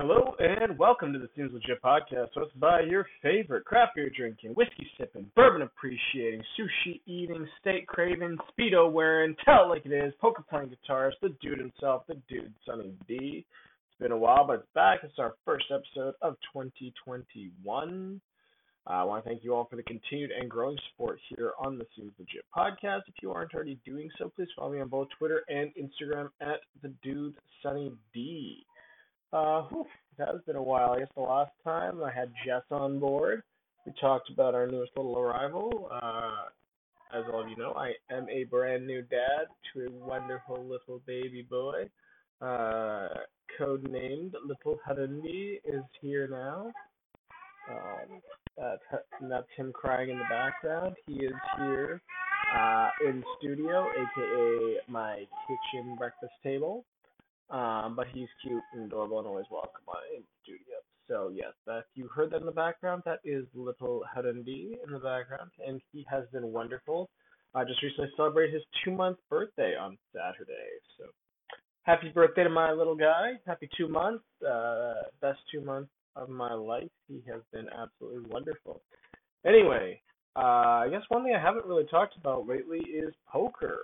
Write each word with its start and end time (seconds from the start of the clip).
Hello 0.00 0.34
and 0.38 0.78
welcome 0.78 1.12
to 1.12 1.18
the 1.18 1.28
Seems 1.36 1.52
Legit 1.52 1.82
podcast, 1.82 2.28
hosted 2.34 2.58
by 2.58 2.80
your 2.88 3.06
favorite 3.20 3.66
craft 3.66 3.96
beer 3.96 4.08
drinking, 4.16 4.52
whiskey 4.52 4.88
sipping, 4.96 5.30
bourbon 5.36 5.60
appreciating, 5.60 6.42
sushi 6.58 7.02
eating, 7.04 7.46
steak 7.60 7.86
craving, 7.86 8.38
speedo 8.48 8.90
wearing, 8.90 9.36
tell 9.44 9.68
like 9.68 9.84
it 9.84 9.92
is, 9.92 10.14
poker 10.18 10.42
playing 10.48 10.70
guitarist, 10.70 11.20
the 11.20 11.36
dude 11.42 11.58
himself, 11.58 12.04
the 12.08 12.14
dude 12.30 12.50
Sunny 12.66 12.94
D. 13.06 13.44
It's 13.44 13.98
been 14.00 14.10
a 14.10 14.16
while, 14.16 14.46
but 14.46 14.60
it's 14.60 14.68
back. 14.74 15.00
It's 15.02 15.18
our 15.18 15.34
first 15.44 15.66
episode 15.70 16.14
of 16.22 16.36
2021. 16.54 18.20
Uh, 18.86 18.90
I 18.90 19.04
want 19.04 19.22
to 19.22 19.28
thank 19.28 19.44
you 19.44 19.54
all 19.54 19.66
for 19.68 19.76
the 19.76 19.82
continued 19.82 20.30
and 20.30 20.48
growing 20.48 20.78
support 20.90 21.18
here 21.28 21.52
on 21.62 21.76
the 21.76 21.84
Seems 21.94 22.12
Legit 22.18 22.46
podcast. 22.56 23.02
If 23.06 23.16
you 23.22 23.32
aren't 23.32 23.54
already 23.54 23.78
doing 23.84 24.08
so, 24.16 24.32
please 24.34 24.48
follow 24.56 24.72
me 24.72 24.80
on 24.80 24.88
both 24.88 25.08
Twitter 25.18 25.42
and 25.50 25.70
Instagram 25.74 26.30
at 26.40 26.60
the 26.80 26.90
dude 27.02 27.34
Sunny 27.62 27.92
D. 28.14 28.64
Uh, 29.32 29.62
whew, 29.62 29.86
that 30.18 30.28
has 30.28 30.40
been 30.46 30.56
a 30.56 30.62
while. 30.62 30.92
I 30.92 31.00
guess 31.00 31.08
the 31.14 31.22
last 31.22 31.52
time 31.64 32.02
I 32.02 32.12
had 32.12 32.32
Jess 32.44 32.62
on 32.70 32.98
board, 32.98 33.42
we 33.86 33.92
talked 34.00 34.30
about 34.30 34.54
our 34.54 34.66
newest 34.66 34.92
little 34.96 35.18
arrival. 35.18 35.88
Uh, 35.90 36.46
as 37.16 37.24
all 37.32 37.42
of 37.42 37.48
you 37.48 37.56
know, 37.56 37.72
I 37.72 37.92
am 38.12 38.28
a 38.28 38.44
brand 38.44 38.86
new 38.86 39.02
dad 39.02 39.46
to 39.72 39.86
a 39.86 39.90
wonderful 39.90 40.64
little 40.64 41.00
baby 41.06 41.46
boy. 41.48 41.88
Uh, 42.40 43.08
codenamed 43.58 44.32
Little 44.46 44.78
Harundi 44.88 45.58
is 45.64 45.82
here 46.00 46.28
now. 46.28 46.72
Um, 47.70 48.20
that's, 48.56 49.04
that's 49.22 49.46
him 49.56 49.72
crying 49.72 50.10
in 50.10 50.18
the 50.18 50.24
background. 50.28 50.96
He 51.06 51.24
is 51.24 51.34
here 51.58 52.00
uh, 52.56 52.88
in 53.06 53.22
studio, 53.38 53.86
aka 53.90 54.76
my 54.88 55.24
kitchen 55.46 55.96
breakfast 55.96 56.32
table. 56.42 56.84
Um, 57.50 57.94
but 57.96 58.06
he's 58.12 58.28
cute 58.42 58.62
and 58.72 58.84
adorable 58.84 59.18
and 59.18 59.26
always 59.26 59.46
welcome 59.50 59.82
in 60.16 60.22
studio. 60.42 60.76
So 61.08 61.32
yes, 61.34 61.52
if 61.66 61.84
you 61.94 62.08
heard 62.14 62.30
that 62.30 62.40
in 62.40 62.46
the 62.46 62.52
background, 62.52 63.02
that 63.04 63.18
is 63.24 63.44
little 63.54 64.02
Harundi 64.16 64.74
in 64.86 64.92
the 64.92 65.00
background, 65.00 65.50
and 65.66 65.80
he 65.92 66.06
has 66.08 66.24
been 66.32 66.52
wonderful. 66.52 67.10
I 67.52 67.64
just 67.64 67.82
recently 67.82 68.10
celebrated 68.16 68.54
his 68.54 68.62
two 68.84 68.92
month 68.92 69.18
birthday 69.28 69.74
on 69.76 69.98
Saturday. 70.14 70.70
So 70.96 71.06
happy 71.82 72.10
birthday 72.10 72.44
to 72.44 72.50
my 72.50 72.70
little 72.70 72.94
guy. 72.94 73.32
Happy 73.44 73.68
two 73.76 73.88
months. 73.88 74.24
Uh, 74.48 74.94
best 75.20 75.40
two 75.52 75.60
months 75.60 75.90
of 76.14 76.28
my 76.28 76.54
life. 76.54 76.90
He 77.08 77.20
has 77.26 77.40
been 77.52 77.66
absolutely 77.76 78.30
wonderful. 78.30 78.80
Anyway, 79.44 80.00
uh, 80.36 80.84
I 80.84 80.88
guess 80.90 81.02
one 81.08 81.24
thing 81.24 81.34
I 81.34 81.42
haven't 81.42 81.66
really 81.66 81.86
talked 81.90 82.16
about 82.16 82.46
lately 82.46 82.78
is 82.78 83.12
poker. 83.28 83.80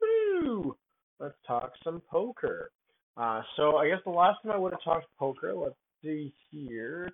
Woo! 0.00 0.76
Let's 1.18 1.34
talk 1.44 1.72
some 1.82 2.02
poker. 2.08 2.70
Uh, 3.18 3.42
so 3.56 3.76
I 3.76 3.88
guess 3.88 3.98
the 4.04 4.10
last 4.10 4.42
time 4.42 4.52
I 4.52 4.56
would 4.56 4.72
have 4.72 4.82
talked 4.84 5.06
poker, 5.18 5.52
let's 5.54 5.74
see 6.02 6.32
here. 6.50 7.10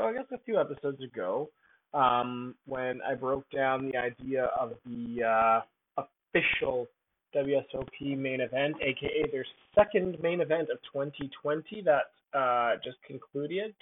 I 0.00 0.12
guess 0.12 0.26
a 0.32 0.38
few 0.44 0.60
episodes 0.60 1.02
ago, 1.02 1.50
um, 1.94 2.54
when 2.66 3.00
I 3.02 3.14
broke 3.14 3.44
down 3.50 3.90
the 3.90 3.98
idea 3.98 4.50
of 4.58 4.74
the 4.84 5.24
uh, 5.24 6.02
official 6.02 6.86
WSOP 7.34 8.16
main 8.16 8.40
event, 8.40 8.76
aka 8.80 9.30
their 9.32 9.44
second 9.74 10.16
main 10.22 10.40
event 10.40 10.68
of 10.70 10.78
2020 10.92 11.82
that 11.82 12.38
uh, 12.38 12.76
just 12.84 12.98
concluded. 13.06 13.74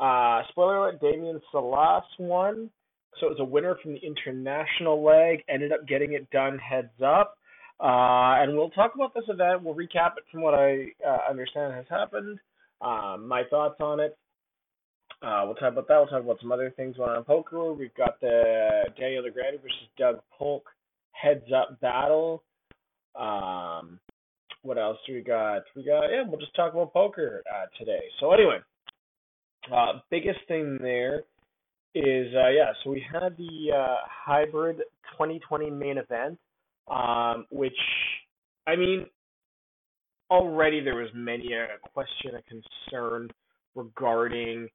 Uh, 0.00 0.42
spoiler 0.48 0.78
alert: 0.78 1.00
Damian 1.00 1.40
Salas 1.52 2.04
won, 2.18 2.70
so 3.18 3.26
it 3.26 3.30
was 3.30 3.40
a 3.40 3.44
winner 3.44 3.76
from 3.82 3.92
the 3.92 4.00
international 4.00 5.02
leg. 5.04 5.42
Ended 5.48 5.72
up 5.72 5.86
getting 5.86 6.14
it 6.14 6.30
done 6.30 6.58
heads 6.58 7.02
up. 7.04 7.36
Uh, 7.80 8.36
and 8.42 8.54
we'll 8.54 8.70
talk 8.70 8.94
about 8.94 9.14
this 9.14 9.24
event. 9.28 9.62
We'll 9.62 9.74
recap 9.74 10.18
it 10.18 10.24
from 10.30 10.42
what 10.42 10.52
I 10.52 10.88
uh, 11.06 11.30
understand 11.30 11.72
has 11.72 11.86
happened, 11.88 12.38
um, 12.82 13.26
my 13.26 13.42
thoughts 13.48 13.76
on 13.80 14.00
it. 14.00 14.18
Uh, 15.22 15.42
we'll 15.46 15.54
talk 15.54 15.72
about 15.72 15.88
that. 15.88 15.96
We'll 15.96 16.06
talk 16.06 16.22
about 16.22 16.40
some 16.40 16.52
other 16.52 16.72
things 16.76 16.96
going 16.96 17.10
on 17.10 17.18
in 17.18 17.24
poker. 17.24 17.72
We've 17.72 17.94
got 17.94 18.20
the 18.20 18.84
Daniel 18.98 19.22
Negreanu 19.22 19.62
versus 19.62 19.88
Doug 19.98 20.20
Polk 20.38 20.64
heads 21.12 21.44
up 21.54 21.80
battle. 21.80 22.42
Um, 23.18 23.98
what 24.62 24.76
else 24.76 24.98
do 25.06 25.14
we 25.14 25.22
got? 25.22 25.62
We 25.74 25.84
got 25.84 26.08
yeah. 26.08 26.22
We'll 26.26 26.40
just 26.40 26.54
talk 26.54 26.72
about 26.74 26.92
poker 26.92 27.42
uh, 27.50 27.66
today. 27.78 28.00
So 28.18 28.32
anyway, 28.32 28.58
uh, 29.74 30.00
biggest 30.10 30.40
thing 30.48 30.78
there 30.80 31.20
is 31.94 32.34
uh, 32.34 32.48
yeah. 32.48 32.72
So 32.84 32.90
we 32.90 33.04
had 33.10 33.36
the 33.38 33.70
hybrid 34.06 34.76
2020 35.16 35.70
main 35.70 35.98
event 35.98 36.38
um, 36.88 37.46
which 37.50 37.72
I 38.66 38.76
mean, 38.76 39.06
already 40.30 40.80
there 40.80 40.96
was 40.96 41.08
many 41.14 41.52
a 41.52 41.66
question, 41.92 42.32
a 42.36 42.42
concern 42.42 43.28
regarding 43.74 44.68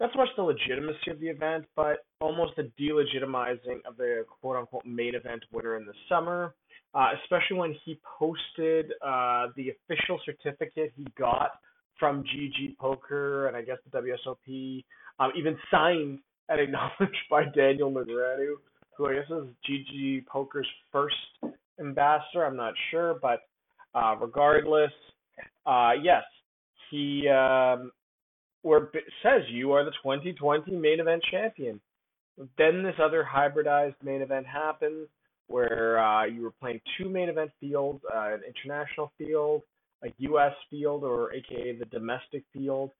not 0.00 0.10
so 0.12 0.18
much 0.18 0.28
the 0.36 0.42
legitimacy 0.42 1.10
of 1.10 1.20
the 1.20 1.28
event, 1.28 1.66
but 1.76 2.04
almost 2.20 2.52
the 2.56 2.70
delegitimizing 2.80 3.84
of 3.86 3.96
the 3.96 4.24
quote 4.40 4.56
unquote 4.56 4.84
main 4.84 5.14
event 5.14 5.44
winner 5.52 5.76
in 5.76 5.86
the 5.86 5.92
summer, 6.08 6.54
uh, 6.94 7.08
especially 7.22 7.56
when 7.56 7.76
he 7.84 7.98
posted 8.18 8.92
uh, 9.04 9.46
the 9.56 9.70
official 9.70 10.20
certificate 10.24 10.92
he 10.96 11.06
got 11.16 11.52
from 11.98 12.24
GG 12.24 12.76
Poker 12.78 13.46
and 13.46 13.56
I 13.56 13.62
guess 13.62 13.78
the 13.90 13.98
WSOP, 13.98 14.84
um, 15.20 15.32
even 15.36 15.56
signed 15.70 16.18
and 16.48 16.60
acknowledged 16.60 17.16
by 17.30 17.44
Daniel 17.54 17.90
Negreanu 17.90 18.54
who 18.96 19.06
I 19.08 19.14
guess 19.14 19.30
is 19.30 19.44
GG 19.68 20.26
Poker's 20.26 20.68
first 20.92 21.16
ambassador. 21.80 22.44
I'm 22.44 22.56
not 22.56 22.74
sure, 22.90 23.18
but 23.20 23.40
uh, 23.94 24.16
regardless, 24.20 24.92
uh, 25.66 25.92
yes, 26.02 26.22
he 26.90 27.28
um, 27.28 27.90
says 29.22 29.42
you 29.48 29.72
are 29.72 29.84
the 29.84 29.92
2020 30.02 30.72
main 30.72 31.00
event 31.00 31.22
champion. 31.30 31.80
Then 32.58 32.82
this 32.82 32.96
other 33.02 33.26
hybridized 33.28 33.94
main 34.02 34.22
event 34.22 34.46
happens 34.46 35.08
where 35.46 35.98
uh, 35.98 36.24
you 36.24 36.42
were 36.42 36.50
playing 36.50 36.80
two 36.98 37.08
main 37.08 37.28
event 37.28 37.50
fields, 37.60 38.02
uh, 38.12 38.34
an 38.34 38.40
international 38.46 39.12
field, 39.18 39.62
a 40.02 40.08
U.S. 40.18 40.52
field, 40.70 41.04
or 41.04 41.32
AKA 41.32 41.78
the 41.78 41.84
domestic 41.86 42.44
field, 42.52 42.90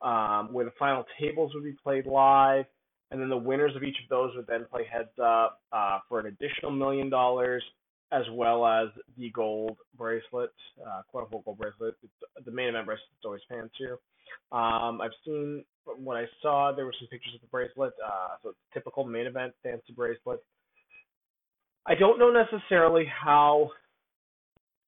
um, 0.00 0.48
where 0.52 0.64
the 0.64 0.72
final 0.78 1.04
tables 1.20 1.52
would 1.54 1.64
be 1.64 1.76
played 1.82 2.06
live 2.06 2.64
and 3.12 3.20
then 3.20 3.28
the 3.28 3.36
winners 3.36 3.76
of 3.76 3.82
each 3.84 3.96
of 4.02 4.08
those 4.08 4.34
would 4.34 4.46
then 4.46 4.64
play 4.70 4.84
heads 4.90 5.16
up 5.22 5.60
uh, 5.70 5.98
for 6.08 6.18
an 6.18 6.26
additional 6.26 6.72
million 6.72 7.10
dollars, 7.10 7.62
as 8.10 8.22
well 8.32 8.66
as 8.66 8.88
the 9.18 9.30
gold 9.30 9.76
bracelet, 9.96 10.50
uh, 10.84 11.02
quote 11.08 11.24
unquote 11.24 11.44
gold 11.44 11.58
bracelet. 11.58 11.94
It's, 12.02 12.44
the 12.46 12.50
main 12.50 12.68
event 12.68 12.86
bracelet 12.86 13.08
is 13.20 13.24
always 13.24 13.42
fancier. 13.48 13.98
Um, 14.50 15.00
I've 15.02 15.12
seen 15.24 15.64
when 16.02 16.16
I 16.16 16.24
saw 16.40 16.72
there 16.74 16.86
were 16.86 16.94
some 16.98 17.08
pictures 17.08 17.34
of 17.34 17.42
the 17.42 17.48
bracelet, 17.48 17.92
uh, 18.04 18.36
so 18.42 18.48
it's 18.48 18.58
typical 18.72 19.04
main 19.04 19.26
event 19.26 19.52
fancy 19.62 19.92
bracelet. 19.94 20.40
I 21.86 21.94
don't 21.94 22.18
know 22.18 22.30
necessarily 22.30 23.04
how 23.06 23.70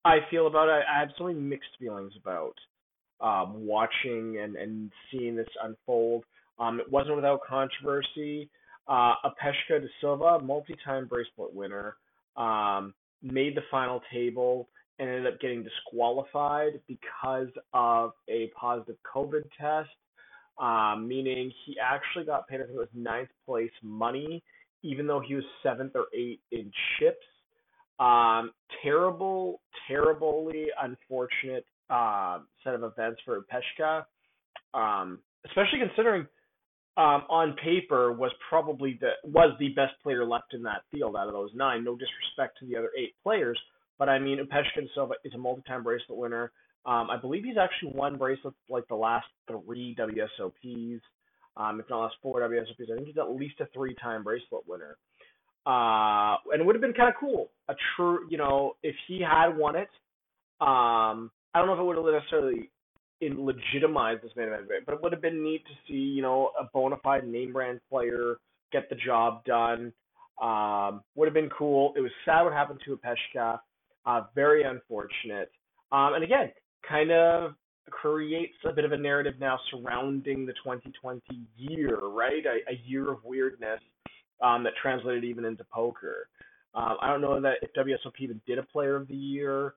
I 0.04 0.18
feel 0.30 0.46
about 0.46 0.68
it. 0.68 0.84
I 0.90 1.00
have 1.00 1.08
so 1.18 1.24
many 1.24 1.38
mixed 1.38 1.70
feelings 1.78 2.12
about 2.20 2.54
um, 3.20 3.66
watching 3.66 4.38
and, 4.42 4.56
and 4.56 4.90
seeing 5.10 5.34
this 5.34 5.48
unfold. 5.62 6.24
Um, 6.58 6.80
it 6.80 6.90
wasn't 6.90 7.16
without 7.16 7.40
controversy. 7.46 8.48
Uh, 8.86 9.14
Upeshka 9.24 9.80
De 9.80 9.88
Silva, 10.00 10.38
multi-time 10.40 11.06
bracelet 11.06 11.54
winner, 11.54 11.96
um, 12.36 12.94
made 13.22 13.56
the 13.56 13.62
final 13.70 14.00
table 14.12 14.68
and 14.98 15.08
ended 15.08 15.26
up 15.32 15.40
getting 15.40 15.64
disqualified 15.64 16.80
because 16.86 17.48
of 17.72 18.12
a 18.28 18.50
positive 18.58 18.96
COVID 19.14 19.42
test, 19.58 19.90
um, 20.60 21.08
meaning 21.08 21.50
he 21.64 21.76
actually 21.82 22.24
got 22.24 22.46
paid, 22.46 22.56
I 22.56 22.64
think 22.64 22.76
it 22.76 22.78
was 22.78 22.88
ninth 22.94 23.30
place 23.44 23.72
money, 23.82 24.42
even 24.82 25.06
though 25.06 25.20
he 25.20 25.34
was 25.34 25.44
seventh 25.62 25.92
or 25.96 26.06
eighth 26.14 26.42
in 26.52 26.70
chips. 26.98 27.24
Um, 27.98 28.52
terrible, 28.82 29.60
terribly 29.88 30.66
unfortunate 30.82 31.64
uh, 31.90 32.40
set 32.62 32.74
of 32.74 32.82
events 32.82 33.20
for 33.24 33.44
Peshka, 33.52 34.04
um, 34.74 35.20
especially 35.46 35.78
considering 35.78 36.26
um, 36.96 37.24
on 37.28 37.56
paper 37.62 38.12
was 38.12 38.30
probably 38.48 38.98
the 39.00 39.10
was 39.24 39.54
the 39.58 39.70
best 39.70 39.94
player 40.02 40.24
left 40.24 40.54
in 40.54 40.62
that 40.62 40.82
field 40.92 41.16
out 41.16 41.26
of 41.26 41.32
those 41.32 41.50
nine. 41.54 41.84
No 41.84 41.96
disrespect 41.96 42.58
to 42.60 42.66
the 42.66 42.76
other 42.76 42.90
eight 42.96 43.14
players, 43.22 43.58
but 43.98 44.08
I 44.08 44.18
mean 44.18 44.38
Upeshka 44.38 44.82
De 44.82 44.88
Silva 44.94 45.14
is 45.24 45.34
a 45.34 45.38
multi-time 45.38 45.82
bracelet 45.82 46.16
winner. 46.16 46.52
Um, 46.86 47.08
I 47.10 47.16
believe 47.16 47.44
he's 47.44 47.56
actually 47.56 47.92
won 47.98 48.16
bracelets 48.16 48.56
like 48.68 48.86
the 48.88 48.94
last 48.94 49.26
three 49.48 49.96
WSOPs, 49.98 51.00
um, 51.56 51.80
if 51.80 51.88
not 51.88 52.02
last 52.02 52.16
four 52.22 52.40
WSOPs. 52.40 52.92
I 52.92 52.96
think 52.96 53.06
he's 53.06 53.18
at 53.18 53.34
least 53.34 53.60
a 53.60 53.66
three-time 53.72 54.22
bracelet 54.22 54.68
winner. 54.68 54.96
Uh, 55.66 56.36
and 56.52 56.60
it 56.60 56.64
would 56.66 56.74
have 56.74 56.82
been 56.82 56.92
kind 56.92 57.08
of 57.08 57.14
cool. 57.18 57.50
A 57.68 57.74
true, 57.96 58.26
you 58.28 58.36
know, 58.36 58.76
if 58.82 58.94
he 59.08 59.22
had 59.22 59.56
won 59.56 59.76
it, 59.76 59.88
um, 60.60 61.30
I 61.54 61.58
don't 61.58 61.66
know 61.68 61.72
if 61.72 61.80
it 61.80 61.84
would 61.84 61.96
have 61.96 62.22
necessarily 62.22 62.70
in 63.20 63.44
legitimize 63.44 64.18
this 64.22 64.32
main 64.36 64.48
event, 64.48 64.84
but 64.86 64.94
it 64.94 65.02
would 65.02 65.12
have 65.12 65.22
been 65.22 65.42
neat 65.42 65.64
to 65.66 65.72
see, 65.86 65.98
you 65.98 66.22
know, 66.22 66.50
a 66.58 66.64
bona 66.72 66.96
fide 67.02 67.26
name 67.26 67.52
brand 67.52 67.80
player 67.88 68.36
get 68.72 68.88
the 68.88 68.96
job 68.96 69.44
done. 69.44 69.92
Um, 70.42 71.02
would 71.14 71.26
have 71.26 71.34
been 71.34 71.50
cool. 71.56 71.94
It 71.96 72.00
was 72.00 72.10
sad 72.24 72.42
what 72.42 72.52
happened 72.52 72.80
to 72.84 72.98
Peshka. 72.98 73.60
Uh, 74.04 74.22
very 74.34 74.64
unfortunate. 74.64 75.50
Um, 75.92 76.14
and 76.14 76.24
again, 76.24 76.50
kind 76.86 77.12
of 77.12 77.54
creates 77.90 78.56
a 78.68 78.72
bit 78.72 78.84
of 78.84 78.92
a 78.92 78.96
narrative 78.96 79.34
now 79.38 79.58
surrounding 79.70 80.44
the 80.44 80.52
2020 80.54 81.22
year, 81.56 81.98
right? 81.98 82.44
A, 82.44 82.72
a 82.72 82.80
year 82.84 83.10
of 83.10 83.18
weirdness 83.24 83.80
um, 84.42 84.64
that 84.64 84.72
translated 84.80 85.24
even 85.24 85.44
into 85.44 85.64
poker. 85.72 86.28
Um, 86.74 86.96
I 87.00 87.08
don't 87.08 87.20
know 87.20 87.40
that 87.40 87.56
if 87.62 87.72
WSOP 87.74 88.14
even 88.18 88.40
did 88.46 88.58
a 88.58 88.62
Player 88.64 88.96
of 88.96 89.06
the 89.06 89.14
Year, 89.14 89.74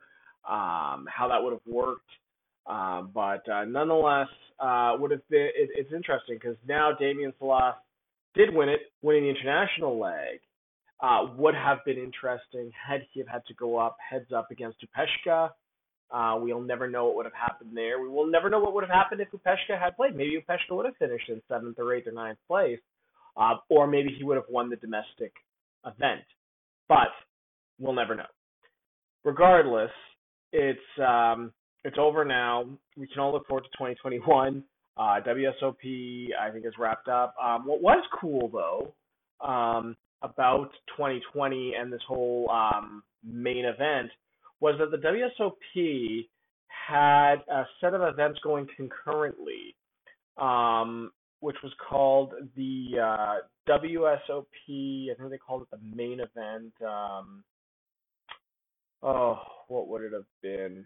um, 0.49 1.07
how 1.07 1.27
that 1.29 1.41
would 1.41 1.53
have 1.53 1.61
worked. 1.67 2.09
Um, 2.67 3.11
but 3.13 3.47
uh, 3.49 3.65
nonetheless, 3.65 4.27
uh, 4.59 4.95
would 4.99 5.11
have 5.11 5.27
been 5.29 5.49
it, 5.55 5.69
it's 5.75 5.93
interesting 5.93 6.35
because 6.35 6.57
now 6.67 6.91
Damian 6.97 7.33
Salas 7.39 7.75
did 8.35 8.53
win 8.53 8.69
it, 8.69 8.91
winning 9.01 9.23
the 9.23 9.29
international 9.29 9.99
leg. 9.99 10.39
Uh, 10.99 11.27
would 11.37 11.53
have 11.53 11.77
been 11.85 11.97
interesting 11.97 12.71
had 12.71 13.01
he 13.13 13.19
have 13.19 13.29
had 13.29 13.45
to 13.45 13.53
go 13.53 13.77
up 13.77 13.97
heads 14.09 14.31
up 14.35 14.49
against 14.51 14.77
Upeshka. 14.81 15.51
Uh, 16.09 16.39
we'll 16.41 16.61
never 16.61 16.89
know 16.89 17.05
what 17.05 17.15
would 17.17 17.25
have 17.25 17.33
happened 17.33 17.71
there. 17.75 18.01
We 18.01 18.07
will 18.07 18.25
never 18.25 18.49
know 18.49 18.59
what 18.59 18.73
would 18.73 18.83
have 18.83 18.93
happened 18.93 19.21
if 19.21 19.27
Upeshka 19.31 19.79
had 19.79 19.95
played. 19.95 20.15
Maybe 20.15 20.41
Upeshka 20.41 20.75
would 20.75 20.85
have 20.85 20.95
finished 20.97 21.29
in 21.29 21.41
seventh 21.47 21.77
or 21.77 21.93
eighth 21.93 22.07
or 22.07 22.13
ninth 22.13 22.39
place, 22.47 22.79
uh, 23.35 23.55
or 23.69 23.85
maybe 23.85 24.15
he 24.17 24.23
would 24.23 24.37
have 24.37 24.49
won 24.49 24.69
the 24.69 24.75
domestic 24.77 25.33
event. 25.85 26.21
But 26.89 27.09
we'll 27.79 27.93
never 27.93 28.15
know. 28.15 28.25
Regardless, 29.23 29.91
it's 30.51 30.79
um, 31.05 31.51
it's 31.83 31.97
over 31.99 32.25
now. 32.25 32.65
We 32.95 33.07
can 33.07 33.19
all 33.19 33.31
look 33.31 33.47
forward 33.47 33.63
to 33.63 33.69
2021. 33.77 34.63
Uh, 34.97 35.01
WSOP, 35.21 36.29
I 36.39 36.49
think, 36.51 36.65
is 36.65 36.73
wrapped 36.79 37.07
up. 37.07 37.35
Um, 37.41 37.65
what 37.65 37.81
was 37.81 38.03
cool 38.19 38.49
though 38.49 38.93
um, 39.47 39.95
about 40.21 40.69
2020 40.95 41.73
and 41.79 41.93
this 41.93 42.01
whole 42.07 42.49
um, 42.49 43.03
main 43.23 43.65
event 43.65 44.09
was 44.59 44.75
that 44.79 44.89
the 44.91 44.97
WSOP 44.97 46.25
had 46.67 47.35
a 47.49 47.65
set 47.79 47.93
of 47.93 48.01
events 48.01 48.39
going 48.43 48.67
concurrently, 48.75 49.75
um, 50.37 51.11
which 51.41 51.57
was 51.61 51.71
called 51.87 52.33
the 52.55 52.87
uh, 52.99 53.35
WSOP. 53.69 54.45
I 55.11 55.15
think 55.15 55.29
they 55.29 55.37
called 55.37 55.63
it 55.63 55.67
the 55.71 55.95
main 55.95 56.19
event. 56.21 56.73
Um, 56.81 57.43
oh, 59.03 59.39
what 59.67 59.87
would 59.87 60.01
it 60.01 60.13
have 60.13 60.25
been 60.41 60.85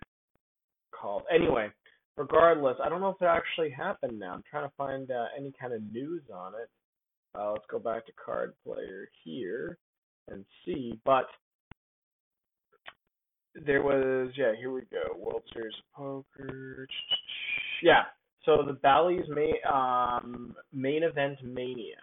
called? 1.01 1.23
Anyway, 1.33 1.69
regardless, 2.17 2.77
I 2.83 2.89
don't 2.89 3.01
know 3.01 3.09
if 3.09 3.21
it 3.21 3.25
actually 3.25 3.71
happened 3.71 4.19
now. 4.19 4.33
I'm 4.33 4.43
trying 4.49 4.67
to 4.69 4.75
find 4.77 5.09
uh, 5.11 5.25
any 5.37 5.53
kind 5.59 5.73
of 5.73 5.81
news 5.91 6.23
on 6.33 6.53
it. 6.53 6.69
Uh, 7.33 7.51
let's 7.51 7.65
go 7.69 7.79
back 7.79 8.05
to 8.05 8.11
card 8.23 8.53
player 8.65 9.09
here 9.23 9.77
and 10.29 10.45
see. 10.65 10.99
But 11.05 11.25
there 13.65 13.81
was, 13.81 14.31
yeah, 14.37 14.53
here 14.57 14.71
we 14.71 14.81
go. 14.91 15.17
World 15.17 15.43
Series 15.53 15.73
of 15.77 15.97
Poker. 15.97 16.87
Yeah. 17.81 18.03
So 18.45 18.63
the 18.65 18.73
Bally's 18.73 19.27
main 19.29 19.53
um, 19.71 20.55
main 20.73 21.03
event 21.03 21.37
mania. 21.43 22.01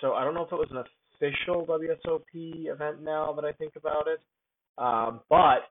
So 0.00 0.12
I 0.14 0.24
don't 0.24 0.34
know 0.34 0.44
if 0.44 0.52
it 0.52 0.56
was 0.56 0.70
an 0.70 0.84
official 1.20 1.66
WSOP 1.66 2.22
event 2.66 3.02
now 3.02 3.32
that 3.32 3.44
I 3.44 3.52
think 3.52 3.74
about 3.76 4.06
it, 4.06 4.20
um, 4.78 5.20
but 5.28 5.68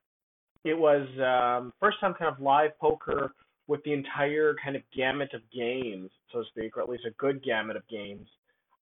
it 0.64 0.78
was 0.78 1.08
um, 1.20 1.74
first 1.80 2.00
time 2.00 2.14
kind 2.14 2.34
of 2.34 2.42
live 2.42 2.78
poker 2.80 3.34
with 3.68 3.84
the 3.84 3.94
entire 3.94 4.56
kind 4.64 4.76
of 4.76 4.82
gamut 4.96 5.30
of 5.34 5.42
games, 5.56 6.10
so 6.32 6.40
to 6.42 6.46
speak, 6.50 6.76
or 6.76 6.82
at 6.82 6.90
least 6.90 7.06
a 7.06 7.12
good 7.12 7.44
gamut 7.44 7.76
of 7.76 7.88
games 7.88 8.28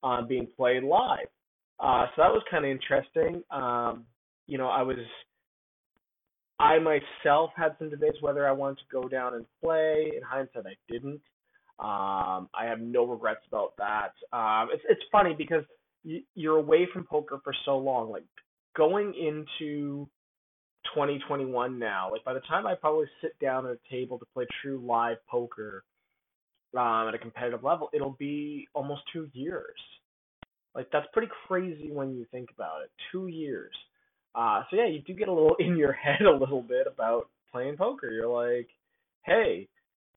uh, 0.03 0.21
being 0.21 0.47
played 0.55 0.83
live. 0.83 1.27
Uh, 1.79 2.05
so 2.15 2.21
that 2.21 2.31
was 2.31 2.41
kind 2.49 2.65
of 2.65 2.71
interesting. 2.71 3.43
Um, 3.51 4.05
you 4.47 4.57
know, 4.57 4.67
I 4.67 4.81
was, 4.81 4.97
I 6.59 6.79
myself 6.79 7.51
had 7.55 7.75
some 7.77 7.89
debates 7.89 8.17
whether 8.21 8.47
I 8.47 8.51
wanted 8.51 8.77
to 8.77 8.85
go 8.91 9.07
down 9.07 9.35
and 9.35 9.45
play. 9.61 10.13
In 10.15 10.23
hindsight, 10.23 10.65
I 10.65 10.91
didn't. 10.91 11.21
Um, 11.79 12.49
I 12.55 12.65
have 12.65 12.79
no 12.79 13.05
regrets 13.05 13.41
about 13.47 13.73
that. 13.77 14.13
Um, 14.35 14.69
it's 14.73 14.83
it's 14.89 15.03
funny 15.11 15.35
because 15.37 15.63
y- 16.03 16.23
you're 16.33 16.57
away 16.57 16.87
from 16.91 17.03
poker 17.03 17.39
for 17.43 17.53
so 17.65 17.77
long. 17.77 18.09
Like 18.09 18.23
going 18.75 19.13
into 19.13 20.07
2021 20.93 21.79
now. 21.79 22.11
Like 22.11 22.23
by 22.23 22.33
the 22.33 22.41
time 22.41 22.65
I 22.67 22.75
probably 22.75 23.07
sit 23.21 23.37
down 23.39 23.65
at 23.65 23.71
a 23.71 23.79
table 23.89 24.19
to 24.19 24.25
play 24.33 24.45
true 24.61 24.81
live 24.85 25.17
poker 25.29 25.83
um, 26.77 27.07
at 27.07 27.15
a 27.15 27.17
competitive 27.17 27.63
level, 27.63 27.89
it'll 27.93 28.15
be 28.19 28.67
almost 28.73 29.01
two 29.11 29.29
years. 29.33 29.79
Like 30.75 30.87
that's 30.91 31.07
pretty 31.13 31.29
crazy 31.47 31.91
when 31.91 32.15
you 32.15 32.25
think 32.31 32.49
about 32.53 32.81
it. 32.83 32.91
Two 33.11 33.27
years. 33.27 33.73
Uh, 34.35 34.63
so 34.69 34.75
yeah, 34.75 34.87
you 34.87 35.01
do 35.01 35.13
get 35.13 35.27
a 35.27 35.33
little 35.33 35.55
in 35.59 35.75
your 35.77 35.93
head 35.93 36.21
a 36.21 36.31
little 36.31 36.61
bit 36.61 36.87
about 36.87 37.29
playing 37.51 37.77
poker. 37.77 38.11
You're 38.11 38.27
like, 38.27 38.67
hey, 39.25 39.67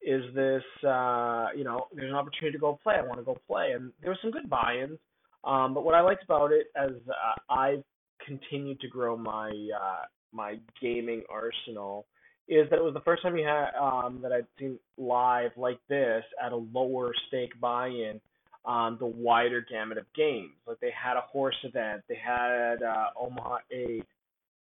is 0.03 0.23
this 0.35 0.63
uh, 0.87 1.49
you 1.57 1.65
know, 1.65 1.87
there's 1.95 2.11
an 2.11 2.17
opportunity 2.17 2.53
to 2.53 2.61
go 2.61 2.79
play. 2.83 2.95
I 2.99 3.03
want 3.03 3.19
to 3.19 3.25
go 3.25 3.37
play, 3.47 3.73
and 3.75 3.93
there 4.01 4.11
was 4.11 4.19
some 4.23 4.31
good 4.31 4.49
buy-ins. 4.49 4.99
Um, 5.45 5.73
but 5.73 5.85
what 5.85 5.95
I 5.95 6.01
liked 6.01 6.23
about 6.23 6.53
it, 6.53 6.67
as 6.77 6.91
uh, 7.09 7.53
I've 7.53 7.83
continued 8.27 8.81
to 8.81 8.89
grow 8.89 9.17
my 9.17 9.49
uh, 9.49 10.05
my 10.33 10.59
gaming 10.81 11.23
arsenal 11.29 12.07
is 12.49 12.69
that 12.71 12.77
it 12.79 12.85
was 12.85 12.95
the 12.95 13.01
first 13.01 13.23
time 13.23 13.37
you 13.37 13.47
had 13.47 13.71
um, 13.81 14.19
that 14.23 14.33
I'd 14.33 14.47
seen 14.59 14.79
live 14.99 15.53
like 15.57 15.79
this 15.89 16.25
at 16.45 16.53
a 16.53 16.57
lower 16.57 17.13
stake 17.29 17.53
buy-in 17.61 18.21
on 18.65 18.97
the 18.99 19.07
wider 19.07 19.65
gamut 19.71 19.99
of 19.99 20.05
games. 20.15 20.53
Like 20.67 20.81
they 20.81 20.91
had 20.91 21.17
a 21.17 21.23
horse 21.23 21.57
event, 21.63 22.03
they 22.09 22.19
had 22.23 22.83
uh, 22.83 23.07
Omaha 23.19 23.59
Eight, 23.71 24.05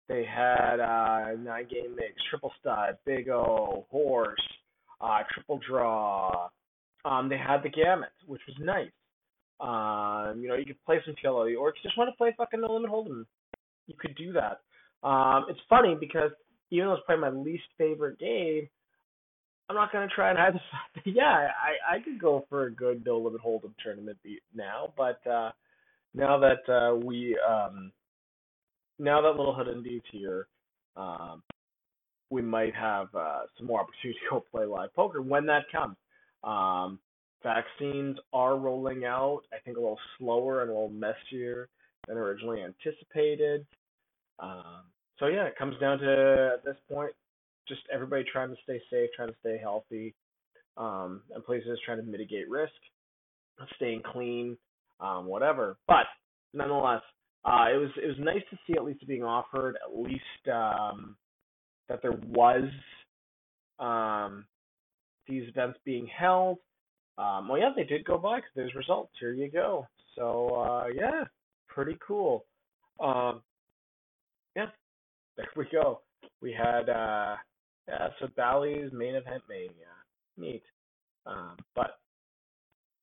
they 0.08 0.24
had 0.24 0.80
uh, 0.80 1.36
nine 1.40 1.68
game 1.70 1.96
mix, 1.96 2.14
triple 2.30 2.52
stud, 2.60 2.98
big 3.06 3.30
O, 3.30 3.86
horse, 3.90 4.42
uh, 5.02 5.20
triple 5.34 5.60
draw. 5.68 6.50
Um, 7.06 7.30
they 7.30 7.38
had 7.38 7.64
the 7.64 7.70
gamut, 7.70 8.10
which 8.28 8.42
was 8.48 8.56
nice. 8.60 8.92
Um, 9.60 10.42
you 10.42 10.48
know, 10.48 10.56
you 10.56 10.66
could 10.66 10.84
play 10.86 11.00
some 11.06 11.16
PLO, 11.24 11.58
or 11.60 11.70
if 11.70 11.76
you 11.76 11.84
just 11.84 11.98
want 11.98 12.10
to 12.10 12.18
play 12.18 12.34
fucking 12.38 12.62
No 12.62 12.74
Limit 12.74 12.92
Hold'em, 12.92 13.26
you 13.88 13.96
could 14.00 14.16
do 14.16 14.32
that. 14.34 14.62
Um, 15.04 15.46
it's 15.50 15.60
funny 15.70 15.96
because 16.00 16.32
even 16.72 16.88
though 16.88 16.94
it's 16.94 17.04
probably 17.06 17.32
my 17.32 17.44
least 17.44 17.64
favorite 17.78 18.20
game, 18.20 18.68
I'm 19.70 19.76
not 19.76 19.92
gonna 19.92 20.08
try 20.08 20.30
and 20.30 20.38
hide 20.38 20.54
the 20.96 21.12
yeah, 21.12 21.24
I 21.24 21.98
I 21.98 22.00
could 22.02 22.20
go 22.20 22.46
for 22.50 22.66
a 22.66 22.72
good 22.72 23.06
no 23.06 23.20
limit 23.20 23.42
hold'em 23.42 23.74
tournament 23.84 24.18
now, 24.54 24.94
but 24.98 25.26
uh, 25.30 25.52
now 26.14 26.40
that 26.40 26.72
uh, 26.72 26.96
we 26.96 27.38
um, 27.48 27.92
now 28.98 29.22
that 29.22 29.38
Little 29.38 29.54
Hood 29.54 29.68
Indies 29.68 30.02
here, 30.12 30.48
um, 30.98 31.44
we 32.30 32.42
might 32.42 32.76
have 32.76 33.08
uh, 33.16 33.42
some 33.58 33.68
more 33.68 33.82
opportunity 33.82 34.20
to 34.20 34.30
go 34.32 34.44
play 34.52 34.66
live 34.66 34.94
poker 34.96 35.22
when 35.22 35.46
that 35.46 35.64
comes. 35.72 35.96
Um, 36.44 37.00
vaccines 37.44 38.18
are 38.34 38.58
rolling 38.58 39.06
out, 39.06 39.42
I 39.54 39.58
think 39.64 39.78
a 39.78 39.80
little 39.80 40.00
slower 40.18 40.62
and 40.62 40.70
a 40.70 40.74
little 40.74 40.90
messier 40.90 41.70
than 42.08 42.18
originally 42.18 42.64
anticipated. 42.64 43.66
Um, 44.42 44.84
so 45.20 45.28
yeah, 45.28 45.46
it 45.46 45.58
comes 45.58 45.78
down 45.80 46.00
to 46.00 46.52
at 46.56 46.64
this 46.64 46.78
point, 46.92 47.12
just 47.68 47.82
everybody 47.94 48.24
trying 48.32 48.50
to 48.50 48.56
stay 48.64 48.82
safe, 48.90 49.10
trying 49.16 49.30
to 49.30 49.36
stay 49.42 49.58
healthy, 49.62 50.16
um, 50.78 51.22
and 51.34 51.44
places 51.44 51.80
trying 51.86 51.98
to 51.98 52.04
mitigate 52.04 52.50
risk, 52.50 52.74
staying 53.76 54.02
clean, 54.12 54.58
um, 55.00 55.26
whatever. 55.26 55.78
But 55.88 56.06
nonetheless, 56.54 57.02
uh, 57.46 57.68
it 57.74 57.78
was 57.78 57.90
it 58.02 58.08
was 58.08 58.18
nice 58.20 58.42
to 58.50 58.58
see 58.66 58.74
at 58.76 58.84
least 58.84 59.06
being 59.08 59.24
offered, 59.24 59.78
at 59.86 59.98
least 59.98 60.24
um, 60.52 61.16
that 61.88 62.02
there 62.02 62.18
was 62.28 62.64
um, 63.80 64.46
these 65.28 65.48
events 65.48 65.80
being 65.86 66.08
held. 66.08 66.58
Um, 67.18 67.50
well, 67.50 67.60
yeah, 67.60 67.72
they 67.76 67.84
did 67.84 68.06
go 68.06 68.18
by 68.18 68.38
because 68.38 68.52
there's 68.56 68.76
results. 68.76 69.12
Here 69.20 69.34
you 69.34 69.52
go. 69.52 69.86
So 70.16 70.50
uh, 70.56 70.86
yeah, 70.94 71.26
pretty 71.68 71.98
cool. 72.06 72.46
Um, 73.00 73.42
there 75.40 75.52
we 75.56 75.68
go. 75.72 76.04
We 76.42 76.52
had 76.54 76.90
uh 76.90 77.38
yeah, 77.88 78.10
so 78.20 78.28
Bally's 78.36 78.92
main 78.94 79.16
event 79.16 79.44
mania. 79.48 80.04
Neat. 80.38 80.64
Um, 81.26 81.58
but 81.76 82.02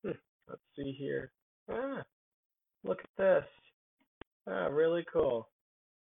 hmm, 0.02 0.10
let's 0.48 0.62
see 0.76 0.92
here. 0.98 1.32
Ah, 1.68 2.04
look 2.84 2.98
at 3.00 3.10
this. 3.16 3.44
Ah, 4.46 4.66
really 4.66 5.04
cool. 5.12 5.50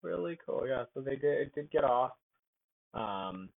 Really 0.03 0.39
cool. 0.45 0.69
Yeah, 0.69 0.85
so 0.95 1.01
they 1.01 1.17
did 1.17 1.49
it 1.49 1.55
did 1.55 1.71
get 1.71 1.85
off. 1.85 2.13
Um 2.93 3.55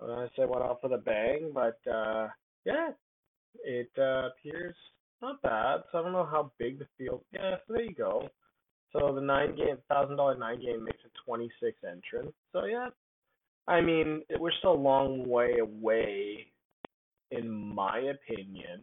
I 0.00 0.06
don't 0.06 0.32
say 0.36 0.46
went 0.46 0.62
off 0.62 0.80
with 0.82 0.92
a 0.92 1.02
bang, 1.02 1.52
but 1.54 1.86
uh 1.90 2.28
yeah, 2.64 2.92
it 3.54 3.92
uh, 3.98 4.30
appears 4.32 4.76
not 5.20 5.42
bad. 5.42 5.82
So 5.92 5.98
I 5.98 6.02
don't 6.02 6.12
know 6.12 6.26
how 6.26 6.54
big 6.58 6.78
the 6.78 6.88
field. 6.98 7.26
Yeah, 7.32 7.58
so 7.66 7.74
there 7.74 7.84
you 7.84 7.94
go. 7.94 8.30
So 8.94 9.12
the 9.14 9.20
nine 9.20 9.56
game, 9.56 9.78
thousand 9.90 10.16
dollar 10.16 10.36
nine 10.38 10.60
game 10.62 10.84
makes 10.84 11.00
a 11.04 11.10
twenty 11.26 11.50
six 11.62 11.76
entrants. 11.84 12.34
So 12.52 12.64
yeah, 12.64 12.88
I 13.68 13.80
mean 13.82 14.22
we're 14.38 14.52
still 14.58 14.74
a 14.74 14.74
long 14.74 15.28
way 15.28 15.58
away, 15.60 16.46
in 17.30 17.50
my 17.50 17.98
opinion, 17.98 18.82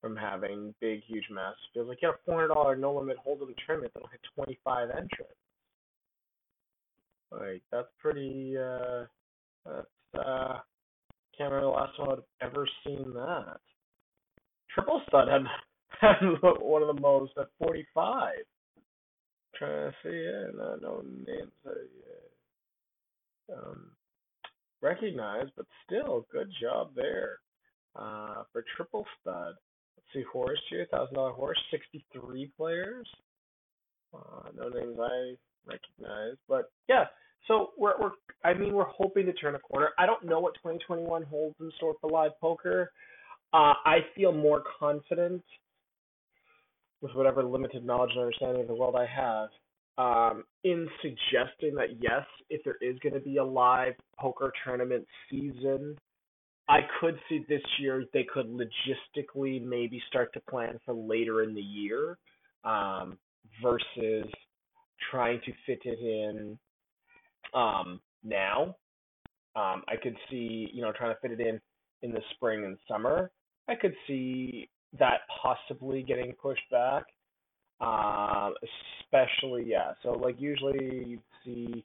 from 0.00 0.16
having 0.16 0.74
big, 0.80 1.02
huge, 1.06 1.26
mass 1.30 1.54
fields. 1.74 1.88
Like 1.88 1.98
you 2.02 2.08
have 2.08 2.16
a 2.16 2.24
four 2.26 2.36
hundred 2.36 2.54
dollar 2.54 2.76
no 2.76 2.94
limit 2.94 3.18
hold'em 3.26 3.54
tournament 3.66 3.92
that'll 3.94 4.08
hit 4.08 4.20
twenty 4.34 4.58
five 4.64 4.90
entrants. 4.90 5.34
Like 7.30 7.62
that's 7.72 7.88
pretty. 8.00 8.56
uh 8.58 9.04
That's 9.66 10.26
uh 10.26 10.58
Can't 11.36 11.52
remember 11.52 11.66
the 11.66 11.68
last 11.76 11.96
time 11.96 12.08
I've 12.10 12.48
ever 12.48 12.68
seen 12.84 13.12
that. 13.14 13.60
Triple 14.74 15.02
stud 15.08 15.28
had 15.28 15.42
had 16.00 16.16
one 16.60 16.82
of 16.82 16.94
the 16.94 17.00
most 17.00 17.32
at 17.38 17.48
45. 17.58 18.34
Trying 19.58 19.90
to 19.90 19.94
see, 20.02 20.10
yeah, 20.10 20.50
no, 20.56 20.78
no 20.80 21.02
names 21.26 21.52
I 21.66 21.70
uh, 23.52 23.58
um, 23.58 23.90
recognize, 24.80 25.46
but 25.56 25.66
still, 25.84 26.26
good 26.30 26.48
job 26.60 26.90
there 26.94 27.38
uh, 27.96 28.44
for 28.52 28.64
triple 28.76 29.04
stud. 29.20 29.54
Let's 29.96 30.06
see, 30.14 30.22
horse 30.32 30.60
here, 30.70 30.86
thousand 30.90 31.14
dollar 31.14 31.32
horse, 31.32 31.58
63 31.70 32.52
players. 32.56 33.08
Uh, 34.14 34.48
no 34.56 34.68
names 34.68 34.96
I 35.00 35.34
recognize, 35.66 36.36
but 36.48 36.70
yeah. 36.88 37.04
So 37.46 37.70
we're 37.76 37.94
we're 38.00 38.10
I 38.44 38.54
mean 38.54 38.74
we're 38.74 38.84
hoping 38.84 39.26
to 39.26 39.32
turn 39.32 39.54
a 39.54 39.58
corner. 39.58 39.90
I 39.98 40.06
don't 40.06 40.24
know 40.24 40.40
what 40.40 40.54
2021 40.54 41.22
holds 41.24 41.56
in 41.60 41.70
store 41.76 41.94
for 42.00 42.10
live 42.10 42.32
poker. 42.40 42.90
Uh, 43.52 43.74
I 43.84 43.98
feel 44.14 44.32
more 44.32 44.62
confident 44.78 45.42
with 47.00 47.14
whatever 47.14 47.42
limited 47.42 47.84
knowledge 47.84 48.10
and 48.12 48.20
understanding 48.20 48.62
of 48.62 48.68
the 48.68 48.74
world 48.74 48.96
I 48.96 49.06
have 49.06 49.48
um, 49.98 50.44
in 50.62 50.88
suggesting 51.02 51.74
that 51.74 52.00
yes, 52.00 52.24
if 52.48 52.62
there 52.64 52.76
is 52.80 52.98
going 53.00 53.14
to 53.14 53.20
be 53.20 53.38
a 53.38 53.44
live 53.44 53.94
poker 54.18 54.52
tournament 54.64 55.04
season, 55.28 55.96
I 56.68 56.80
could 57.00 57.18
see 57.28 57.44
this 57.48 57.62
year 57.80 58.04
they 58.12 58.24
could 58.32 58.46
logistically 58.46 59.62
maybe 59.62 60.00
start 60.08 60.32
to 60.34 60.40
plan 60.48 60.78
for 60.84 60.94
later 60.94 61.42
in 61.42 61.54
the 61.54 61.60
year 61.60 62.16
um, 62.64 63.18
versus 63.60 64.30
trying 65.10 65.40
to 65.46 65.52
fit 65.66 65.80
it 65.84 65.98
in 65.98 66.58
um, 67.54 68.00
now. 68.22 68.76
Um, 69.56 69.82
I 69.88 69.96
could 70.00 70.14
see, 70.30 70.68
you 70.72 70.82
know, 70.82 70.92
trying 70.96 71.14
to 71.14 71.20
fit 71.20 71.32
it 71.32 71.40
in 71.40 71.60
in 72.02 72.12
the 72.12 72.20
spring 72.34 72.64
and 72.64 72.76
summer. 72.86 73.32
I 73.68 73.74
could 73.74 73.94
see 74.06 74.68
that 74.98 75.20
possibly 75.42 76.02
getting 76.02 76.32
pushed 76.32 76.68
back. 76.70 77.04
Um, 77.80 78.54
especially, 79.04 79.64
yeah. 79.66 79.92
So, 80.02 80.10
like, 80.12 80.36
usually 80.40 81.04
you 81.06 81.18
see 81.44 81.84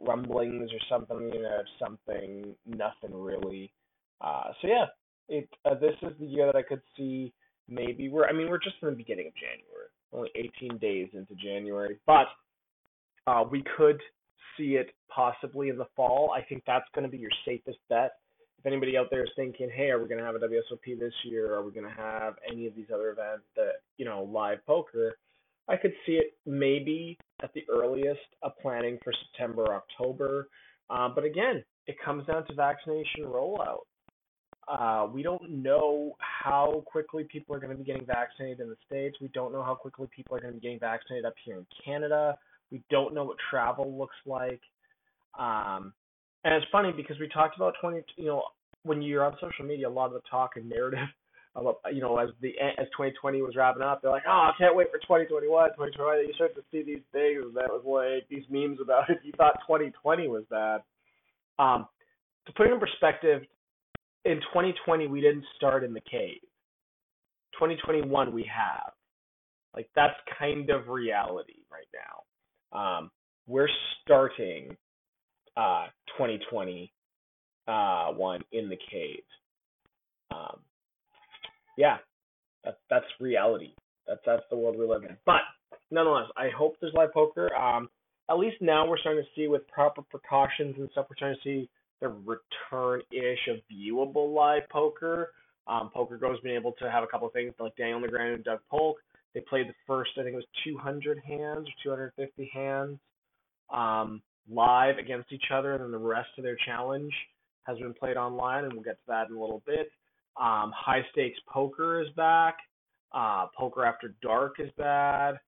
rumblings 0.00 0.70
or 0.72 0.78
something, 0.88 1.30
you 1.32 1.42
know, 1.42 1.62
something, 1.78 2.54
nothing 2.66 3.14
really. 3.14 3.72
Uh, 4.20 4.52
so 4.60 4.68
yeah, 4.68 4.86
it 5.28 5.48
uh, 5.64 5.74
this 5.74 5.94
is 6.02 6.12
the 6.18 6.26
year 6.26 6.46
that 6.46 6.56
I 6.56 6.62
could 6.62 6.82
see 6.96 7.32
maybe 7.68 8.08
we're. 8.08 8.26
I 8.26 8.32
mean, 8.32 8.48
we're 8.48 8.58
just 8.58 8.76
in 8.82 8.88
the 8.88 8.94
beginning 8.94 9.28
of 9.28 9.34
January, 9.34 9.88
only 10.12 10.30
18 10.34 10.78
days 10.78 11.08
into 11.12 11.34
January, 11.34 11.98
but 12.06 12.26
uh, 13.26 13.44
we 13.48 13.62
could 13.76 14.00
see 14.56 14.74
it 14.74 14.90
possibly 15.08 15.68
in 15.68 15.76
the 15.78 15.86
fall. 15.94 16.32
I 16.36 16.42
think 16.42 16.62
that's 16.66 16.86
going 16.94 17.04
to 17.04 17.10
be 17.10 17.18
your 17.18 17.30
safest 17.44 17.78
bet. 17.88 18.12
If 18.58 18.66
anybody 18.66 18.96
out 18.96 19.08
there 19.10 19.22
is 19.22 19.30
thinking, 19.36 19.70
hey, 19.72 19.90
are 19.90 20.02
we 20.02 20.08
going 20.08 20.18
to 20.18 20.26
have 20.26 20.34
a 20.34 20.40
WSOP 20.40 20.98
this 20.98 21.12
year? 21.24 21.54
Are 21.54 21.62
we 21.62 21.70
going 21.70 21.86
to 21.86 22.00
have 22.00 22.34
any 22.50 22.66
of 22.66 22.74
these 22.74 22.88
other 22.92 23.10
events 23.10 23.44
that, 23.54 23.82
you 23.96 24.04
know, 24.04 24.24
live 24.24 24.58
poker? 24.66 25.16
I 25.68 25.76
could 25.76 25.92
see 26.04 26.12
it 26.12 26.32
maybe 26.44 27.18
at 27.42 27.52
the 27.54 27.64
earliest 27.70 28.20
a 28.42 28.50
planning 28.50 28.98
for 29.04 29.12
September, 29.12 29.74
October. 29.74 30.48
Uh, 30.90 31.08
but 31.08 31.24
again, 31.24 31.62
it 31.86 31.96
comes 32.04 32.26
down 32.26 32.46
to 32.46 32.54
vaccination 32.54 33.24
rollout. 33.24 33.82
Uh, 34.66 35.06
we 35.10 35.22
don't 35.22 35.48
know 35.50 36.16
how 36.18 36.82
quickly 36.86 37.24
people 37.24 37.54
are 37.54 37.60
going 37.60 37.72
to 37.72 37.78
be 37.78 37.84
getting 37.84 38.04
vaccinated 38.04 38.60
in 38.60 38.68
the 38.68 38.76
States. 38.86 39.16
We 39.20 39.28
don't 39.28 39.52
know 39.52 39.62
how 39.62 39.74
quickly 39.74 40.08
people 40.14 40.36
are 40.36 40.40
going 40.40 40.52
to 40.52 40.58
be 40.58 40.62
getting 40.62 40.80
vaccinated 40.80 41.24
up 41.24 41.34
here 41.44 41.56
in 41.56 41.66
Canada. 41.84 42.36
We 42.70 42.82
don't 42.90 43.14
know 43.14 43.24
what 43.24 43.36
travel 43.50 43.96
looks 43.96 44.16
like. 44.26 44.60
Um, 45.38 45.94
and 46.48 46.56
it's 46.56 46.72
funny 46.72 46.92
because 46.96 47.18
we 47.20 47.28
talked 47.28 47.56
about 47.56 47.74
20, 47.78 48.02
you 48.16 48.24
know, 48.24 48.42
when 48.82 49.02
you're 49.02 49.22
on 49.22 49.36
social 49.38 49.66
media, 49.66 49.86
a 49.86 49.90
lot 49.90 50.06
of 50.06 50.14
the 50.14 50.22
talk 50.30 50.52
and 50.56 50.66
narrative 50.66 51.06
about, 51.54 51.76
you 51.92 52.00
know, 52.00 52.16
as 52.16 52.30
the 52.40 52.54
as 52.78 52.86
2020 52.96 53.42
was 53.42 53.54
wrapping 53.54 53.82
up, 53.82 54.00
they're 54.00 54.10
like, 54.10 54.22
oh, 54.26 54.48
I 54.48 54.52
can't 54.56 54.74
wait 54.74 54.86
for 54.90 54.96
2021, 54.96 55.70
2021. 55.72 56.26
You 56.26 56.32
start 56.32 56.54
to 56.54 56.62
see 56.72 56.82
these 56.82 57.04
things 57.12 57.52
that 57.54 57.68
was 57.68 57.84
like 57.84 58.26
these 58.30 58.48
memes 58.48 58.78
about 58.82 59.10
if 59.10 59.18
you 59.24 59.32
thought 59.36 59.60
2020 59.66 60.28
was 60.28 60.44
bad. 60.48 60.80
Um, 61.58 61.86
to 62.46 62.52
put 62.54 62.66
it 62.66 62.72
in 62.72 62.80
perspective, 62.80 63.42
in 64.24 64.36
2020 64.54 65.06
we 65.06 65.20
didn't 65.20 65.44
start 65.56 65.84
in 65.84 65.92
the 65.92 66.00
cave. 66.00 66.40
2021 67.60 68.32
we 68.32 68.50
have. 68.50 68.92
Like 69.74 69.90
that's 69.94 70.16
kind 70.38 70.70
of 70.70 70.88
reality 70.88 71.60
right 71.70 71.88
now. 71.92 72.78
Um, 72.78 73.10
we're 73.46 73.68
starting 74.02 74.78
uh, 75.58 75.86
2020 76.16 76.92
uh, 77.66 78.12
one 78.12 78.40
in 78.52 78.68
the 78.68 78.78
cave. 78.90 79.22
Um, 80.30 80.60
yeah, 81.76 81.98
that's 82.64 82.76
that's 82.88 83.04
reality. 83.20 83.72
That's 84.06 84.20
that's 84.24 84.42
the 84.50 84.56
world 84.56 84.78
we 84.78 84.86
live 84.86 85.02
in. 85.02 85.16
But 85.26 85.42
nonetheless, 85.90 86.26
I 86.36 86.48
hope 86.56 86.76
there's 86.80 86.94
live 86.94 87.12
poker. 87.12 87.54
Um, 87.54 87.88
at 88.30 88.38
least 88.38 88.56
now 88.60 88.86
we're 88.86 88.98
starting 88.98 89.22
to 89.22 89.40
see 89.40 89.48
with 89.48 89.66
proper 89.68 90.02
precautions 90.02 90.76
and 90.78 90.88
stuff. 90.92 91.06
We're 91.10 91.16
starting 91.16 91.38
to 91.42 91.48
see 91.48 91.68
the 92.00 92.08
return-ish 92.08 93.48
of 93.48 93.56
viewable 93.72 94.34
live 94.34 94.68
poker. 94.70 95.32
Um, 95.66 95.90
PokerGo's 95.94 96.40
been 96.40 96.54
able 96.54 96.72
to 96.78 96.90
have 96.90 97.02
a 97.02 97.06
couple 97.06 97.26
of 97.26 97.32
things 97.32 97.52
like 97.58 97.74
Daniel 97.76 98.00
Negreanu 98.00 98.34
and 98.34 98.44
Doug 98.44 98.60
Polk. 98.70 98.98
They 99.34 99.40
played 99.40 99.68
the 99.68 99.74
first, 99.86 100.10
I 100.16 100.22
think 100.22 100.34
it 100.34 100.36
was 100.36 100.44
200 100.64 101.18
hands 101.18 101.68
or 101.68 101.72
250 101.82 102.50
hands 102.54 102.98
um, 103.70 104.22
live 104.50 104.98
against 104.98 105.32
each 105.32 105.50
other, 105.52 105.74
and 105.74 105.82
then 105.82 105.90
the 105.92 105.98
rest 105.98 106.30
of 106.38 106.44
their 106.44 106.56
challenge 106.66 107.12
has 107.64 107.78
been 107.78 107.94
played 107.94 108.16
online, 108.16 108.64
and 108.64 108.72
we'll 108.72 108.82
get 108.82 108.96
to 108.96 109.06
that 109.08 109.28
in 109.28 109.36
a 109.36 109.40
little 109.40 109.62
bit. 109.66 109.90
Um, 110.40 110.72
high 110.74 111.04
stakes 111.12 111.38
poker 111.48 112.00
is 112.00 112.08
back. 112.16 112.56
Uh, 113.12 113.46
poker 113.56 113.84
after 113.84 114.14
dark 114.22 114.56
is 114.58 114.70
bad, 114.76 115.38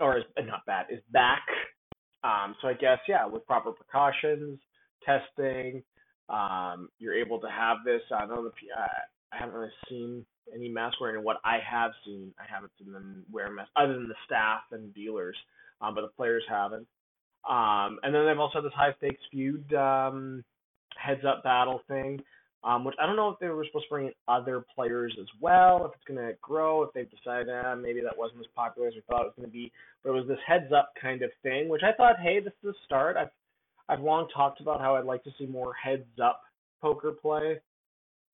or 0.00 0.18
is 0.18 0.24
not 0.44 0.64
bad, 0.66 0.86
is 0.90 1.00
back. 1.12 1.42
Um, 2.24 2.54
so 2.62 2.68
I 2.68 2.74
guess 2.74 2.98
yeah, 3.08 3.26
with 3.26 3.46
proper 3.46 3.72
precautions, 3.72 4.58
testing, 5.04 5.82
um, 6.28 6.88
you're 6.98 7.14
able 7.14 7.40
to 7.40 7.48
have 7.48 7.78
this. 7.84 8.00
I 8.12 8.26
know 8.26 8.44
the 8.44 8.50
uh, 8.50 8.86
I 9.32 9.38
haven't 9.38 9.54
really 9.54 9.72
seen 9.88 10.24
any 10.54 10.68
mask 10.68 11.00
wearing. 11.00 11.24
What 11.24 11.38
I 11.44 11.58
have 11.68 11.92
seen, 12.04 12.32
I 12.38 12.44
haven't 12.52 12.72
seen 12.78 12.92
them 12.92 13.24
wear 13.30 13.50
masks 13.50 13.72
other 13.76 13.94
than 13.94 14.08
the 14.08 14.14
staff 14.24 14.60
and 14.70 14.94
dealers, 14.94 15.36
um, 15.80 15.94
but 15.94 16.02
the 16.02 16.08
players 16.08 16.44
haven't. 16.48 16.86
Um, 17.48 17.98
and 18.02 18.14
then 18.14 18.26
they've 18.26 18.38
also 18.38 18.58
had 18.58 18.64
this 18.64 18.72
high 18.74 18.94
stakes 18.98 19.20
feud 19.30 19.72
um, 19.74 20.44
heads 20.96 21.22
up 21.26 21.42
battle 21.42 21.80
thing, 21.88 22.20
um, 22.64 22.84
which 22.84 22.94
I 23.00 23.06
don't 23.06 23.16
know 23.16 23.30
if 23.30 23.38
they 23.40 23.48
were 23.48 23.64
supposed 23.64 23.86
to 23.86 23.90
bring 23.90 24.06
in 24.06 24.12
other 24.28 24.64
players 24.74 25.16
as 25.20 25.26
well, 25.40 25.86
if 25.86 25.92
it's 25.96 26.04
going 26.04 26.24
to 26.24 26.36
grow, 26.40 26.84
if 26.84 26.92
they've 26.92 27.10
decided 27.10 27.48
ah, 27.50 27.74
maybe 27.74 28.00
that 28.00 28.16
wasn't 28.16 28.40
as 28.40 28.46
popular 28.54 28.88
as 28.88 28.94
we 28.94 29.02
thought 29.08 29.22
it 29.22 29.24
was 29.24 29.34
going 29.36 29.48
to 29.48 29.52
be. 29.52 29.72
But 30.02 30.10
it 30.10 30.14
was 30.14 30.28
this 30.28 30.38
heads 30.46 30.72
up 30.72 30.92
kind 31.00 31.22
of 31.22 31.30
thing, 31.42 31.68
which 31.68 31.82
I 31.82 31.92
thought, 31.92 32.20
hey, 32.20 32.40
this 32.40 32.52
is 32.62 32.70
a 32.70 32.84
start. 32.84 33.16
I've 33.16 33.30
I've 33.88 34.00
long 34.00 34.28
talked 34.34 34.60
about 34.60 34.80
how 34.80 34.94
I'd 34.96 35.04
like 35.04 35.24
to 35.24 35.30
see 35.38 35.46
more 35.46 35.72
heads 35.74 36.06
up 36.22 36.42
poker 36.80 37.10
play 37.10 37.58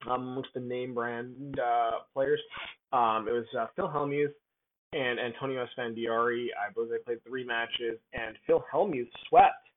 um, 0.07 0.23
amongst 0.23 0.50
the 0.55 0.61
name 0.61 0.95
brand 0.95 1.59
uh, 1.59 2.00
players. 2.12 2.41
Um, 2.93 3.27
it 3.29 3.33
was 3.33 3.47
uh, 3.59 3.67
Phil 3.75 3.88
Hellmuth 3.88 4.35
and 4.92 5.18
Antonio 5.18 5.66
Esfandiari. 5.66 6.47
I 6.59 6.73
believe 6.73 6.90
they 6.90 6.99
played 6.99 7.25
three 7.26 7.45
matches, 7.45 7.99
and 8.12 8.37
Phil 8.47 8.64
Hellmuth 8.73 9.09
swept. 9.28 9.68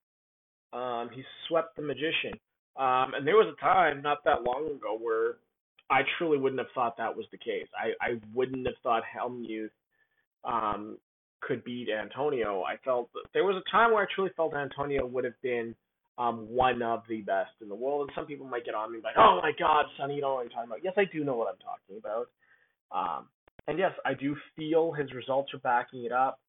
Um, 0.74 1.10
he 1.14 1.24
swept 1.48 1.76
the 1.76 1.82
Magician. 1.82 2.34
Um, 2.78 3.14
and 3.14 3.28
there 3.28 3.36
was 3.36 3.54
a 3.54 3.62
time 3.62 4.02
not 4.02 4.24
that 4.24 4.44
long 4.44 4.68
ago 4.68 4.98
where 5.00 5.36
I 5.90 6.02
truly 6.18 6.38
wouldn't 6.38 6.60
have 6.60 6.72
thought 6.74 6.98
that 6.98 7.16
was 7.16 7.26
the 7.32 7.38
case. 7.38 7.68
I, 7.76 7.92
I 8.04 8.20
wouldn't 8.34 8.66
have 8.66 8.78
thought 8.82 9.04
Hellmuth 9.04 9.70
um, 10.46 10.98
could 11.42 11.64
beat 11.66 11.90
Antonio. 11.90 12.64
I 12.64 12.78
felt 12.86 13.10
there 13.34 13.44
was 13.44 13.58
a 13.58 13.72
time 13.72 13.92
where 13.92 14.04
I 14.04 14.08
truly 14.16 14.32
felt 14.38 14.56
Antonio 14.56 15.06
would 15.06 15.26
have 15.26 15.40
been 15.42 15.76
um, 16.18 16.48
one 16.50 16.82
of 16.82 17.04
the 17.10 17.22
best 17.22 17.52
in 17.62 17.68
the 17.68 17.76
world. 17.76 18.08
And 18.08 18.12
some 18.16 18.26
people 18.26 18.48
might 18.48 18.64
get 18.64 18.76
on 18.76 18.94
me 18.94 19.00
like, 19.04 19.16
"Oh 19.18 19.40
my 19.42 19.52
God, 19.60 19.86
Sonny, 19.98 20.16
you 20.16 20.22
don't 20.22 20.30
know 20.30 20.36
what 20.36 20.46
I'm 20.46 20.50
talking 20.50 20.70
about?" 20.70 20.84
Yes, 20.84 20.94
I 20.96 21.06
do 21.12 21.26
know 21.26 21.36
what 21.36 21.50
I'm 21.50 21.60
talking 21.60 21.98
about. 21.98 22.30
Um, 22.92 23.28
and 23.68 23.78
yes, 23.80 23.92
I 24.06 24.14
do 24.14 24.36
feel 24.56 24.92
his 24.92 25.12
results 25.14 25.54
are 25.54 25.60
backing 25.60 26.06
it 26.06 26.12
up. 26.12 26.40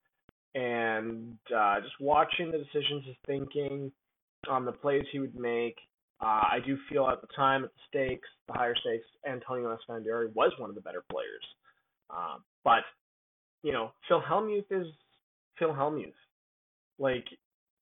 And 0.54 1.38
uh, 1.54 1.81
just 1.81 1.95
watching 2.00 2.50
the 2.50 2.59
decisions, 2.59 3.07
his 3.07 3.16
thinking, 3.26 3.90
on 4.49 4.64
the 4.64 4.73
plays 4.73 5.04
he 5.12 5.19
would 5.19 5.35
make, 5.35 5.76
uh, 6.21 6.45
I 6.52 6.59
do 6.64 6.76
feel 6.90 7.09
at 7.09 7.21
the 7.21 7.28
time, 7.35 7.64
at 7.64 7.71
the 7.73 7.81
stakes, 7.88 8.28
the 8.47 8.52
higher 8.52 8.75
stakes, 8.76 9.07
Antonio 9.26 9.76
Esfandiari 9.76 10.33
was 10.35 10.52
one 10.59 10.69
of 10.69 10.76
the 10.76 10.83
better 10.83 11.02
players. 11.11 11.45
Um, 12.11 12.45
but 12.64 12.83
you 13.62 13.73
know, 13.73 13.92
Phil 14.09 14.21
Hellmuth 14.21 14.66
is 14.71 14.87
Phil 15.59 15.73
Hellmuth. 15.73 16.12
Like 16.99 17.25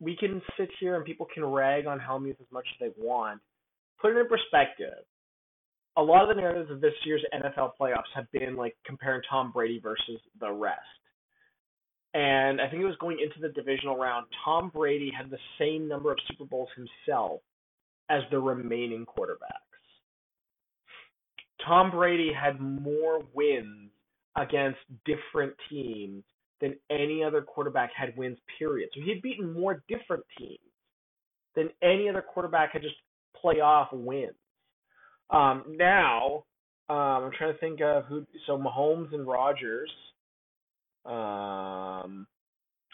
we 0.00 0.16
can 0.16 0.40
sit 0.58 0.70
here 0.78 0.96
and 0.96 1.04
people 1.04 1.26
can 1.32 1.44
rag 1.44 1.87
on 1.87 1.99
Hellmuth 1.99 2.40
as 2.40 2.46
much 2.52 2.66
as 2.72 2.88
they 2.88 3.02
want. 3.02 3.40
Put 4.00 4.16
it 4.16 4.20
in 4.20 4.28
perspective. 4.28 5.04
A 6.00 6.02
lot 6.02 6.23
of 6.23 6.35
the 6.35 6.40
narratives 6.40 6.71
of 6.71 6.80
this 6.80 6.95
year's 7.04 7.23
NFL 7.35 7.73
playoffs 7.78 8.09
have 8.14 8.25
been 8.33 8.57
like 8.57 8.75
comparing 8.87 9.21
Tom 9.28 9.52
Brady 9.52 9.78
versus 9.78 10.19
the 10.40 10.50
rest. 10.50 10.80
And 12.14 12.59
I 12.59 12.69
think 12.71 12.83
it 12.83 12.87
was 12.87 12.97
going 13.00 13.19
into 13.21 13.38
the 13.38 13.52
divisional 13.52 13.99
round, 13.99 14.26
Tom 14.42 14.71
Brady 14.75 15.12
had 15.16 15.30
the 15.30 15.38
same 15.59 15.87
number 15.87 16.11
of 16.11 16.19
Super 16.26 16.47
Bowls 16.47 16.71
himself 16.75 17.42
as 18.09 18.23
the 18.30 18.38
remaining 18.38 19.04
quarterbacks. 19.04 19.61
Tom 21.66 21.90
Brady 21.90 22.33
had 22.33 22.59
more 22.59 23.21
wins 23.35 23.90
against 24.38 24.78
different 25.04 25.52
teams 25.69 26.25
than 26.62 26.76
any 26.90 27.23
other 27.23 27.42
quarterback 27.42 27.90
had 27.95 28.16
wins, 28.16 28.38
period. 28.59 28.88
So 28.95 29.02
he 29.02 29.11
had 29.11 29.21
beaten 29.21 29.52
more 29.52 29.83
different 29.87 30.25
teams 30.38 30.59
than 31.54 31.69
any 31.83 32.09
other 32.09 32.23
quarterback 32.23 32.73
had 32.73 32.80
just 32.80 32.95
playoff 33.45 33.92
wins. 33.92 34.33
Um, 35.30 35.64
now, 35.68 36.44
um, 36.88 37.25
I'm 37.25 37.30
trying 37.37 37.52
to 37.52 37.58
think 37.58 37.80
of 37.80 38.04
who. 38.06 38.26
So 38.46 38.58
Mahomes 38.58 39.14
and 39.14 39.26
Rodgers 39.26 39.90
um, 41.06 42.26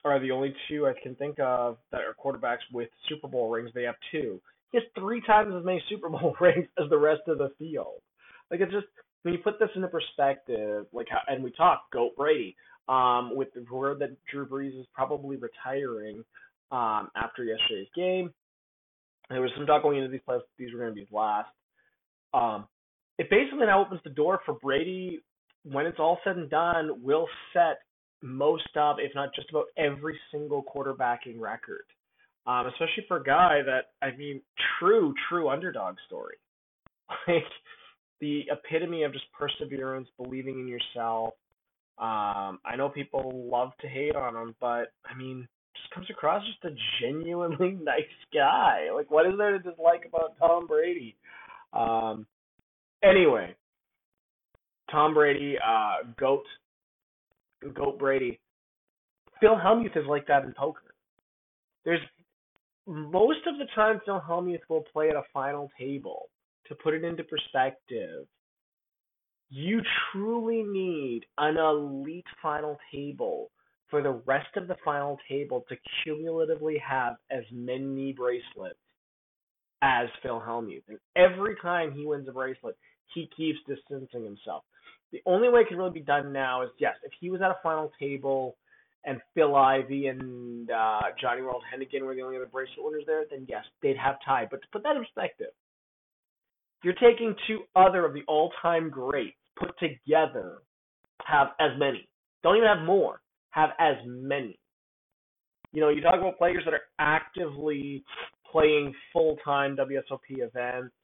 are 0.04 0.20
the 0.20 0.30
only 0.30 0.54
two 0.68 0.86
I 0.86 0.92
can 1.02 1.14
think 1.14 1.38
of 1.40 1.78
that 1.92 2.02
are 2.02 2.14
quarterbacks 2.14 2.58
with 2.72 2.88
Super 3.08 3.28
Bowl 3.28 3.50
rings. 3.50 3.70
They 3.74 3.84
have 3.84 3.96
two. 4.12 4.40
He 4.70 4.78
has 4.78 4.86
three 4.98 5.22
times 5.26 5.54
as 5.56 5.64
many 5.64 5.82
Super 5.88 6.08
Bowl 6.08 6.36
rings 6.40 6.66
as 6.82 6.90
the 6.90 6.98
rest 6.98 7.22
of 7.26 7.38
the 7.38 7.50
field. 7.58 8.00
Like 8.50 8.60
it's 8.60 8.72
just 8.72 8.86
when 9.22 9.34
you 9.34 9.40
put 9.40 9.58
this 9.58 9.70
into 9.74 9.88
perspective, 9.88 10.86
like 10.92 11.08
how, 11.10 11.20
and 11.26 11.42
we 11.42 11.50
talk 11.52 11.90
Goat 11.92 12.12
Brady, 12.16 12.54
um, 12.88 13.34
with 13.34 13.48
the 13.54 13.64
word 13.74 13.98
that 14.00 14.10
Drew 14.30 14.46
Brees 14.46 14.78
is 14.78 14.86
probably 14.94 15.36
retiring 15.36 16.22
um, 16.70 17.08
after 17.16 17.44
yesterday's 17.44 17.88
game. 17.96 18.32
There 19.28 19.40
was 19.40 19.50
some 19.56 19.66
talk 19.66 19.82
going 19.82 19.98
into 19.98 20.10
these 20.10 20.20
playoffs; 20.28 20.42
these 20.58 20.72
were 20.72 20.78
going 20.78 20.90
to 20.90 20.94
be 20.94 21.00
his 21.00 21.10
last. 21.10 21.48
Um, 22.36 22.66
it 23.18 23.30
basically 23.30 23.66
now 23.66 23.84
opens 23.84 24.00
the 24.04 24.10
door 24.10 24.40
for 24.44 24.54
Brady 24.54 25.20
when 25.64 25.86
it's 25.86 25.98
all 25.98 26.18
said 26.22 26.36
and 26.36 26.50
done, 26.50 27.02
will 27.02 27.26
set 27.52 27.78
most 28.22 28.68
of, 28.76 28.96
if 28.98 29.14
not 29.14 29.34
just 29.34 29.50
about 29.50 29.66
every 29.76 30.18
single 30.30 30.62
quarterbacking 30.62 31.38
record. 31.40 31.84
Um, 32.46 32.66
especially 32.66 33.04
for 33.08 33.16
a 33.16 33.24
guy 33.24 33.60
that 33.66 33.90
I 34.06 34.16
mean, 34.16 34.40
true, 34.78 35.12
true 35.28 35.48
underdog 35.48 35.96
story. 36.06 36.36
Like 37.28 37.44
the 38.20 38.44
epitome 38.50 39.02
of 39.02 39.12
just 39.12 39.26
perseverance, 39.32 40.08
believing 40.16 40.58
in 40.58 40.68
yourself. 40.68 41.34
Um, 41.98 42.58
I 42.64 42.74
know 42.76 42.88
people 42.88 43.48
love 43.50 43.72
to 43.80 43.88
hate 43.88 44.16
on 44.16 44.34
him, 44.34 44.54
but 44.60 44.92
I 45.04 45.14
mean, 45.16 45.46
just 45.76 45.90
comes 45.94 46.06
across 46.10 46.42
just 46.46 46.74
a 46.74 46.76
genuinely 47.00 47.72
nice 47.82 48.02
guy. 48.32 48.88
Like, 48.94 49.10
what 49.10 49.26
is 49.26 49.34
there 49.38 49.52
to 49.52 49.58
dislike 49.58 50.04
about 50.06 50.38
Tom 50.38 50.66
Brady? 50.66 51.16
Um, 51.76 52.26
anyway, 53.02 53.54
Tom 54.90 55.14
Brady, 55.14 55.56
uh, 55.58 56.08
goat, 56.18 56.44
goat 57.74 57.98
Brady. 57.98 58.40
Phil 59.40 59.56
Hellmuth 59.56 59.96
is 59.96 60.06
like 60.08 60.26
that 60.28 60.44
in 60.44 60.54
poker. 60.56 60.94
There's 61.84 62.00
most 62.86 63.40
of 63.46 63.58
the 63.58 63.66
time 63.74 64.00
Phil 64.04 64.22
Hellmuth 64.26 64.60
will 64.68 64.84
play 64.92 65.10
at 65.10 65.16
a 65.16 65.22
final 65.32 65.70
table 65.78 66.28
to 66.68 66.74
put 66.76 66.94
it 66.94 67.04
into 67.04 67.24
perspective, 67.24 68.26
you 69.48 69.80
truly 70.12 70.62
need 70.62 71.22
an 71.38 71.56
elite 71.56 72.26
final 72.42 72.76
table 72.92 73.50
for 73.88 74.02
the 74.02 74.20
rest 74.26 74.56
of 74.56 74.66
the 74.66 74.76
final 74.84 75.18
table 75.28 75.64
to 75.68 75.76
cumulatively 76.02 76.76
have 76.78 77.14
as 77.30 77.44
many 77.52 78.12
bracelets 78.12 78.78
as 79.82 80.08
Phil 80.22 80.42
Hellmuth. 80.46 80.82
And 80.88 80.98
every 81.16 81.56
time 81.62 81.92
he 81.92 82.06
wins 82.06 82.28
a 82.28 82.32
bracelet, 82.32 82.76
he 83.14 83.28
keeps 83.36 83.58
distancing 83.66 84.24
himself. 84.24 84.64
The 85.12 85.22
only 85.26 85.48
way 85.48 85.60
it 85.60 85.68
can 85.68 85.78
really 85.78 85.90
be 85.90 86.00
done 86.00 86.32
now 86.32 86.62
is 86.62 86.70
yes, 86.78 86.94
if 87.04 87.12
he 87.20 87.30
was 87.30 87.40
at 87.40 87.50
a 87.50 87.56
final 87.62 87.90
table 88.00 88.56
and 89.04 89.20
Phil 89.34 89.54
Ivey 89.54 90.08
and 90.08 90.70
uh, 90.70 91.00
Johnny 91.20 91.42
World 91.42 91.62
Hennigan 91.72 92.04
were 92.04 92.14
the 92.14 92.22
only 92.22 92.36
other 92.36 92.46
bracelet 92.46 92.78
winners 92.78 93.04
there, 93.06 93.24
then 93.30 93.46
yes, 93.48 93.64
they'd 93.82 93.96
have 93.96 94.16
tied. 94.24 94.48
But 94.50 94.62
to 94.62 94.68
put 94.72 94.82
that 94.82 94.96
in 94.96 95.02
perspective, 95.02 95.52
you're 96.82 96.94
taking 96.94 97.34
two 97.46 97.60
other 97.76 98.04
of 98.04 98.14
the 98.14 98.22
all-time 98.26 98.90
greats 98.90 99.36
put 99.56 99.78
together, 99.78 100.58
have 101.24 101.48
as 101.60 101.70
many. 101.78 102.08
Don't 102.42 102.56
even 102.56 102.68
have 102.68 102.84
more. 102.84 103.20
Have 103.50 103.70
as 103.78 103.96
many. 104.04 104.58
You 105.72 105.80
know, 105.80 105.88
you 105.88 106.00
talk 106.00 106.18
about 106.18 106.38
players 106.38 106.62
that 106.64 106.74
are 106.74 106.82
actively 106.98 108.04
playing 108.56 108.94
full-time 109.12 109.76
WSOP 109.76 110.20
events 110.30 110.94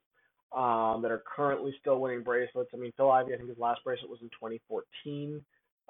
um, 0.56 1.02
that 1.02 1.10
are 1.10 1.22
currently 1.36 1.74
still 1.80 2.00
winning 2.00 2.22
bracelets. 2.22 2.70
I 2.72 2.78
mean, 2.78 2.92
Phil 2.96 3.10
Ivey, 3.10 3.34
I 3.34 3.36
think 3.36 3.50
his 3.50 3.58
last 3.58 3.84
bracelet 3.84 4.10
was 4.10 4.20
in 4.22 4.28
2014, 4.28 5.42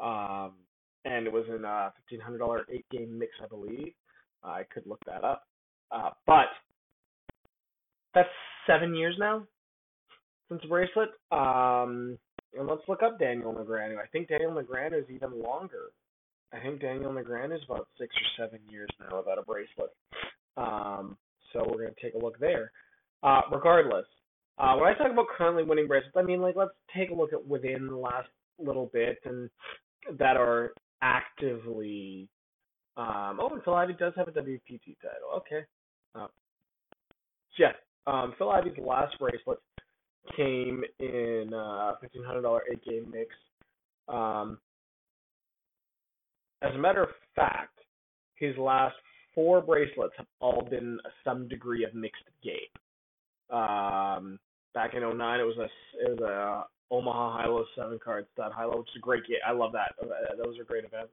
um, 0.03 0.53
and 1.05 1.27
it 1.27 1.33
was 1.33 1.45
in 1.49 1.65
a 1.65 1.93
$1,500 2.13 2.61
eight-game 2.69 3.17
mix, 3.17 3.33
I 3.43 3.47
believe. 3.47 3.93
I 4.43 4.65
could 4.75 4.87
look 4.87 4.99
that 5.07 5.23
up, 5.23 5.47
uh, 5.93 6.11
but 6.27 6.47
that's 8.13 8.29
seven 8.67 8.93
years 8.93 9.15
now 9.21 9.45
since 10.49 10.63
bracelet. 10.65 11.11
Um, 11.31 12.19
and 12.59 12.67
let's 12.67 12.83
look 12.89 13.05
up 13.05 13.21
Daniel 13.21 13.55
Negreanu. 13.55 13.99
I 13.99 14.07
think 14.11 14.29
Daniel 14.29 14.51
Negreanu 14.51 14.99
is 14.99 15.09
even 15.15 15.41
longer. 15.41 15.93
I 16.53 16.59
think 16.59 16.81
Daniel 16.81 17.13
Negreanu 17.13 17.55
is 17.55 17.63
about 17.69 17.87
six 18.01 18.13
or 18.17 18.45
seven 18.45 18.59
years 18.69 18.89
now 18.99 19.19
without 19.19 19.39
a 19.39 19.43
bracelet. 19.43 19.91
Um, 20.57 21.17
so 21.53 21.61
we're 21.61 21.83
going 21.83 21.95
to 21.95 22.01
take 22.01 22.15
a 22.15 22.19
look 22.19 22.39
there. 22.39 22.73
Uh, 23.23 23.43
regardless, 23.53 24.07
uh, 24.59 24.75
when 24.77 24.89
I 24.89 24.95
talk 24.95 25.11
about 25.11 25.27
currently 25.37 25.63
winning 25.63 25.87
bracelets, 25.87 26.17
I 26.17 26.23
mean 26.23 26.41
like 26.41 26.57
let's 26.57 26.73
take 26.97 27.11
a 27.11 27.15
look 27.15 27.33
at 27.33 27.47
within 27.47 27.87
the 27.87 27.97
last 27.97 28.29
little 28.59 28.91
bit 28.93 29.19
and 29.25 29.49
that 30.19 30.37
are 30.37 30.73
actively. 31.01 32.29
Um, 32.97 33.39
oh, 33.41 33.49
and 33.53 33.63
Phil 33.65 33.75
Ivey 33.75 33.95
does 33.99 34.13
have 34.17 34.29
a 34.29 34.33
WPT 34.33 34.97
title. 35.01 35.31
Okay. 35.37 35.65
Uh, 36.15 36.27
yeah, 37.59 37.73
um, 38.07 38.35
Phil 38.39 38.51
Ivey's 38.51 38.77
last 38.79 39.19
bracelet 39.19 39.59
came 40.37 40.83
in 41.01 41.53
uh, 41.55 41.93
fifteen 42.01 42.25
hundred 42.25 42.43
dollar 42.43 42.63
eight 42.71 42.85
game 42.85 43.11
mix. 43.11 43.35
Um, 44.09 44.59
as 46.63 46.75
a 46.75 46.79
matter 46.79 47.03
of 47.03 47.09
fact, 47.35 47.79
his 48.37 48.57
last 48.57 48.97
four 49.35 49.61
bracelets 49.61 50.15
have 50.17 50.27
all 50.41 50.67
been 50.69 50.99
some 51.25 51.49
degree 51.49 51.85
of 51.85 51.95
mixed 51.95 52.25
game. 52.43 53.57
Um, 53.57 54.39
back 54.75 54.95
in 54.95 55.03
09, 55.03 55.41
it 55.41 55.43
was 55.43 55.59
a 55.59 55.69
it 56.05 56.21
was 56.21 56.21
a 56.21 56.95
Omaha 56.95 57.39
High-Low 57.39 57.65
seven 57.77 57.99
card 58.03 58.27
stud 58.33 58.53
High-Low, 58.53 58.79
which 58.79 58.89
is 58.89 58.97
a 58.97 59.01
great 59.01 59.27
game. 59.27 59.39
I 59.47 59.53
love 59.53 59.73
that. 59.73 59.95
Uh, 60.03 60.37
those 60.43 60.59
are 60.59 60.65
great 60.65 60.85
events. 60.85 61.13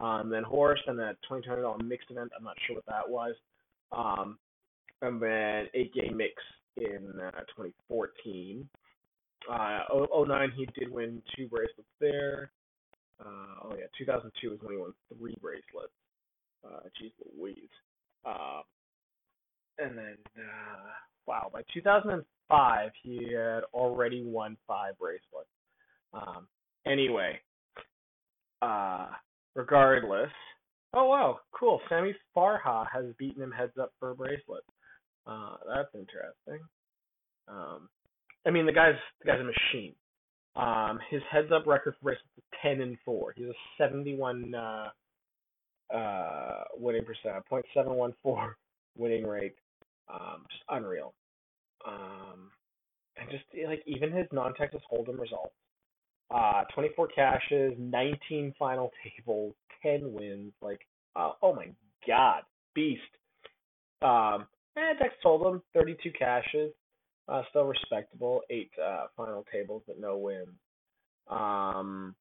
Um, 0.00 0.30
then 0.30 0.44
Horse 0.44 0.80
and 0.86 0.98
that 0.98 1.16
twenty 1.26 1.42
two 1.42 1.50
hundred 1.50 1.62
dollar 1.62 1.82
mixed 1.82 2.10
event. 2.10 2.30
I'm 2.36 2.44
not 2.44 2.56
sure 2.66 2.76
what 2.76 2.86
that 2.86 3.08
was. 3.08 3.34
Um, 3.92 4.38
and 5.02 5.20
then 5.20 5.66
eight 5.74 5.92
game 5.94 6.16
mix 6.16 6.34
in 6.76 7.20
uh, 7.20 7.40
2014. 7.56 8.68
Uh, 9.50 9.80
09, 10.26 10.52
he 10.56 10.66
did 10.78 10.90
win 10.90 11.22
two 11.36 11.48
bracelets 11.48 11.88
there. 12.00 12.50
Uh, 13.20 13.64
oh 13.64 13.74
yeah, 13.76 13.86
2002 13.96 14.52
is 14.52 14.60
when 14.62 14.72
he 14.74 14.78
won 14.78 14.92
three 15.16 15.36
bracelets. 15.40 15.92
Uh, 16.64 16.80
geez 16.98 17.12
Louise. 17.38 17.56
Uh, 18.24 18.62
and 19.78 19.96
then, 19.96 20.16
uh, 20.36 20.90
wow, 21.26 21.50
by 21.52 21.62
2005, 21.72 22.90
he 23.02 23.32
had 23.32 23.62
already 23.72 24.22
won 24.24 24.56
five 24.66 24.98
bracelets. 24.98 25.48
Um, 26.12 26.48
anyway, 26.86 27.38
uh, 28.62 29.08
regardless, 29.54 30.30
oh 30.94 31.04
wow, 31.06 31.40
cool. 31.52 31.80
Sammy 31.88 32.14
Farha 32.36 32.86
has 32.92 33.04
beaten 33.18 33.42
him 33.42 33.52
heads 33.52 33.78
up 33.80 33.92
for 34.00 34.10
a 34.10 34.14
bracelet. 34.14 34.64
Uh, 35.26 35.56
that's 35.66 35.94
interesting. 35.94 36.66
Um, 37.46 37.88
I 38.46 38.50
mean, 38.50 38.66
the 38.66 38.72
guy's 38.72 38.94
the 39.20 39.26
guy's 39.26 39.40
a 39.40 39.44
machine. 39.44 39.94
Um, 40.56 40.98
his 41.10 41.22
heads 41.30 41.52
up 41.52 41.66
record 41.66 41.94
for 42.00 42.10
races 42.10 42.24
is 42.36 42.44
ten 42.62 42.80
and 42.80 42.96
four. 43.04 43.32
He's 43.36 43.46
a 43.46 43.54
seventy 43.76 44.16
one 44.16 44.54
uh, 44.54 44.88
uh, 45.94 46.64
winning 46.76 47.04
percent, 47.04 47.44
point 47.46 47.64
seven 47.74 47.94
one 47.94 48.14
four 48.22 48.56
winning 48.96 49.26
rate. 49.26 49.54
Um, 50.12 50.44
just 50.50 50.62
unreal. 50.70 51.14
Um, 51.86 52.50
and 53.16 53.30
just 53.30 53.44
like 53.66 53.82
even 53.86 54.12
his 54.12 54.26
non-Texas 54.32 54.80
Hold'em 54.90 55.18
results. 55.18 55.54
Uh, 56.30 56.64
24 56.74 57.08
cashes, 57.08 57.72
19 57.78 58.54
final 58.58 58.90
tables, 59.02 59.54
10 59.82 60.12
wins. 60.12 60.52
Like, 60.60 60.80
uh, 61.16 61.32
oh 61.42 61.54
my 61.54 61.68
god, 62.06 62.42
beast. 62.74 63.00
Um, 64.02 64.46
and 64.76 64.98
Texas 64.98 65.18
Hold'em, 65.24 65.62
32 65.74 66.12
cashes, 66.18 66.72
uh, 67.28 67.42
still 67.50 67.64
respectable. 67.64 68.42
Eight 68.50 68.70
uh, 68.82 69.06
final 69.16 69.44
tables, 69.50 69.82
but 69.86 69.98
no 69.98 70.18
wins. 70.18 70.48
Um, 71.28 72.14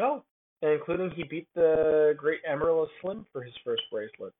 oh, 0.00 0.22
including 0.62 1.10
he 1.10 1.24
beat 1.24 1.48
the 1.54 2.14
great 2.16 2.40
Amarillo 2.48 2.88
Slim 3.00 3.26
for 3.32 3.42
his 3.42 3.54
first 3.64 3.82
bracelet. 3.90 4.32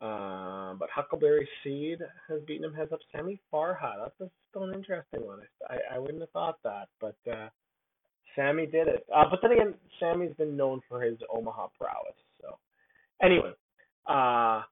Um, 0.00 0.76
but 0.78 0.88
Huckleberry 0.94 1.48
Seed 1.64 1.98
has 2.28 2.40
beaten 2.46 2.64
him 2.64 2.74
heads 2.74 2.92
up. 2.92 3.00
Sammy 3.10 3.40
Farha, 3.52 3.94
that's 4.18 4.30
still 4.50 4.64
an 4.64 4.74
interesting 4.74 5.26
one. 5.26 5.40
I, 5.68 5.96
I 5.96 5.98
wouldn't 5.98 6.20
have 6.20 6.30
thought 6.30 6.58
that, 6.62 6.88
but 7.00 7.16
uh, 7.30 7.48
Sammy 8.36 8.66
did 8.66 8.86
it. 8.86 9.04
Uh, 9.14 9.24
but 9.28 9.40
then 9.42 9.52
again, 9.52 9.74
Sammy's 9.98 10.34
been 10.36 10.56
known 10.56 10.80
for 10.88 11.02
his 11.02 11.18
Omaha 11.34 11.68
prowess. 11.76 12.14
So, 12.40 12.58
anyway, 13.20 13.52
uh, 14.06 14.62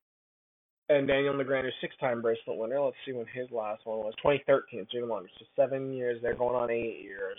and 0.88 1.08
Daniel 1.08 1.34
Negreanu, 1.34 1.70
six-time 1.80 2.22
bracelet 2.22 2.56
winner. 2.56 2.80
Let's 2.80 2.96
see 3.04 3.12
when 3.12 3.26
his 3.26 3.50
last 3.50 3.84
one 3.84 3.98
was. 3.98 4.14
2013, 4.18 4.86
so 4.90 4.98
even 4.98 5.08
longer. 5.08 5.28
So 5.38 5.44
seven 5.56 5.92
years. 5.92 6.20
They're 6.22 6.36
going 6.36 6.54
on 6.54 6.70
eight 6.70 7.02
years. 7.02 7.38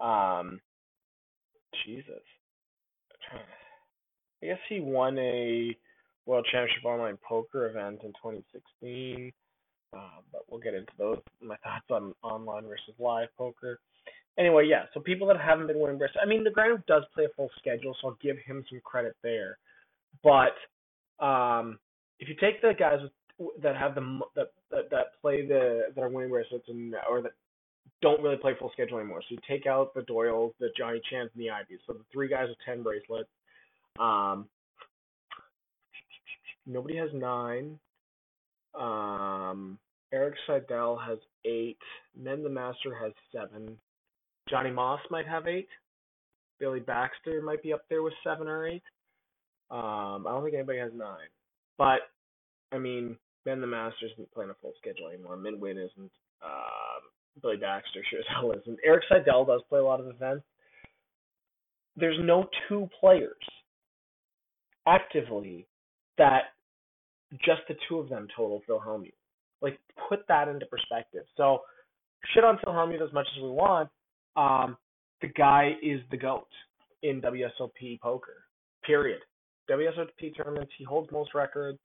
Um, 0.00 0.60
Jesus. 1.84 2.22
I 3.32 4.46
guess 4.46 4.58
he 4.68 4.80
won 4.80 5.18
a 5.18 5.76
World 6.26 6.46
Championship 6.50 6.84
Online 6.84 7.18
Poker 7.26 7.68
event 7.68 8.00
in 8.04 8.12
2016. 8.12 9.32
Uh, 9.94 9.98
but 10.30 10.42
we'll 10.48 10.60
get 10.60 10.74
into 10.74 10.92
those 10.98 11.18
my 11.40 11.56
thoughts 11.56 11.86
on 11.90 12.14
online 12.22 12.64
versus 12.64 12.94
live 12.98 13.28
poker. 13.38 13.80
Anyway, 14.38 14.66
yeah. 14.68 14.84
So 14.92 15.00
people 15.00 15.26
that 15.28 15.40
haven't 15.40 15.66
been 15.66 15.78
winning 15.78 15.96
bracelets. 15.96 16.20
I 16.22 16.28
mean, 16.28 16.44
the 16.44 16.50
Negreanu 16.50 16.84
does 16.86 17.04
play 17.14 17.24
a 17.24 17.28
full 17.34 17.50
schedule, 17.58 17.96
so 18.00 18.08
I'll 18.08 18.18
give 18.22 18.36
him 18.38 18.64
some 18.68 18.80
credit 18.84 19.16
there. 19.22 19.58
But 20.22 20.54
um, 21.24 21.78
if 22.20 22.28
you 22.28 22.34
take 22.40 22.60
the 22.60 22.74
guys 22.78 22.98
with, 23.02 23.62
that 23.62 23.76
have 23.76 23.94
the 23.94 24.20
that, 24.36 24.52
that 24.70 24.90
that 24.90 25.20
play 25.22 25.46
the 25.46 25.86
that 25.94 26.00
are 26.00 26.08
winning 26.08 26.30
bracelets 26.30 26.68
and 26.68 26.94
or 27.08 27.22
that 27.22 27.32
don't 28.00 28.22
really 28.22 28.36
play 28.36 28.54
full 28.58 28.70
schedule 28.72 28.98
anymore. 28.98 29.22
So 29.22 29.34
you 29.34 29.38
take 29.48 29.66
out 29.66 29.94
the 29.94 30.02
Doyles, 30.02 30.52
the 30.60 30.68
Johnny 30.76 31.00
Chans, 31.10 31.30
and 31.34 31.42
the 31.42 31.50
Ivies. 31.50 31.80
So 31.86 31.94
the 31.94 32.04
three 32.12 32.28
guys 32.28 32.48
with 32.48 32.58
ten 32.64 32.82
bracelets. 32.82 33.28
Um, 33.98 34.46
nobody 36.66 36.96
has 36.96 37.10
nine. 37.12 37.78
Um, 38.78 39.78
Erik 40.12 40.34
Seidel 40.46 40.96
has 40.96 41.18
eight. 41.44 41.78
Men 42.16 42.42
the 42.42 42.50
Master 42.50 42.94
has 43.02 43.12
seven. 43.32 43.76
Johnny 44.48 44.70
Moss 44.70 45.00
might 45.10 45.26
have 45.26 45.46
eight. 45.46 45.68
Billy 46.58 46.80
Baxter 46.80 47.42
might 47.42 47.62
be 47.62 47.72
up 47.72 47.82
there 47.88 48.02
with 48.02 48.14
seven 48.24 48.48
or 48.48 48.66
eight. 48.66 48.82
Um, 49.70 50.26
I 50.26 50.30
don't 50.30 50.42
think 50.42 50.54
anybody 50.54 50.78
has 50.78 50.92
nine. 50.94 51.28
But 51.76 52.00
I 52.72 52.78
mean, 52.78 53.16
Men 53.44 53.60
the 53.60 53.66
Master 53.66 54.06
isn't 54.12 54.32
playing 54.32 54.50
a 54.50 54.54
full 54.60 54.72
schedule 54.80 55.08
anymore. 55.08 55.36
Men 55.36 55.58
Nguyen 55.58 55.72
isn't. 55.72 56.12
Um, 56.42 57.02
Billy 57.42 57.56
Baxter 57.56 58.02
sure 58.10 58.20
as 58.20 58.26
hell 58.34 58.52
isn't. 58.52 58.78
Erik 58.84 59.04
Seidel 59.08 59.44
does 59.44 59.60
play 59.68 59.80
a 59.80 59.84
lot 59.84 60.00
of 60.00 60.06
events. 60.08 60.44
There's 61.96 62.18
no 62.20 62.48
two 62.68 62.88
players 63.00 63.32
actively 64.86 65.66
that 66.16 66.54
just 67.44 67.62
the 67.68 67.74
two 67.88 67.98
of 67.98 68.08
them 68.08 68.28
total 68.36 68.62
Phil 68.66 68.82
Hellmuth. 68.84 69.12
Like, 69.60 69.78
put 70.08 70.20
that 70.28 70.48
into 70.48 70.66
perspective. 70.66 71.24
So, 71.36 71.60
shit 72.32 72.44
on 72.44 72.58
Phil 72.62 72.72
Hellmuth 72.72 73.06
as 73.06 73.12
much 73.12 73.26
as 73.36 73.42
we 73.42 73.50
want. 73.50 73.88
Um, 74.36 74.76
the 75.20 75.28
guy 75.28 75.72
is 75.82 76.00
the 76.10 76.16
GOAT 76.16 76.46
in 77.02 77.20
WSOP 77.20 78.00
poker. 78.00 78.44
Period. 78.84 79.20
WSOP 79.70 80.36
tournaments, 80.36 80.72
he 80.78 80.84
holds 80.84 81.10
most 81.12 81.34
records. 81.34 81.78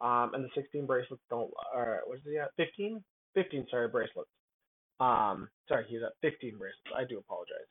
Um, 0.00 0.30
and 0.34 0.44
the 0.44 0.48
16 0.54 0.86
bracelets 0.86 1.22
don't, 1.28 1.50
or 1.74 2.00
what 2.06 2.18
is 2.18 2.24
he 2.24 2.38
at? 2.38 2.50
15? 2.56 3.02
15, 3.34 3.66
sorry, 3.68 3.88
bracelets. 3.88 4.30
Um, 5.00 5.48
sorry, 5.68 5.86
he's 5.88 6.00
at 6.02 6.12
15 6.22 6.58
bracelets. 6.58 6.96
I 6.96 7.04
do 7.04 7.18
apologize. 7.18 7.70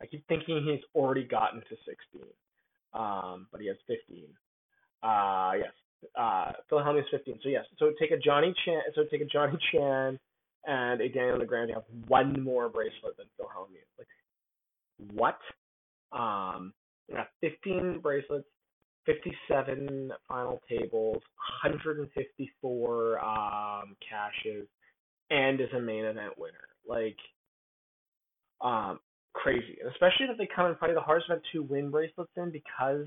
I 0.00 0.06
keep 0.06 0.26
thinking 0.28 0.64
he's 0.64 0.84
already 0.94 1.24
gotten 1.24 1.60
to 1.60 1.76
16. 1.84 2.22
Um, 2.94 3.46
but 3.50 3.60
he 3.60 3.66
has 3.66 3.76
15. 3.86 4.24
Uh, 5.02 5.52
yes. 5.58 5.72
Uh, 6.16 6.52
Phil 6.68 6.78
Hellmuth 6.78 7.00
is 7.00 7.06
15. 7.10 7.40
So 7.42 7.48
yes. 7.48 7.64
So 7.78 7.92
take 7.98 8.12
a 8.12 8.16
Johnny 8.16 8.54
Chan. 8.64 8.82
So 8.94 9.04
take 9.10 9.20
a 9.20 9.26
Johnny 9.26 9.58
Chan 9.72 10.18
and 10.66 11.00
a 11.00 11.08
Daniel 11.08 11.38
Negreanu 11.38 11.74
have 11.74 11.84
one 12.06 12.42
more 12.42 12.68
bracelet 12.68 13.16
than 13.16 13.26
Phil 13.36 13.46
Hellmuth. 13.46 13.98
Like 13.98 14.08
what? 15.12 15.38
Um, 16.12 16.72
yeah, 17.08 17.24
15 17.40 18.00
bracelets, 18.02 18.46
57 19.06 20.12
final 20.28 20.60
tables, 20.68 21.22
154 21.64 23.18
um, 23.18 23.96
cashes, 24.06 24.66
and 25.30 25.60
is 25.60 25.68
a 25.76 25.80
main 25.80 26.04
event 26.04 26.38
winner. 26.38 26.54
Like, 26.86 27.16
um, 28.60 29.00
crazy. 29.34 29.78
especially 29.90 30.26
that 30.26 30.38
they 30.38 30.48
come 30.54 30.66
in 30.66 30.74
probably 30.74 30.94
the 30.94 31.00
hardest 31.00 31.28
event 31.28 31.42
to 31.52 31.62
win 31.62 31.90
bracelets 31.90 32.30
in 32.36 32.50
because 32.50 33.06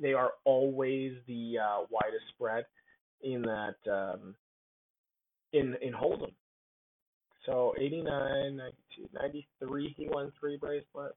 they 0.00 0.12
are 0.12 0.32
always 0.44 1.12
the 1.26 1.56
uh, 1.58 1.80
widest 1.90 2.24
spread 2.34 2.64
in 3.22 3.42
that 3.42 3.76
um, 3.90 4.34
in 5.52 5.76
in 5.82 5.92
Hold'em. 5.92 6.32
So 7.46 7.74
89, 7.78 8.56
92, 8.56 9.08
93, 9.20 9.94
he 9.96 10.08
won 10.08 10.32
three 10.38 10.56
bracelets. 10.56 11.16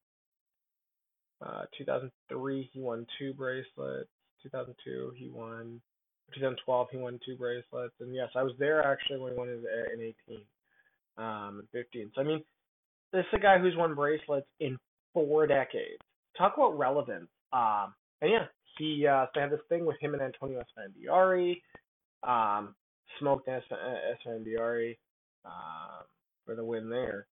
Uh, 1.46 1.66
2003, 1.78 2.70
he 2.74 2.80
won 2.80 3.06
two 3.20 3.34
bracelets. 3.34 4.10
2002, 4.42 5.14
he 5.16 5.30
won. 5.30 5.80
2012, 6.34 6.88
he 6.92 6.98
won 6.98 7.20
two 7.26 7.36
bracelets. 7.38 7.94
And 8.00 8.14
yes, 8.14 8.30
I 8.36 8.44
was 8.44 8.54
there 8.60 8.84
actually 8.84 9.20
when 9.20 9.34
he 9.34 9.38
won 9.38 9.50
uh, 9.50 9.94
in 9.94 10.14
18, 10.30 10.42
um, 11.18 11.68
15. 11.72 12.12
So 12.16 12.22
I 12.22 12.24
mean, 12.24 12.44
this 13.14 13.22
is 13.22 13.34
a 13.34 13.40
guy 13.40 13.60
who's 13.60 13.76
won 13.76 13.96
bracelets 13.96 14.48
in 14.60 14.78
four 15.14 15.48
decades. 15.48 16.02
Talk 16.38 16.56
about 16.58 16.78
relevance. 16.78 17.30
Um, 17.54 17.94
and 18.22 18.32
yeah, 18.32 18.46
he 18.78 19.08
uh, 19.08 19.26
so 19.34 19.40
had 19.40 19.52
this 19.52 19.60
thing 19.70 19.86
with 19.86 20.00
him 20.02 20.14
and 20.14 20.22
Antonio 20.22 20.62
Esfandiari. 20.62 21.62
Um, 22.24 22.76
smoked 23.20 23.48
Esfandiari 23.48 24.98
um, 25.46 26.06
for 26.46 26.56
the 26.56 26.64
win 26.64 26.90
there. 26.90 27.28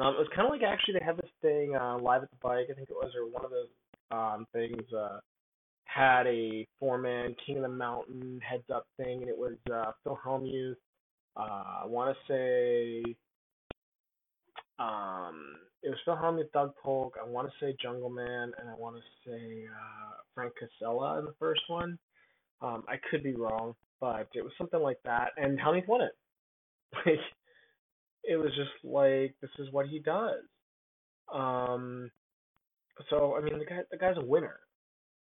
Um, 0.00 0.14
it 0.14 0.18
was 0.18 0.28
kind 0.34 0.46
of 0.46 0.52
like 0.52 0.62
actually 0.62 0.94
they 0.98 1.04
had 1.04 1.18
this 1.18 1.30
thing 1.42 1.76
uh, 1.76 1.98
live 1.98 2.22
at 2.22 2.30
the 2.30 2.36
bike. 2.42 2.66
I 2.70 2.74
think 2.74 2.88
it 2.88 2.96
was 2.96 3.12
or 3.14 3.26
one 3.26 3.44
of 3.44 3.50
those 3.50 3.68
um, 4.10 4.46
things. 4.52 4.82
Uh, 4.92 5.18
had 5.94 6.26
a 6.26 6.66
four 6.78 6.98
man 6.98 7.34
King 7.46 7.56
of 7.58 7.62
the 7.62 7.68
Mountain 7.68 8.40
heads 8.48 8.64
up 8.74 8.86
thing, 8.96 9.20
and 9.22 9.28
it 9.28 9.36
was 9.36 9.56
uh, 9.72 9.92
Phil 10.04 10.18
Hellmuth. 10.24 10.76
Uh, 11.36 11.82
I 11.82 11.86
want 11.86 12.14
to 12.16 12.32
say 12.32 13.14
um, 14.78 15.56
it 15.82 15.88
was 15.90 15.98
Phil 16.04 16.16
Hellmuth, 16.16 16.52
Doug 16.52 16.72
Polk. 16.82 17.16
I 17.20 17.28
want 17.28 17.48
to 17.48 17.64
say 17.64 17.76
Jungle 17.80 18.10
Man, 18.10 18.52
and 18.58 18.68
I 18.68 18.74
want 18.74 18.96
to 18.96 19.02
say 19.30 19.64
uh, 19.66 20.14
Frank 20.34 20.52
Kassela 20.54 21.18
in 21.18 21.24
the 21.24 21.34
first 21.38 21.62
one. 21.68 21.98
Um, 22.60 22.84
I 22.88 22.96
could 23.10 23.22
be 23.22 23.34
wrong, 23.34 23.74
but 24.00 24.28
it 24.34 24.42
was 24.42 24.52
something 24.56 24.80
like 24.80 24.98
that, 25.04 25.30
and 25.36 25.58
Hellmuth 25.58 25.88
won 25.88 26.02
it. 26.02 26.12
Like 27.06 27.20
it 28.24 28.36
was 28.36 28.50
just 28.54 28.84
like 28.84 29.34
this 29.40 29.50
is 29.58 29.72
what 29.72 29.86
he 29.88 29.98
does. 29.98 30.44
Um, 31.32 32.10
so 33.10 33.36
I 33.36 33.40
mean 33.40 33.58
the 33.58 33.64
guy 33.64 33.80
the 33.90 33.96
guy's 33.96 34.16
a 34.18 34.24
winner. 34.24 34.60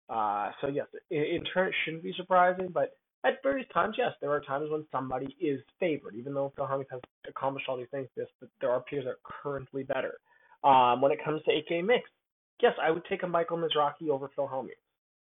Uh, 0.10 0.52
so 0.62 0.68
yes, 0.68 0.88
in, 1.12 1.22
in 1.22 1.44
turn 1.54 1.68
it 1.68 1.74
shouldn't 1.86 2.04
be 2.04 2.14
surprising, 2.18 2.70
but 2.74 2.94
at 3.26 3.44
various 3.44 3.68
times, 3.74 3.96
yes, 3.98 4.14
there 4.22 4.32
are 4.32 4.40
times 4.40 4.70
when 4.72 4.86
somebody 4.92 5.36
is 5.42 5.60
favored, 5.80 6.16
even 6.16 6.34
though 6.34 6.54
Phil 6.56 6.66
Hellmuth 6.66 6.90
has 6.92 7.02
accomplished 7.28 7.68
all 7.68 7.78
these 7.78 7.88
things. 7.92 8.08
This, 8.16 8.28
there 8.62 8.72
are 8.72 8.80
peers 8.82 9.06
that 9.06 9.12
are 9.12 9.20
currently 9.44 9.84
better. 9.84 10.16
Um, 10.64 11.02
when 11.02 11.12
it 11.12 11.24
comes 11.24 11.42
to 11.44 11.52
AK 11.52 11.84
mix, 11.84 12.10
yes, 12.62 12.74
I 12.82 12.92
would 12.92 13.04
take 13.10 13.24
a 13.24 13.28
Michael 13.28 13.58
Mizrachi 13.58 14.10
over 14.10 14.30
Phil 14.36 14.50
Hellmuth. 14.52 14.70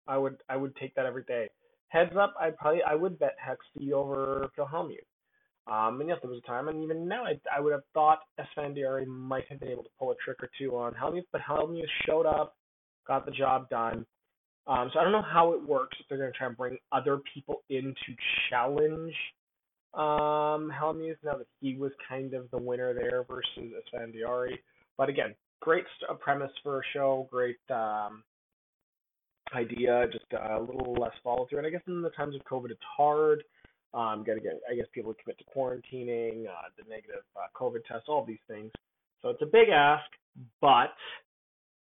I 0.07 0.17
would 0.17 0.37
I 0.49 0.57
would 0.57 0.75
take 0.75 0.93
that 0.95 1.05
every 1.05 1.23
day. 1.23 1.49
Heads 1.87 2.11
up, 2.19 2.33
I'd 2.39 2.57
probably 2.57 2.81
I 2.83 2.95
would 2.95 3.17
bet 3.17 3.35
Hexy 3.43 3.91
over 3.91 4.49
Phil 4.55 4.67
Hellmuth. 4.71 4.97
Um, 5.67 5.99
and 5.99 6.09
yes, 6.09 6.19
there 6.21 6.29
was 6.29 6.41
a 6.43 6.47
time, 6.47 6.67
and 6.67 6.83
even 6.83 7.07
now, 7.07 7.23
I, 7.25 7.39
I 7.55 7.59
would 7.59 7.73
have 7.73 7.81
thought 7.93 8.19
Esfandiari 8.39 9.07
might 9.07 9.45
have 9.49 9.59
been 9.59 9.69
able 9.69 9.81
to 9.81 9.89
pull 9.97 10.11
a 10.11 10.15
trick 10.23 10.37
or 10.43 10.49
two 10.59 10.77
on 10.77 10.93
Hellmuth, 10.93 11.25
but 11.31 11.41
Hellmuth 11.41 11.81
showed 12.05 12.27
up, 12.27 12.55
got 13.07 13.25
the 13.25 13.31
job 13.31 13.67
done. 13.69 14.05
Um, 14.67 14.89
so 14.91 14.99
I 14.99 15.03
don't 15.03 15.11
know 15.11 15.21
how 15.21 15.53
it 15.53 15.67
works 15.67 15.97
if 15.99 16.07
they're 16.07 16.17
going 16.17 16.31
to 16.31 16.37
try 16.37 16.47
and 16.47 16.57
bring 16.57 16.77
other 16.91 17.19
people 17.33 17.61
in 17.69 17.93
to 18.05 18.15
challenge 18.49 19.13
um, 19.93 20.71
now 21.23 21.37
that 21.37 21.47
he 21.61 21.75
was 21.75 21.91
kind 22.07 22.33
of 22.33 22.49
the 22.51 22.57
winner 22.57 22.93
there 22.93 23.23
versus 23.23 23.71
Esfandiari. 23.93 24.57
But 24.97 25.09
again, 25.09 25.35
great 25.61 25.85
st- 25.99 26.19
premise 26.19 26.51
for 26.63 26.79
a 26.79 26.83
show, 26.93 27.27
great 27.31 27.57
um, 27.69 28.23
idea, 29.53 30.05
just 30.11 30.25
a 30.33 30.59
little 30.59 30.95
less 30.99 31.13
follow 31.23 31.45
through. 31.49 31.59
And 31.59 31.67
I 31.67 31.69
guess 31.69 31.81
in 31.87 32.01
the 32.01 32.09
times 32.11 32.35
of 32.35 32.41
COVID, 32.41 32.71
it's 32.71 32.79
hard. 32.97 33.43
Um, 33.93 34.23
got 34.25 34.33
to 34.33 34.41
get, 34.41 34.59
I 34.69 34.75
guess, 34.75 34.87
people 34.93 35.13
commit 35.23 35.37
to 35.37 35.45
quarantining, 35.55 36.47
uh, 36.47 36.67
the 36.77 36.83
negative 36.89 37.23
uh, 37.37 37.47
COVID 37.57 37.85
tests, 37.87 38.07
all 38.09 38.25
these 38.25 38.43
things. 38.49 38.71
So 39.21 39.29
it's 39.29 39.41
a 39.41 39.45
big 39.45 39.69
ask, 39.69 40.03
but 40.59 40.93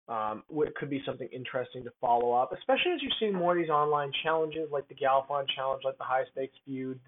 um, 0.10 0.44
it 0.50 0.76
could 0.76 0.90
be 0.90 1.02
something 1.06 1.30
interesting 1.32 1.84
to 1.84 1.92
follow 2.02 2.34
up, 2.34 2.52
especially 2.52 2.92
as 2.94 3.02
you're 3.02 3.12
seeing 3.20 3.34
more 3.34 3.54
of 3.54 3.58
these 3.58 3.70
online 3.70 4.12
challenges, 4.24 4.70
like 4.72 4.88
the 4.90 4.96
Galfond 4.96 5.46
challenge, 5.56 5.84
like 5.86 5.98
the 5.98 6.04
high 6.04 6.24
stakes 6.32 6.56
feud, 6.66 7.00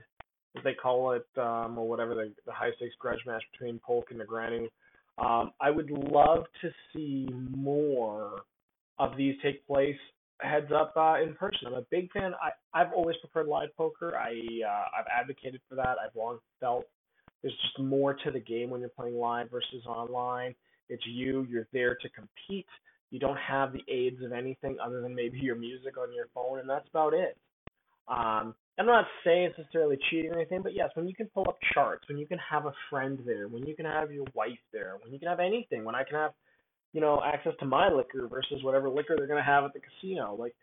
as 0.57 0.63
they 0.63 0.73
call 0.73 1.11
it, 1.11 1.27
um, 1.37 1.77
or 1.77 1.87
whatever 1.87 2.15
the, 2.15 2.31
the 2.45 2.51
high 2.51 2.71
stakes 2.77 2.95
grudge 2.99 3.19
match 3.25 3.43
between 3.51 3.79
Polk 3.79 4.07
and 4.11 4.21
Negreanu. 4.21 4.67
Um, 5.17 5.51
I 5.61 5.69
would 5.69 5.89
love 5.89 6.45
to 6.61 6.69
see 6.93 7.27
more 7.55 8.41
of 8.97 9.17
these 9.17 9.35
take 9.43 9.65
place 9.67 9.97
heads 10.41 10.71
up 10.73 10.93
uh, 10.97 11.15
in 11.21 11.33
person. 11.35 11.67
I'm 11.67 11.73
a 11.73 11.85
big 11.91 12.11
fan. 12.11 12.33
I 12.41 12.49
I've 12.79 12.91
always 12.93 13.15
preferred 13.17 13.47
live 13.47 13.69
poker. 13.77 14.15
I 14.15 14.31
uh, 14.65 14.85
I've 14.99 15.21
advocated 15.21 15.61
for 15.69 15.75
that. 15.75 15.95
I've 16.03 16.15
long 16.15 16.39
felt 16.59 16.85
there's 17.41 17.55
just 17.61 17.79
more 17.79 18.13
to 18.13 18.31
the 18.31 18.39
game 18.39 18.69
when 18.69 18.81
you're 18.81 18.89
playing 18.89 19.15
live 19.15 19.49
versus 19.51 19.85
online. 19.87 20.55
It's 20.89 21.05
you. 21.05 21.45
You're 21.49 21.67
there 21.73 21.95
to 21.95 22.09
compete. 22.09 22.67
You 23.11 23.19
don't 23.19 23.37
have 23.37 23.73
the 23.73 23.83
aids 23.87 24.21
of 24.23 24.31
anything 24.31 24.77
other 24.83 25.01
than 25.01 25.15
maybe 25.15 25.39
your 25.39 25.55
music 25.55 25.97
on 25.97 26.13
your 26.13 26.27
phone, 26.33 26.59
and 26.59 26.69
that's 26.69 26.87
about 26.89 27.13
it. 27.13 27.37
Um, 28.07 28.55
I'm 28.77 28.85
not 28.85 29.05
saying 29.23 29.45
it's 29.45 29.57
necessarily 29.57 29.97
cheating 30.09 30.31
or 30.31 30.35
anything, 30.39 30.61
but 30.61 30.73
yes, 30.73 30.89
when 30.95 31.07
you 31.07 31.15
can 31.15 31.27
pull 31.27 31.45
up 31.47 31.57
charts, 31.73 32.07
when 32.09 32.17
you 32.17 32.27
can 32.27 32.39
have 32.39 32.65
a 32.65 32.73
friend 32.89 33.19
there, 33.25 33.47
when 33.47 33.65
you 33.65 33.75
can 33.75 33.85
have 33.85 34.11
your 34.11 34.25
wife 34.33 34.59
there, 34.73 34.97
when 35.01 35.13
you 35.13 35.19
can 35.19 35.29
have 35.29 35.39
anything, 35.39 35.85
when 35.85 35.95
I 35.95 36.03
can 36.03 36.15
have, 36.15 36.31
you 36.91 36.99
know, 36.99 37.21
access 37.25 37.53
to 37.59 37.65
my 37.65 37.89
liquor 37.89 38.27
versus 38.27 38.63
whatever 38.63 38.89
liquor 38.89 39.15
they're 39.17 39.27
gonna 39.27 39.43
have 39.43 39.63
at 39.63 39.73
the 39.73 39.79
casino, 39.79 40.35
like 40.37 40.55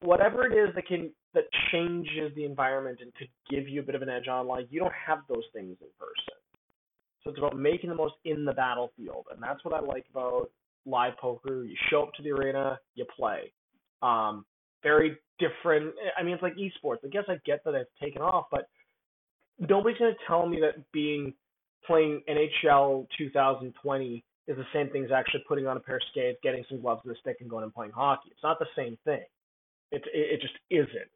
whatever 0.00 0.46
it 0.46 0.56
is 0.56 0.74
that 0.74 0.86
can 0.86 1.10
that 1.34 1.44
changes 1.72 2.32
the 2.34 2.44
environment 2.44 2.98
and 3.02 3.14
could 3.14 3.28
give 3.50 3.68
you 3.68 3.80
a 3.80 3.82
bit 3.82 3.94
of 3.94 4.02
an 4.02 4.08
edge 4.08 4.28
online, 4.28 4.66
you 4.70 4.80
don't 4.80 4.92
have 4.94 5.18
those 5.28 5.44
things 5.52 5.76
in 5.80 5.88
person. 5.98 6.38
So 7.26 7.30
it's 7.30 7.38
about 7.40 7.58
making 7.58 7.90
the 7.90 7.96
most 7.96 8.14
in 8.24 8.44
the 8.44 8.52
battlefield, 8.52 9.26
and 9.32 9.42
that's 9.42 9.64
what 9.64 9.74
I 9.74 9.80
like 9.80 10.04
about 10.12 10.48
live 10.86 11.14
poker. 11.20 11.64
You 11.64 11.74
show 11.90 12.04
up 12.04 12.14
to 12.14 12.22
the 12.22 12.30
arena, 12.30 12.78
you 12.94 13.04
play. 13.16 13.52
Um, 14.00 14.44
very 14.84 15.18
different. 15.40 15.92
I 16.16 16.22
mean, 16.22 16.34
it's 16.34 16.42
like 16.42 16.54
esports. 16.54 16.98
I 17.04 17.08
guess 17.08 17.24
I 17.26 17.38
get 17.44 17.64
that 17.64 17.74
it's 17.74 17.90
taken 18.00 18.22
off, 18.22 18.46
but 18.52 18.68
nobody's 19.58 19.98
gonna 19.98 20.12
tell 20.28 20.46
me 20.46 20.60
that 20.60 20.84
being 20.92 21.34
playing 21.84 22.22
NHL 22.28 23.08
2020 23.18 24.24
is 24.46 24.56
the 24.56 24.64
same 24.72 24.88
thing 24.90 25.04
as 25.04 25.10
actually 25.10 25.42
putting 25.48 25.66
on 25.66 25.76
a 25.76 25.80
pair 25.80 25.96
of 25.96 26.02
skates, 26.12 26.38
getting 26.44 26.64
some 26.68 26.80
gloves 26.80 27.00
and 27.04 27.16
a 27.16 27.18
stick, 27.18 27.38
and 27.40 27.50
going 27.50 27.64
and 27.64 27.74
playing 27.74 27.90
hockey. 27.90 28.28
It's 28.30 28.42
not 28.44 28.60
the 28.60 28.66
same 28.76 28.96
thing. 29.04 29.24
It 29.90 30.04
it, 30.14 30.34
it 30.34 30.40
just 30.40 30.54
isn't. 30.70 31.10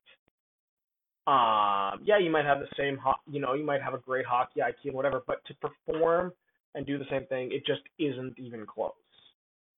Um, 1.26 2.00
yeah, 2.04 2.18
you 2.18 2.30
might 2.30 2.44
have 2.44 2.60
the 2.60 2.68
same, 2.76 2.96
ho- 2.96 3.20
you 3.30 3.40
know, 3.40 3.54
you 3.54 3.64
might 3.64 3.82
have 3.82 3.94
a 3.94 3.98
great 3.98 4.26
hockey 4.26 4.60
IQ 4.60 4.86
and 4.86 4.94
whatever, 4.94 5.22
but 5.26 5.44
to 5.46 5.54
perform 5.54 6.32
and 6.74 6.86
do 6.86 6.98
the 6.98 7.04
same 7.10 7.26
thing, 7.26 7.50
it 7.52 7.64
just 7.66 7.82
isn't 7.98 8.38
even 8.38 8.66
close. 8.66 8.92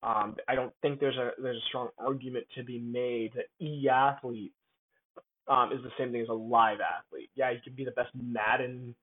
Um, 0.02 0.36
I 0.48 0.54
don't 0.54 0.72
think 0.82 0.98
there's 0.98 1.16
a 1.16 1.30
there's 1.40 1.56
a 1.56 1.68
strong 1.68 1.88
argument 1.98 2.46
to 2.56 2.64
be 2.64 2.78
made 2.80 3.32
that 3.34 3.46
e 3.64 3.88
athletes 3.88 4.54
um, 5.48 5.72
is 5.72 5.82
the 5.82 5.90
same 5.98 6.12
thing 6.12 6.22
as 6.22 6.28
a 6.28 6.32
live 6.32 6.78
athlete. 6.80 7.30
Yeah, 7.34 7.50
you 7.50 7.58
can 7.62 7.74
be 7.74 7.84
the 7.84 7.92
best 7.92 8.10
Madden 8.14 8.94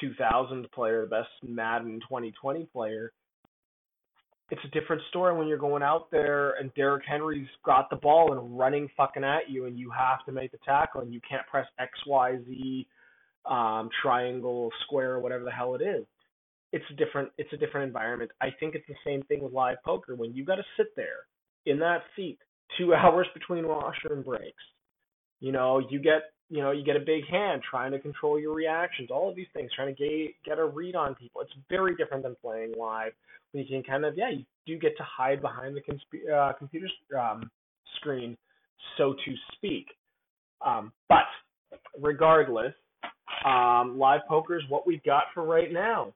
2000 0.00 0.70
player, 0.72 1.02
the 1.02 1.06
best 1.08 1.28
Madden 1.42 2.00
2020 2.00 2.64
player. 2.72 3.12
It's 4.50 4.60
a 4.64 4.78
different 4.78 5.02
story 5.08 5.36
when 5.36 5.46
you're 5.46 5.58
going 5.58 5.82
out 5.82 6.10
there 6.10 6.52
and 6.52 6.72
Derrick 6.74 7.04
Henry's 7.06 7.48
got 7.64 7.88
the 7.90 7.96
ball 7.96 8.32
and 8.32 8.58
running 8.58 8.88
fucking 8.96 9.24
at 9.24 9.48
you, 9.48 9.66
and 9.66 9.78
you 9.78 9.90
have 9.90 10.24
to 10.26 10.32
make 10.32 10.52
the 10.52 10.58
tackle, 10.64 11.00
and 11.00 11.12
you 11.12 11.20
can't 11.28 11.46
press 11.46 11.66
X, 11.78 11.90
Y, 12.06 12.36
Z, 12.46 12.86
um, 13.46 13.88
triangle, 14.02 14.70
square, 14.84 15.18
whatever 15.18 15.44
the 15.44 15.50
hell 15.50 15.74
it 15.74 15.82
is 15.82 16.04
it's 16.74 16.84
a 16.90 16.94
different 16.94 17.30
it's 17.38 17.52
a 17.52 17.56
different 17.56 17.86
environment. 17.86 18.32
I 18.40 18.48
think 18.58 18.74
it's 18.74 18.86
the 18.88 18.96
same 19.06 19.22
thing 19.22 19.40
with 19.40 19.52
live 19.52 19.76
poker 19.84 20.16
when 20.16 20.34
you 20.34 20.44
got 20.44 20.56
to 20.56 20.64
sit 20.76 20.88
there 20.96 21.28
in 21.66 21.78
that 21.78 22.02
seat 22.16 22.38
two 22.76 22.92
hours 22.94 23.28
between 23.32 23.68
washroom 23.68 24.24
breaks. 24.24 24.62
You 25.38 25.52
know, 25.52 25.80
you 25.88 26.00
get 26.00 26.32
you 26.50 26.62
know 26.62 26.70
you 26.70 26.84
get 26.84 26.96
a 26.96 27.00
big 27.00 27.26
hand 27.28 27.62
trying 27.68 27.92
to 27.92 27.98
control 27.98 28.38
your 28.38 28.54
reactions. 28.54 29.10
All 29.10 29.28
of 29.28 29.36
these 29.36 29.46
things, 29.52 29.70
trying 29.74 29.94
to 29.94 30.02
get 30.02 30.34
get 30.44 30.58
a 30.58 30.64
read 30.64 30.94
on 30.94 31.14
people. 31.14 31.40
It's 31.40 31.52
very 31.68 31.94
different 31.96 32.22
than 32.22 32.36
playing 32.42 32.74
live 32.78 33.12
when 33.52 33.64
you 33.64 33.68
can 33.68 33.82
kind 33.82 34.04
of 34.04 34.14
yeah 34.16 34.30
you 34.30 34.44
do 34.66 34.78
get 34.78 34.96
to 34.96 35.02
hide 35.04 35.40
behind 35.40 35.76
the 35.76 35.80
consp- 35.80 36.32
uh, 36.32 36.52
computer 36.54 36.88
um, 37.18 37.50
screen, 37.96 38.36
so 38.96 39.14
to 39.24 39.34
speak. 39.56 39.86
Um, 40.64 40.92
but 41.08 41.26
regardless, 42.00 42.74
um, 43.44 43.98
live 43.98 44.20
poker 44.28 44.56
is 44.56 44.64
what 44.68 44.86
we've 44.86 45.02
got 45.04 45.24
for 45.34 45.44
right 45.44 45.72
now. 45.72 46.12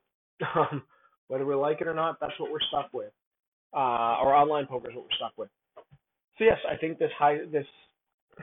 Um, 0.55 0.83
whether 1.27 1.45
we 1.45 1.55
like 1.55 1.81
it 1.81 1.89
or 1.89 1.95
not, 1.95 2.21
that's 2.21 2.39
what 2.39 2.51
we're 2.51 2.61
stuck 2.69 2.89
with. 2.93 3.13
Uh, 3.75 4.23
or 4.23 4.35
online 4.35 4.67
poker 4.67 4.89
is 4.89 4.95
what 4.95 5.05
we're 5.05 5.17
stuck 5.17 5.33
with. 5.37 5.49
So 6.39 6.45
yes, 6.45 6.59
I 6.71 6.77
think 6.77 6.99
this 6.99 7.11
high 7.19 7.39
this 7.53 7.67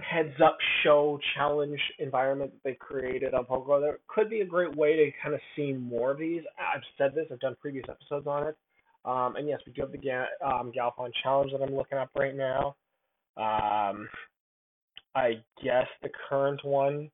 heads 0.03 0.34
up 0.43 0.58
show 0.84 1.19
challenge 1.36 1.79
environment 1.99 2.51
that 2.51 2.69
they 2.69 2.75
created 2.75 3.34
on 3.34 3.45
Poker 3.45 3.79
there 3.79 3.99
could 4.08 4.29
be 4.29 4.41
a 4.41 4.45
great 4.45 4.75
way 4.75 4.95
to 4.95 5.12
kind 5.21 5.34
of 5.34 5.41
see 5.55 5.73
more 5.73 6.12
of 6.12 6.19
these. 6.19 6.41
I've 6.60 6.81
said 6.97 7.13
this, 7.15 7.25
I've 7.31 7.39
done 7.39 7.55
previous 7.62 7.86
episodes 7.89 8.27
on 8.27 8.47
it. 8.47 8.58
Um, 9.05 9.36
and 9.36 9.47
yes, 9.47 9.60
we 9.65 9.73
do 9.73 9.81
have 9.81 9.91
the 9.91 10.45
um, 10.45 10.71
Galfond 10.75 11.12
challenge 11.21 11.51
that 11.51 11.62
I'm 11.62 11.75
looking 11.75 11.97
up 11.97 12.10
right 12.17 12.36
now. 12.36 12.75
Um, 13.38 14.10
I 15.15 15.34
guess 15.63 15.88
the 16.01 16.10
current 16.29 16.63
one. 16.63 17.10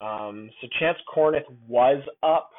Um, 0.00 0.50
so 0.60 0.68
Chance 0.78 0.98
Kornuth 1.14 1.42
was 1.68 2.02
up 2.22 2.50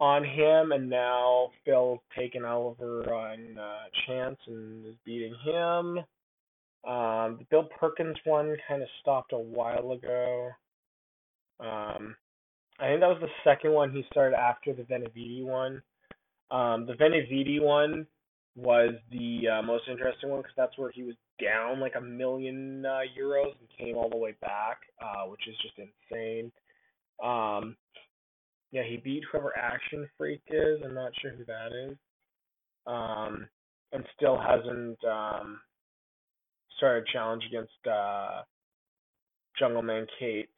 on 0.00 0.24
him, 0.24 0.72
and 0.72 0.88
now 0.88 1.50
Phil's 1.64 2.00
taken 2.16 2.44
over 2.44 3.12
on 3.12 3.58
uh, 3.58 3.84
Chance 4.06 4.38
and 4.46 4.86
is 4.86 4.94
beating 5.04 5.34
him. 5.44 5.98
Um, 6.86 7.36
the 7.38 7.46
Bill 7.50 7.68
Perkins 7.78 8.16
one 8.24 8.56
kind 8.66 8.82
of 8.82 8.88
stopped 9.00 9.32
a 9.32 9.38
while 9.38 9.92
ago. 9.92 10.50
Um, 11.60 12.16
I 12.78 12.88
think 12.88 13.00
that 13.00 13.08
was 13.08 13.20
the 13.20 13.28
second 13.44 13.72
one 13.72 13.92
he 13.92 14.04
started 14.10 14.36
after 14.36 14.72
the 14.72 14.84
Benavides 14.84 15.44
one. 15.44 15.82
Um, 16.50 16.86
the 16.86 16.94
Benavides 16.94 17.60
one 17.60 18.06
was 18.56 18.94
the 19.12 19.48
uh, 19.48 19.62
most 19.62 19.84
interesting 19.88 20.30
one 20.30 20.40
because 20.40 20.54
that's 20.56 20.78
where 20.78 20.90
he 20.90 21.02
was 21.02 21.14
down 21.42 21.80
like 21.80 21.94
a 21.96 22.00
million 22.00 22.84
uh, 22.84 23.00
euros 23.18 23.52
and 23.58 23.68
came 23.78 23.96
all 23.96 24.08
the 24.08 24.16
way 24.16 24.34
back, 24.40 24.78
uh, 25.02 25.28
which 25.28 25.46
is 25.46 25.56
just 25.62 25.78
insane. 25.78 26.50
Um, 27.22 27.76
yeah, 28.72 28.82
he 28.88 28.96
beat 28.96 29.24
whoever 29.30 29.56
Action 29.56 30.08
Freak 30.16 30.42
is. 30.48 30.80
I'm 30.84 30.94
not 30.94 31.12
sure 31.20 31.32
who 31.32 31.44
that 31.44 31.72
is. 31.90 31.96
Um, 32.86 33.48
and 33.92 34.04
still 34.16 34.38
hasn't 34.38 35.04
um 35.04 35.60
started 36.80 37.04
a 37.06 37.12
challenge 37.12 37.42
against 37.46 37.86
uh 37.86 38.42
Jungleman 39.60 40.06
Cates 40.18 40.50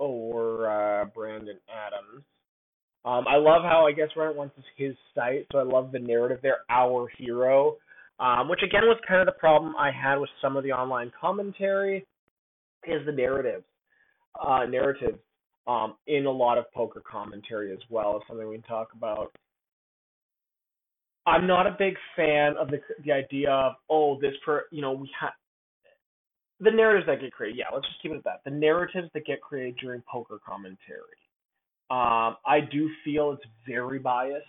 or 0.00 0.68
uh 0.68 1.04
Brandon 1.06 1.58
Adams. 1.70 2.24
Um, 3.04 3.24
I 3.28 3.36
love 3.36 3.62
how 3.62 3.86
I 3.86 3.92
guess 3.92 4.08
Run 4.16 4.30
It 4.30 4.36
Once 4.36 4.52
his 4.76 4.94
site, 5.14 5.46
so 5.52 5.58
I 5.58 5.62
love 5.62 5.92
the 5.92 6.00
narrative 6.00 6.40
there, 6.42 6.58
our 6.68 7.08
hero. 7.16 7.76
Um, 8.20 8.48
which 8.48 8.62
again 8.64 8.82
was 8.82 8.98
kind 9.06 9.20
of 9.20 9.26
the 9.26 9.38
problem 9.38 9.76
I 9.76 9.92
had 9.92 10.16
with 10.16 10.30
some 10.42 10.56
of 10.56 10.64
the 10.64 10.72
online 10.72 11.12
commentary, 11.20 12.04
is 12.84 13.06
the 13.06 13.12
narratives. 13.12 13.64
Uh, 14.44 14.64
narratives 14.66 15.18
um, 15.68 15.94
in 16.08 16.26
a 16.26 16.30
lot 16.30 16.58
of 16.58 16.64
poker 16.72 17.00
commentary 17.08 17.72
as 17.72 17.78
well 17.90 18.16
is 18.16 18.22
something 18.26 18.48
we 18.48 18.56
can 18.56 18.64
talk 18.64 18.88
about. 18.96 19.30
I'm 21.26 21.46
not 21.46 21.66
a 21.66 21.76
big 21.78 21.94
fan 22.16 22.54
of 22.58 22.68
the 22.68 22.78
the 23.04 23.12
idea 23.12 23.50
of 23.50 23.74
oh 23.90 24.18
this 24.20 24.32
per 24.44 24.64
you 24.72 24.80
know 24.80 24.92
we 24.92 25.10
have 25.20 25.32
the 26.60 26.70
narratives 26.70 27.06
that 27.06 27.20
get 27.20 27.32
created. 27.32 27.58
Yeah, 27.58 27.66
let's 27.72 27.86
just 27.86 28.00
keep 28.02 28.12
it 28.12 28.16
at 28.16 28.24
that. 28.24 28.40
The 28.44 28.50
narratives 28.50 29.08
that 29.14 29.24
get 29.24 29.40
created 29.40 29.76
during 29.80 30.02
poker 30.10 30.38
commentary. 30.44 31.18
Um, 31.90 32.36
I 32.46 32.60
do 32.70 32.90
feel 33.04 33.32
it's 33.32 33.50
very 33.66 33.98
biased. 33.98 34.44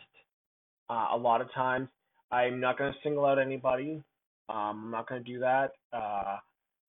Uh, 0.89 1.09
a 1.13 1.17
lot 1.17 1.39
of 1.41 1.51
times, 1.53 1.87
I'm 2.31 2.59
not 2.59 2.77
going 2.77 2.91
to 2.91 2.99
single 3.03 3.25
out 3.25 3.39
anybody. 3.39 4.01
Um, 4.49 4.85
I'm 4.85 4.91
not 4.91 5.07
going 5.07 5.23
to 5.23 5.31
do 5.31 5.39
that. 5.39 5.71
Uh, 5.93 6.37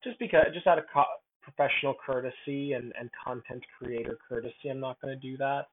just 0.03 0.17
because, 0.19 0.45
just 0.53 0.67
out 0.67 0.77
of 0.77 0.85
co- 0.93 1.03
professional 1.41 1.95
courtesy 2.03 2.73
and, 2.73 2.91
and 2.99 3.09
content 3.23 3.63
creator 3.77 4.17
courtesy, 4.27 4.69
I'm 4.69 4.79
not 4.79 4.99
going 5.01 5.13
to 5.17 5.21
do 5.21 5.37
that. 5.37 5.67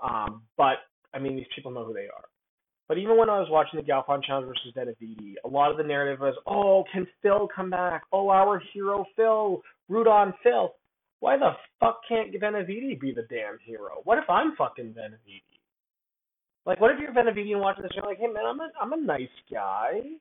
Um, 0.00 0.42
but 0.56 0.78
I 1.12 1.18
mean, 1.18 1.36
these 1.36 1.46
people 1.54 1.70
know 1.70 1.84
who 1.84 1.92
they 1.92 2.06
are. 2.06 2.24
But 2.88 2.98
even 2.98 3.16
when 3.16 3.30
I 3.30 3.38
was 3.38 3.48
watching 3.50 3.80
the 3.80 3.86
Galfond 3.86 4.24
Challenge 4.24 4.46
versus 4.46 4.72
Benavides, 4.74 5.38
a 5.44 5.48
lot 5.48 5.70
of 5.70 5.78
the 5.78 5.82
narrative 5.82 6.20
was, 6.20 6.36
"Oh, 6.46 6.84
can 6.92 7.06
Phil 7.22 7.48
come 7.54 7.70
back? 7.70 8.04
Oh, 8.12 8.28
our 8.28 8.58
hero 8.58 9.06
Phil, 9.16 9.62
root 9.88 10.06
on 10.06 10.34
Phil." 10.42 10.74
Why 11.20 11.38
the 11.38 11.56
fuck 11.80 12.00
can't 12.06 12.32
Benavides 12.38 13.00
be 13.00 13.12
the 13.12 13.22
damn 13.22 13.58
hero? 13.60 14.02
What 14.04 14.18
if 14.18 14.28
I'm 14.28 14.54
fucking 14.56 14.92
Benavides? 14.92 15.44
Like, 16.66 16.80
what 16.80 16.90
if 16.90 17.00
you're 17.00 17.12
Benavides 17.12 17.50
and 17.50 17.60
watching 17.60 17.82
this? 17.82 17.92
You're 17.94 18.04
like, 18.04 18.18
"Hey 18.18 18.26
man, 18.26 18.44
I'm 18.44 18.60
a 18.60 18.70
I'm 18.80 18.92
a 18.92 18.96
nice 18.96 19.28
guy 19.50 20.18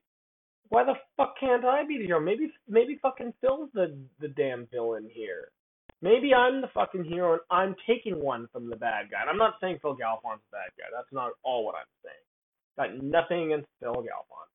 why 0.73 0.83
the 0.83 0.95
fuck 1.15 1.35
can't 1.39 1.63
I 1.63 1.85
be 1.85 1.99
the 1.99 2.05
hero? 2.05 2.19
Maybe 2.19 2.51
maybe 2.67 2.97
fucking 2.99 3.33
Phil's 3.41 3.69
the 3.75 3.95
the 4.19 4.29
damn 4.29 4.67
villain 4.71 5.07
here. 5.13 5.49
Maybe 6.01 6.33
I'm 6.33 6.61
the 6.61 6.67
fucking 6.73 7.05
hero 7.05 7.33
and 7.33 7.41
I'm 7.51 7.75
taking 7.87 8.19
one 8.19 8.49
from 8.51 8.71
the 8.71 8.75
bad 8.75 9.11
guy. 9.11 9.21
And 9.21 9.29
I'm 9.29 9.37
not 9.37 9.53
saying 9.61 9.77
Phil 9.83 9.95
Galfond's 9.95 10.41
the 10.49 10.57
bad 10.57 10.73
guy. 10.75 10.89
That's 10.91 11.13
not 11.13 11.33
all 11.43 11.63
what 11.63 11.75
I'm 11.75 11.93
saying. 12.03 12.32
Got 12.77 13.03
nothing 13.03 13.45
against 13.45 13.67
Phil 13.79 13.93
Galfond. 13.93 14.49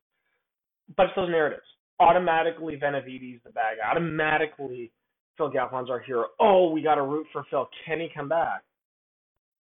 But 0.96 1.06
it's 1.06 1.16
those 1.16 1.30
narratives. 1.30 1.66
Automatically 2.00 2.76
Benavides 2.76 3.40
the 3.44 3.50
bag. 3.50 3.78
Automatically 3.84 4.90
Phil 5.36 5.50
Galfond's 5.50 5.90
our 5.90 6.00
hero. 6.00 6.26
Oh, 6.40 6.70
we 6.70 6.82
gotta 6.82 7.02
root 7.02 7.26
for 7.32 7.44
Phil. 7.50 7.68
Can 7.86 8.00
he 8.00 8.08
come 8.14 8.28
back? 8.28 8.62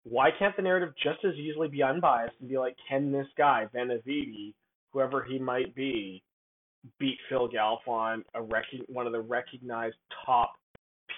Why 0.04 0.30
can't 0.38 0.56
the 0.56 0.62
narrative 0.62 0.93
just 1.04 1.24
as 1.26 1.36
easily 1.36 1.67
be 1.67 1.84
unbiased 1.84 2.36
and 2.39 2.50
be 2.50 2.58
like, 2.58 2.76
can 2.88 3.12
this 3.12 3.28
guy, 3.38 3.65
Benavides, 3.74 4.56
whoever 4.93 5.24
he 5.24 5.38
might 5.38 5.76
be, 5.76 6.24
beat 7.00 7.17
Phil 7.30 7.50
Galfond, 7.50 8.24
a 8.34 8.41
rec- 8.41 8.65
one 8.88 9.06
of 9.06 9.12
the 9.12 9.20
recognized 9.20 9.98
top 10.26 10.54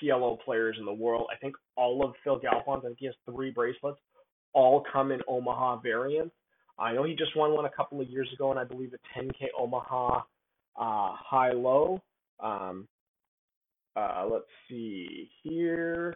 PLO 0.01 0.39
players 0.43 0.77
in 0.79 0.85
the 0.85 0.93
world. 0.93 1.27
I 1.31 1.37
think 1.37 1.55
all 1.75 2.03
of 2.03 2.13
Phil 2.23 2.39
Galfond's, 2.39 2.83
I 2.83 2.87
think 2.87 2.99
he 2.99 3.05
has 3.05 3.15
three 3.25 3.51
bracelets, 3.51 3.99
all 4.53 4.83
come 4.91 5.11
in 5.11 5.21
Omaha 5.27 5.81
variants. 5.81 6.33
I 6.79 6.93
know 6.93 7.03
he 7.03 7.13
just 7.15 7.35
won 7.35 7.53
one 7.53 7.65
a 7.65 7.69
couple 7.69 7.99
of 8.01 8.09
years 8.09 8.29
ago, 8.33 8.51
and 8.51 8.59
I 8.59 8.63
believe 8.63 8.93
a 8.93 9.19
10K 9.19 9.47
Omaha 9.57 10.17
uh, 10.17 10.21
high 10.77 11.51
low. 11.51 12.01
Um, 12.39 12.87
Uh, 13.95 14.25
let's 14.31 14.45
see 14.69 15.29
here. 15.43 16.15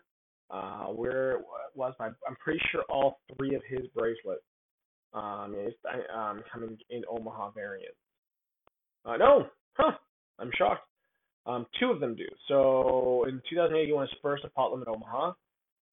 Uh, 0.49 0.85
where 0.85 1.39
was 1.75 1.93
my? 1.99 2.07
I'm 2.27 2.35
pretty 2.41 2.61
sure 2.71 2.83
all 2.87 3.19
three 3.35 3.55
of 3.55 3.61
his 3.67 3.87
bracelets 3.95 4.43
um, 5.13 5.55
is 5.67 5.73
um, 6.15 6.43
coming 6.51 6.77
in 6.89 7.03
Omaha 7.09 7.51
variants. 7.51 7.97
Uh, 9.05 9.17
no, 9.17 9.47
huh? 9.73 9.91
I'm 10.39 10.51
shocked. 10.57 10.87
Um, 11.45 11.65
two 11.79 11.87
of 11.91 11.99
them 11.99 12.15
do. 12.15 12.27
So 12.47 13.25
in 13.27 13.41
2008, 13.49 13.85
he 13.87 13.91
won 13.91 14.07
his 14.07 14.17
first 14.21 14.45
Pot 14.55 14.71
Limit 14.71 14.87
Omaha. 14.87 15.33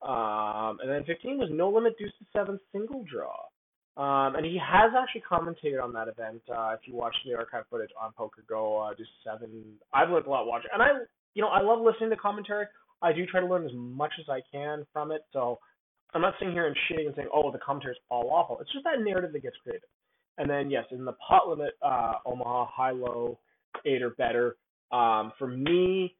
Um, 0.03 0.79
and 0.81 0.89
then 0.91 1.03
15 1.05 1.39
was 1.39 1.49
No 1.51 1.71
Limit 1.71 1.99
Deuce 1.99 2.13
to 2.21 2.27
Seven 2.33 2.61
single 2.73 3.05
draw. 3.11 3.35
Um, 3.96 4.37
and 4.37 4.46
he 4.46 4.59
has 4.59 4.92
actually 4.96 5.22
commentated 5.31 5.83
on 5.83 5.92
that 5.92 6.09
event. 6.09 6.40
Uh, 6.48 6.70
if 6.70 6.81
you 6.85 6.94
watch 6.94 7.14
the 7.26 7.35
archive 7.35 7.64
footage 7.70 7.90
on 8.00 8.12
Poker 8.12 8.44
Go, 8.48 8.79
uh, 8.79 8.94
to 8.94 9.05
Seven, 9.24 9.64
I've 9.92 10.11
learned 10.11 10.26
a 10.26 10.31
lot 10.31 10.46
watching. 10.46 10.70
And 10.72 10.83
I, 10.83 10.88
you 11.35 11.42
know, 11.42 11.48
I 11.48 11.61
love 11.61 11.81
listening 11.81 12.11
to 12.11 12.16
commentary. 12.16 12.66
I 13.03 13.12
do 13.12 13.26
try 13.26 13.40
to 13.40 13.46
learn 13.46 13.64
as 13.64 13.72
much 13.74 14.12
as 14.18 14.26
I 14.29 14.40
can 14.53 14.87
from 14.92 15.11
it. 15.11 15.22
So 15.33 15.59
I'm 16.14 16.22
not 16.22 16.35
sitting 16.38 16.55
here 16.55 16.66
and 16.66 16.76
shitting 16.90 17.07
and 17.07 17.14
saying, 17.16 17.29
oh, 17.33 17.50
the 17.50 17.59
commentary 17.59 17.94
is 17.94 18.00
all 18.11 18.31
awful. 18.31 18.59
It's 18.61 18.72
just 18.72 18.85
that 18.85 19.03
narrative 19.03 19.33
that 19.33 19.42
gets 19.42 19.57
created. 19.62 19.83
And 20.38 20.48
then 20.48 20.70
yes, 20.70 20.85
in 20.90 21.05
the 21.05 21.12
pot 21.12 21.48
limit, 21.48 21.72
uh, 21.83 22.14
Omaha 22.24 22.66
high 22.66 22.92
low, 22.92 23.38
eight 23.85 24.03
or 24.03 24.11
better. 24.11 24.57
Um, 24.92 25.33
for 25.38 25.46
me, 25.46 26.14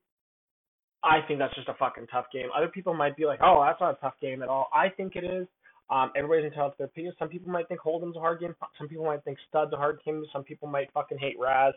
I 1.03 1.21
think 1.27 1.39
that's 1.39 1.55
just 1.55 1.69
a 1.69 1.75
fucking 1.75 2.09
tough 2.13 2.27
game. 2.33 2.49
Other 2.57 2.69
people 2.69 2.95
might 2.95 3.17
be 3.17 3.25
like, 3.25 3.41
oh, 3.43 3.65
that's 3.67 3.81
not 3.81 3.97
a 3.97 4.01
tough 4.01 4.15
game 4.21 4.43
at 4.43 4.49
all. 4.49 4.69
I 4.75 4.89
think 4.91 5.17
it 5.17 5.25
is. 5.25 5.47
Um, 5.91 6.13
everybody's 6.15 6.45
entitled 6.45 6.73
to 6.73 6.79
their 6.79 6.87
opinion. 6.87 7.15
Some 7.19 7.29
people 7.29 7.51
might 7.51 7.67
think 7.69 7.81
Hold'em's 7.81 8.17
a 8.17 8.21
hard 8.21 8.41
game. 8.41 8.55
Some 8.79 8.89
people 8.89 9.05
might 9.05 9.25
think 9.25 9.39
Stud's 9.49 9.73
a 9.73 9.77
hard 9.77 10.01
game. 10.05 10.25
Some 10.33 10.45
people 10.45 10.69
might 10.69 10.93
fucking 10.93 11.19
hate 11.19 11.37
Razz. 11.39 11.75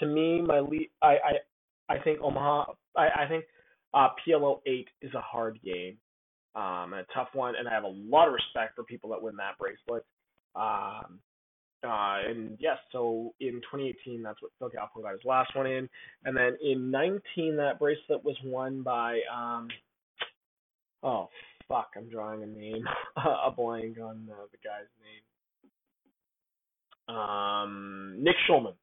To 0.00 0.06
me, 0.06 0.42
my 0.42 0.60
lead, 0.60 0.90
I, 1.02 1.16
I, 1.88 1.94
I 1.94 1.98
think 2.00 2.20
Omaha. 2.20 2.72
I, 2.96 3.08
I 3.24 3.28
think 3.28 3.44
uh, 3.94 4.08
PLO 4.26 4.60
eight 4.66 4.88
is 5.00 5.14
a 5.14 5.20
hard 5.20 5.58
game, 5.64 5.96
um, 6.54 6.92
a 6.92 7.04
tough 7.14 7.28
one. 7.32 7.54
And 7.58 7.66
I 7.66 7.72
have 7.72 7.84
a 7.84 7.94
lot 7.94 8.28
of 8.28 8.34
respect 8.34 8.76
for 8.76 8.84
people 8.84 9.10
that 9.10 9.22
win 9.22 9.36
that 9.36 9.56
bracelet. 9.58 10.04
Um, 10.54 11.20
uh, 11.84 12.18
and 12.28 12.56
yes, 12.60 12.78
so 12.92 13.34
in 13.40 13.60
2018, 13.70 14.22
that's 14.22 14.40
what 14.40 14.50
Phil 14.58 14.70
Galfond 14.70 15.02
got 15.02 15.12
his 15.12 15.24
last 15.24 15.54
one 15.54 15.66
in. 15.66 15.88
And 16.24 16.36
then 16.36 16.56
in 16.62 16.90
19, 16.90 17.56
that 17.56 17.78
bracelet 17.78 18.24
was 18.24 18.36
won 18.44 18.82
by, 18.82 19.20
um, 19.34 19.68
oh, 21.02 21.28
fuck, 21.68 21.90
I'm 21.96 22.08
drawing 22.08 22.42
a 22.42 22.46
name, 22.46 22.84
a 23.16 23.50
blank 23.50 23.98
on 24.02 24.26
the 24.26 24.58
guy's 24.62 24.88
name. 25.02 25.22
Um, 27.16 28.16
Nick 28.18 28.36
Schulman. 28.48 28.74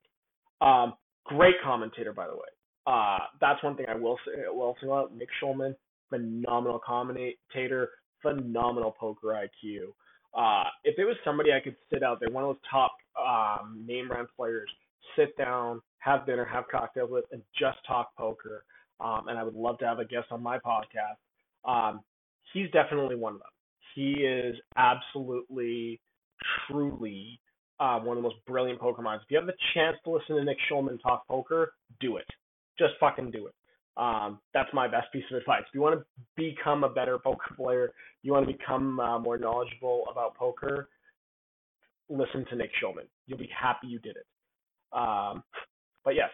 Um, 0.61 0.93
great 1.25 1.55
commentator, 1.63 2.13
by 2.13 2.27
the 2.27 2.33
way. 2.33 2.49
Uh, 2.87 3.19
that's 3.39 3.63
one 3.63 3.75
thing 3.75 3.85
I 3.89 3.95
will 3.95 4.17
say, 4.25 4.43
will 4.47 4.75
say 4.81 4.87
about 4.87 5.15
Nick 5.15 5.29
Schulman. 5.41 5.75
Phenomenal 6.09 6.79
commentator, 6.85 7.89
phenomenal 8.21 8.95
poker 8.99 9.27
IQ. 9.27 9.93
Uh, 10.33 10.69
if 10.83 10.97
it 10.97 11.05
was 11.05 11.15
somebody 11.23 11.53
I 11.53 11.59
could 11.59 11.75
sit 11.91 12.03
out 12.03 12.19
there, 12.19 12.29
one 12.29 12.43
of 12.43 12.49
those 12.49 12.63
top 12.69 12.95
um, 13.19 13.83
name 13.85 14.07
brand 14.07 14.27
players, 14.35 14.69
sit 15.15 15.37
down, 15.37 15.81
have 15.99 16.25
dinner, 16.25 16.45
have 16.45 16.65
cocktails 16.71 17.11
with, 17.11 17.25
and 17.31 17.41
just 17.57 17.77
talk 17.87 18.15
poker, 18.17 18.63
um, 18.99 19.27
and 19.27 19.37
I 19.37 19.43
would 19.43 19.55
love 19.55 19.77
to 19.79 19.85
have 19.85 19.99
a 19.99 20.05
guest 20.05 20.27
on 20.31 20.41
my 20.41 20.57
podcast. 20.57 21.17
Um, 21.65 22.01
he's 22.53 22.69
definitely 22.71 23.15
one 23.15 23.33
of 23.33 23.39
them. 23.39 23.49
He 23.95 24.23
is 24.23 24.55
absolutely, 24.77 25.99
truly 26.67 27.39
uh, 27.79 27.99
one 27.99 28.17
of 28.17 28.23
the 28.23 28.29
most 28.29 28.43
brilliant 28.47 28.79
poker. 28.79 29.03
If 29.15 29.21
you 29.29 29.37
have 29.37 29.47
the 29.47 29.53
chance 29.73 29.97
to 30.03 30.11
listen 30.11 30.35
to 30.35 30.43
Nick 30.43 30.57
Schulman 30.69 31.01
talk 31.01 31.27
poker, 31.27 31.73
do 31.99 32.17
it. 32.17 32.25
Just 32.77 32.93
fucking 32.99 33.31
do 33.31 33.47
it. 33.47 33.53
Um, 33.97 34.39
that's 34.53 34.69
my 34.73 34.87
best 34.87 35.11
piece 35.11 35.23
of 35.31 35.37
advice. 35.37 35.63
If 35.67 35.73
you 35.73 35.81
want 35.81 35.99
to 35.99 36.05
become 36.37 36.83
a 36.83 36.89
better 36.89 37.17
poker 37.17 37.53
player, 37.55 37.91
you 38.23 38.31
want 38.31 38.47
to 38.47 38.53
become 38.53 38.99
uh, 38.99 39.19
more 39.19 39.37
knowledgeable 39.37 40.05
about 40.09 40.35
poker, 40.35 40.87
listen 42.07 42.45
to 42.49 42.55
Nick 42.55 42.71
Schulman. 42.81 43.07
You'll 43.27 43.37
be 43.37 43.49
happy 43.57 43.87
you 43.87 43.99
did 43.99 44.15
it. 44.15 44.25
Um, 44.93 45.43
but 46.05 46.15
yes, 46.15 46.29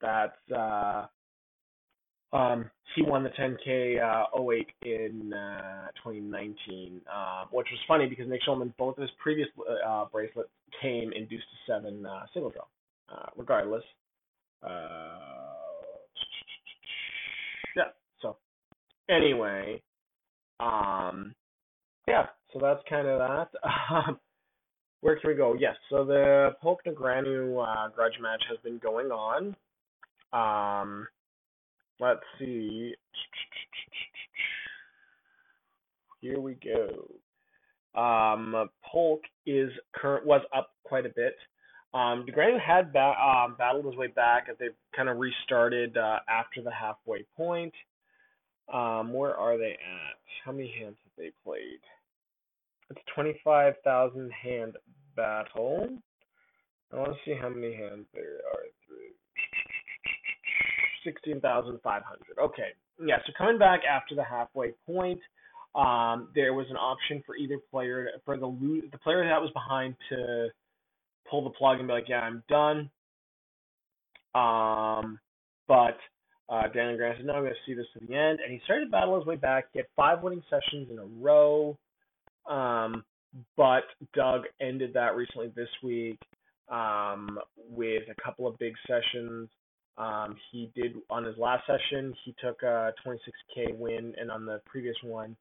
that's 0.00 0.36
uh, 0.56 1.06
um, 2.32 2.70
he 2.94 3.02
won 3.02 3.22
the 3.22 3.30
10K 3.30 4.02
uh, 4.02 4.40
08 4.40 4.66
in 4.82 5.32
uh, 5.32 5.86
2019, 6.02 7.00
uh, 7.12 7.44
which 7.50 7.66
was 7.70 7.80
funny 7.86 8.06
because 8.06 8.28
Nick 8.28 8.42
Schulman, 8.46 8.72
both 8.76 8.96
of 8.96 9.02
his 9.02 9.10
previous 9.22 9.48
uh, 9.86 10.06
bracelets 10.10 10.50
came 10.82 11.12
in 11.12 11.26
deuce 11.26 11.40
to 11.42 11.72
seven 11.72 12.04
uh, 12.04 12.26
single 12.32 12.50
draw. 12.50 12.64
Uh, 13.08 13.26
regardless, 13.36 13.84
uh, 14.64 15.18
yeah. 17.76 17.84
So 18.20 18.36
anyway, 19.08 19.80
um, 20.58 21.34
yeah. 22.08 22.26
So 22.52 22.58
that's 22.60 22.80
kind 22.88 23.06
of 23.06 23.18
that. 23.20 23.48
Um, 23.88 24.18
where 25.02 25.20
can 25.20 25.30
we 25.30 25.36
go? 25.36 25.54
Yes. 25.54 25.76
So 25.90 26.04
the 26.04 26.56
Polk 26.60 26.80
Negreanu 26.84 27.62
uh, 27.62 27.90
grudge 27.90 28.18
match 28.20 28.42
has 28.48 28.58
been 28.64 28.78
going 28.78 29.08
on. 29.08 29.54
Um, 30.32 31.06
let's 32.00 32.20
see. 32.38 32.94
Here 36.20 36.40
we 36.40 36.54
go. 36.54 38.00
Um, 38.00 38.68
Polk 38.84 39.22
is 39.46 39.70
current 39.94 40.26
was 40.26 40.42
up 40.54 40.70
quite 40.84 41.06
a 41.06 41.10
bit. 41.10 41.36
Um, 41.94 42.26
Negreanu 42.26 42.60
had 42.60 42.92
ba- 42.92 43.14
um, 43.18 43.54
battled 43.56 43.86
his 43.86 43.96
way 43.96 44.08
back 44.08 44.48
as 44.50 44.56
they've 44.58 44.74
kind 44.94 45.08
of 45.08 45.18
restarted 45.18 45.96
uh, 45.96 46.18
after 46.28 46.62
the 46.62 46.70
halfway 46.70 47.24
point. 47.36 47.72
Um, 48.72 49.14
where 49.14 49.34
are 49.34 49.56
they 49.56 49.72
at? 49.72 50.18
How 50.44 50.52
many 50.52 50.74
hands 50.78 50.96
have 51.04 51.12
they 51.16 51.30
played? 51.44 51.80
It's 52.90 53.00
25,000 53.14 54.30
hand 54.30 54.76
battle. 55.16 55.88
I 56.92 56.96
want 56.96 57.12
to 57.12 57.18
see 57.24 57.36
how 57.40 57.48
many 57.48 57.74
hands 57.74 58.06
there 58.12 58.40
are 58.52 58.62
through. 58.86 59.14
16,500. 61.06 62.38
Okay. 62.42 62.68
Yeah, 63.00 63.16
so 63.26 63.32
coming 63.38 63.58
back 63.58 63.80
after 63.88 64.14
the 64.14 64.24
halfway 64.24 64.72
point, 64.86 65.20
um, 65.74 66.28
there 66.34 66.54
was 66.54 66.66
an 66.70 66.76
option 66.76 67.22
for 67.24 67.36
either 67.36 67.58
player, 67.70 68.08
for 68.24 68.36
the 68.36 68.48
the 68.90 68.98
player 68.98 69.22
that 69.24 69.40
was 69.40 69.50
behind 69.52 69.94
to 70.08 70.48
pull 71.30 71.44
the 71.44 71.50
plug 71.50 71.78
and 71.78 71.86
be 71.86 71.92
like, 71.92 72.08
yeah, 72.08 72.20
I'm 72.20 72.42
done. 72.48 72.90
Um, 74.34 75.18
but 75.68 75.98
uh, 76.48 76.68
Daniel 76.72 76.96
Grant 76.96 77.18
said, 77.18 77.26
no, 77.26 77.34
I'm 77.34 77.42
going 77.42 77.52
to 77.52 77.70
see 77.70 77.74
this 77.74 77.86
to 77.94 78.06
the 78.06 78.14
end. 78.14 78.38
And 78.42 78.52
he 78.52 78.60
started 78.64 78.86
to 78.86 78.90
battle 78.90 79.16
his 79.18 79.26
way 79.26 79.36
back. 79.36 79.66
He 79.72 79.78
had 79.78 79.86
five 79.96 80.22
winning 80.22 80.42
sessions 80.48 80.88
in 80.90 80.98
a 80.98 81.04
row. 81.20 81.76
Um, 82.48 83.04
but 83.56 83.84
Doug 84.14 84.42
ended 84.60 84.94
that 84.94 85.16
recently 85.16 85.52
this 85.54 85.68
week 85.82 86.18
um, 86.70 87.38
with 87.70 88.04
a 88.10 88.22
couple 88.22 88.46
of 88.46 88.58
big 88.58 88.74
sessions. 88.86 89.48
Um, 89.98 90.36
he 90.50 90.70
did 90.74 90.94
on 91.08 91.24
his 91.24 91.36
last 91.38 91.64
session, 91.66 92.14
he 92.24 92.34
took 92.42 92.62
a 92.62 92.92
26k 93.04 93.76
win, 93.76 94.14
and 94.18 94.30
on 94.30 94.44
the 94.44 94.60
previous 94.66 94.96
one, 95.02 95.36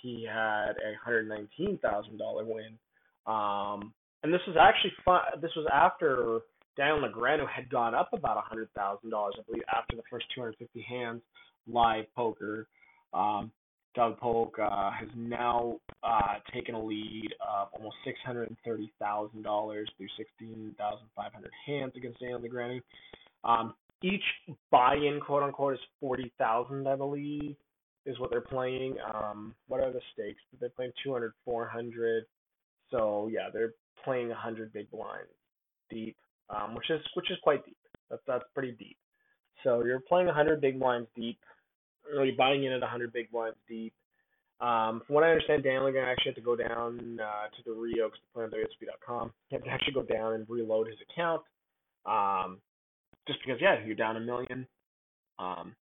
he 0.00 0.26
had 0.26 0.72
a 0.72 1.08
$119,000 1.08 2.46
win. 2.46 2.78
Um, 3.26 3.92
and 4.22 4.32
this 4.32 4.40
was 4.46 4.56
actually 4.58 4.92
fun. 5.04 5.20
This 5.42 5.50
was 5.54 5.66
after 5.72 6.40
Daniel 6.76 7.08
Negreanu 7.08 7.46
had 7.48 7.68
gone 7.68 7.94
up 7.94 8.08
about 8.12 8.42
$100,000, 8.50 8.68
I 8.76 9.30
believe, 9.46 9.62
after 9.74 9.96
the 9.96 10.02
first 10.10 10.26
250 10.34 10.80
hands 10.88 11.20
live 11.66 12.04
poker. 12.16 12.66
Um, 13.12 13.50
Doug 13.94 14.18
Polk 14.18 14.56
uh, 14.58 14.90
has 14.92 15.08
now 15.16 15.76
uh, 16.02 16.34
taken 16.54 16.74
a 16.74 16.82
lead 16.82 17.34
of 17.40 17.68
almost 17.72 17.96
six 18.04 18.16
hundred 18.24 18.48
and 18.48 18.56
thirty 18.64 18.92
thousand 19.00 19.42
dollars 19.42 19.90
through 19.96 20.06
sixteen 20.16 20.72
thousand 20.78 21.06
five 21.16 21.32
hundred 21.32 21.50
hands 21.66 21.92
against 21.96 22.20
Daniel 22.20 22.38
Negreanu. 22.38 22.80
Um, 23.42 23.74
each 24.02 24.22
buy-in, 24.70 25.20
quote 25.20 25.42
unquote, 25.42 25.74
is 25.74 25.80
forty 26.00 26.32
thousand, 26.38 26.86
I 26.88 26.96
believe, 26.96 27.56
is 28.06 28.18
what 28.18 28.30
they're 28.30 28.40
playing. 28.40 28.96
Um, 29.14 29.54
what 29.66 29.80
are 29.80 29.92
the 29.92 30.00
stakes? 30.12 30.40
They're 30.60 30.70
playing 30.70 30.92
200, 31.04 31.32
400. 31.44 32.24
So 32.90 33.28
yeah, 33.32 33.48
they're 33.52 33.74
playing 34.04 34.28
100 34.28 34.72
big 34.72 34.90
blinds 34.90 35.28
deep, 35.90 36.16
um, 36.50 36.74
which 36.74 36.90
is 36.90 37.00
which 37.14 37.30
is 37.30 37.36
quite 37.42 37.64
deep. 37.64 37.76
That's 38.10 38.22
that's 38.26 38.44
pretty 38.54 38.72
deep. 38.72 38.96
So 39.64 39.84
you're 39.84 40.00
playing 40.00 40.26
100 40.26 40.60
big 40.60 40.78
blinds 40.78 41.08
deep 41.16 41.38
or 42.16 42.24
you're 42.24 42.36
buying 42.36 42.64
in 42.64 42.72
at 42.72 42.80
100 42.80 43.12
big 43.12 43.30
blinds 43.30 43.58
deep. 43.68 43.92
Um, 44.60 45.02
from 45.06 45.14
what 45.14 45.24
I 45.24 45.30
understand, 45.30 45.62
Dan 45.62 45.82
Ligon 45.82 46.04
actually 46.04 46.32
had 46.32 46.36
to 46.36 46.40
go 46.40 46.56
down 46.56 47.20
uh, 47.22 47.46
to 47.46 47.62
the 47.64 47.72
Rio 47.72 48.08
because 48.08 48.18
to 48.18 48.32
play 48.34 48.44
on 48.44 48.50
WSOP.com. 48.50 49.32
He 49.48 49.56
had 49.56 49.64
to 49.64 49.70
actually 49.70 49.94
go 49.94 50.02
down 50.02 50.34
and 50.34 50.46
reload 50.48 50.88
his 50.88 50.96
account, 51.08 51.42
um, 52.06 52.58
just 53.28 53.38
because 53.44 53.60
yeah, 53.60 53.76
you're 53.86 53.94
down 53.94 54.16
a 54.16 54.20
million, 54.20 54.66
um, 55.38 55.76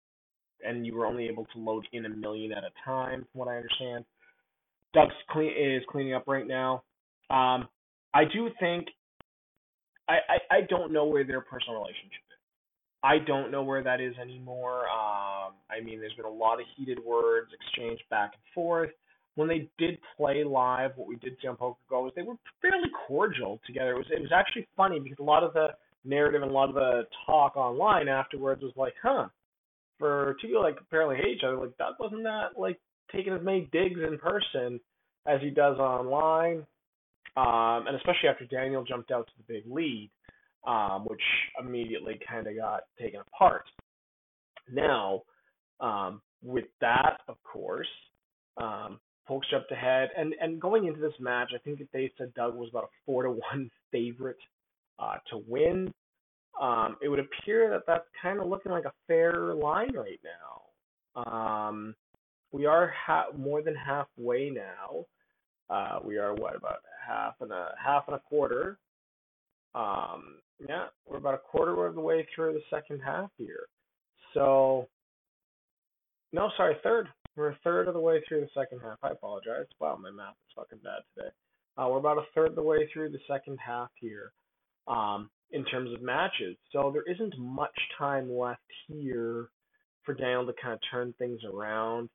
and 0.62 0.84
you 0.86 0.94
were 0.94 1.06
only 1.06 1.26
able 1.28 1.46
to 1.54 1.58
load 1.58 1.86
in 1.92 2.04
a 2.04 2.08
million 2.10 2.52
at 2.52 2.64
a 2.64 2.70
time. 2.84 3.24
From 3.32 3.38
what 3.38 3.48
I 3.48 3.56
understand, 3.56 4.04
Doug's 4.92 5.14
clean 5.30 5.52
is 5.56 5.82
cleaning 5.88 6.12
up 6.12 6.24
right 6.26 6.46
now. 6.46 6.82
Um, 7.30 7.68
I 8.12 8.24
do 8.30 8.50
think 8.60 8.88
I, 10.08 10.14
I 10.14 10.56
I 10.56 10.60
don't 10.68 10.92
know 10.92 11.06
where 11.06 11.24
their 11.24 11.40
personal 11.40 11.74
relationship 11.80 12.20
is. 12.30 12.38
I 13.02 13.18
don't 13.24 13.50
know 13.50 13.62
where 13.62 13.82
that 13.82 14.00
is 14.00 14.14
anymore. 14.20 14.80
Um, 14.88 15.54
I 15.70 15.80
mean, 15.82 16.00
there's 16.00 16.14
been 16.14 16.26
a 16.26 16.30
lot 16.30 16.60
of 16.60 16.66
heated 16.76 16.98
words 17.04 17.50
exchanged 17.52 18.02
back 18.10 18.32
and 18.34 18.42
forth. 18.54 18.90
When 19.36 19.48
they 19.48 19.68
did 19.78 19.98
play 20.16 20.42
live, 20.44 20.92
what 20.96 21.06
we 21.06 21.16
did 21.16 21.36
see 21.40 21.46
on 21.46 21.56
Poker 21.56 21.78
Go 21.90 22.04
was 22.04 22.12
they 22.16 22.22
were 22.22 22.36
fairly 22.62 22.88
cordial 23.06 23.60
together. 23.66 23.92
It 23.92 23.98
was 23.98 24.06
it 24.10 24.20
was 24.20 24.32
actually 24.34 24.66
funny 24.76 24.98
because 24.98 25.18
a 25.20 25.22
lot 25.22 25.44
of 25.44 25.52
the 25.52 25.68
narrative 26.06 26.42
and 26.42 26.50
a 26.50 26.54
lot 26.54 26.68
of 26.68 26.74
the 26.74 27.02
talk 27.26 27.56
online 27.56 28.08
afterwards 28.08 28.62
was 28.62 28.72
like, 28.76 28.94
huh, 29.02 29.26
for 29.98 30.36
two 30.40 30.48
people 30.48 30.62
like 30.62 30.76
apparently 30.80 31.16
hate 31.16 31.36
each 31.36 31.44
other, 31.44 31.56
like 31.56 31.76
Doug 31.78 31.94
wasn't 31.98 32.22
that 32.24 32.58
like 32.58 32.78
taking 33.12 33.32
as 33.32 33.42
many 33.42 33.68
digs 33.72 34.00
in 34.00 34.18
person 34.18 34.80
as 35.26 35.40
he 35.40 35.50
does 35.50 35.78
online. 35.78 36.66
Um, 37.36 37.86
and 37.86 37.96
especially 37.96 38.30
after 38.30 38.46
Daniel 38.46 38.82
jumped 38.82 39.10
out 39.10 39.26
to 39.26 39.32
the 39.36 39.52
big 39.52 39.64
lead 39.70 40.10
um, 40.66 41.04
which 41.06 41.20
immediately 41.60 42.18
kind 42.28 42.46
of 42.46 42.56
got 42.56 42.82
taken 43.00 43.20
apart. 43.20 43.64
Now, 44.72 45.22
um, 45.80 46.20
with 46.42 46.64
that, 46.80 47.20
of 47.28 47.36
course, 47.44 47.88
um, 48.56 48.98
Polk's 49.26 49.48
jumped 49.50 49.70
ahead, 49.70 50.10
and 50.16 50.34
and 50.40 50.60
going 50.60 50.86
into 50.86 51.00
this 51.00 51.12
match, 51.20 51.50
I 51.54 51.58
think 51.58 51.80
they 51.92 52.12
said 52.18 52.34
Doug 52.34 52.54
was 52.54 52.68
about 52.70 52.84
a 52.84 52.94
four 53.04 53.22
to 53.22 53.30
one 53.30 53.70
favorite 53.92 54.38
uh, 54.98 55.16
to 55.30 55.42
win. 55.46 55.92
Um, 56.60 56.96
it 57.02 57.08
would 57.08 57.18
appear 57.18 57.68
that 57.70 57.82
that's 57.86 58.06
kind 58.20 58.40
of 58.40 58.46
looking 58.46 58.72
like 58.72 58.86
a 58.86 58.92
fair 59.06 59.54
line 59.54 59.94
right 59.94 60.20
now. 60.24 61.22
Um, 61.22 61.94
we 62.52 62.66
are 62.66 62.92
ha- 63.06 63.26
more 63.36 63.62
than 63.62 63.74
halfway 63.74 64.50
now. 64.50 65.04
Uh, 65.68 65.98
we 66.04 66.16
are 66.16 66.34
what 66.34 66.56
about 66.56 66.78
half 67.06 67.34
and 67.40 67.50
a 67.52 67.74
half 67.82 68.04
and 68.06 68.16
a 68.16 68.20
quarter 68.20 68.78
um, 69.76 70.38
yeah, 70.66 70.86
we're 71.06 71.18
about 71.18 71.34
a 71.34 71.38
quarter 71.38 71.86
of 71.86 71.94
the 71.94 72.00
way 72.00 72.26
through 72.34 72.54
the 72.54 72.62
second 72.70 73.00
half 73.04 73.30
here. 73.36 73.66
So, 74.32 74.88
no, 76.32 76.50
sorry, 76.56 76.76
third. 76.82 77.08
We're 77.36 77.50
a 77.50 77.58
third 77.62 77.86
of 77.86 77.94
the 77.94 78.00
way 78.00 78.22
through 78.26 78.40
the 78.40 78.48
second 78.54 78.80
half. 78.82 78.98
I 79.02 79.10
apologize. 79.10 79.66
Wow, 79.78 79.98
my 80.00 80.10
math 80.10 80.30
is 80.30 80.54
fucking 80.56 80.78
bad 80.82 81.02
today. 81.14 81.28
Uh, 81.76 81.88
we're 81.90 81.98
about 81.98 82.16
a 82.16 82.24
third 82.34 82.48
of 82.48 82.54
the 82.54 82.62
way 82.62 82.88
through 82.90 83.10
the 83.10 83.18
second 83.28 83.58
half 83.64 83.90
here 84.00 84.32
um, 84.88 85.30
in 85.52 85.64
terms 85.64 85.92
of 85.92 86.02
matches. 86.02 86.56
So 86.72 86.90
there 86.92 87.04
isn't 87.12 87.38
much 87.38 87.76
time 87.98 88.32
left 88.32 88.60
here 88.88 89.48
for 90.04 90.14
Daniel 90.14 90.46
to 90.46 90.52
kind 90.60 90.74
of 90.74 90.80
turn 90.90 91.14
things 91.18 91.40
around, 91.44 92.08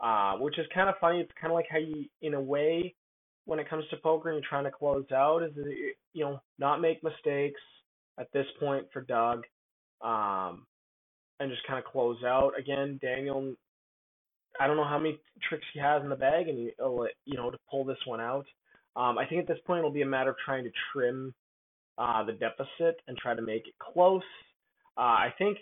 uh, 0.00 0.34
which 0.34 0.58
is 0.58 0.66
kind 0.74 0.88
of 0.88 0.96
funny. 1.00 1.20
It's 1.20 1.32
kind 1.40 1.52
of 1.52 1.56
like 1.56 1.66
how 1.70 1.78
you, 1.78 2.04
in 2.22 2.34
a 2.34 2.40
way, 2.40 2.94
when 3.46 3.58
it 3.58 3.68
comes 3.68 3.84
to 3.90 3.96
poker 3.96 4.30
and 4.30 4.36
you're 4.36 4.48
trying 4.48 4.64
to 4.64 4.70
close 4.70 5.06
out, 5.12 5.42
is 5.42 5.52
you 6.12 6.24
know 6.24 6.40
not 6.58 6.80
make 6.80 7.02
mistakes, 7.02 7.60
at 8.18 8.30
this 8.32 8.46
point 8.58 8.86
for 8.92 9.00
Doug, 9.02 9.44
um, 10.02 10.66
and 11.40 11.50
just 11.50 11.66
kind 11.66 11.78
of 11.78 11.84
close 11.84 12.18
out. 12.24 12.52
Again, 12.58 12.98
Daniel, 13.00 13.54
I 14.60 14.66
don't 14.66 14.76
know 14.76 14.84
how 14.84 14.98
many 14.98 15.18
tricks 15.48 15.64
he 15.72 15.80
has 15.80 16.02
in 16.02 16.08
the 16.08 16.16
bag, 16.16 16.48
and 16.48 16.58
you 16.58 17.36
know 17.36 17.50
to 17.50 17.58
pull 17.70 17.84
this 17.84 17.98
one 18.04 18.20
out. 18.20 18.46
Um, 18.96 19.18
I 19.18 19.26
think 19.26 19.40
at 19.40 19.48
this 19.48 19.58
point 19.66 19.78
it'll 19.78 19.90
be 19.90 20.02
a 20.02 20.06
matter 20.06 20.30
of 20.30 20.36
trying 20.44 20.64
to 20.64 20.70
trim 20.92 21.32
uh, 21.98 22.24
the 22.24 22.32
deficit 22.32 23.00
and 23.06 23.16
try 23.18 23.34
to 23.34 23.42
make 23.42 23.66
it 23.66 23.74
close. 23.78 24.22
Uh, 24.96 25.00
I 25.00 25.34
think 25.36 25.58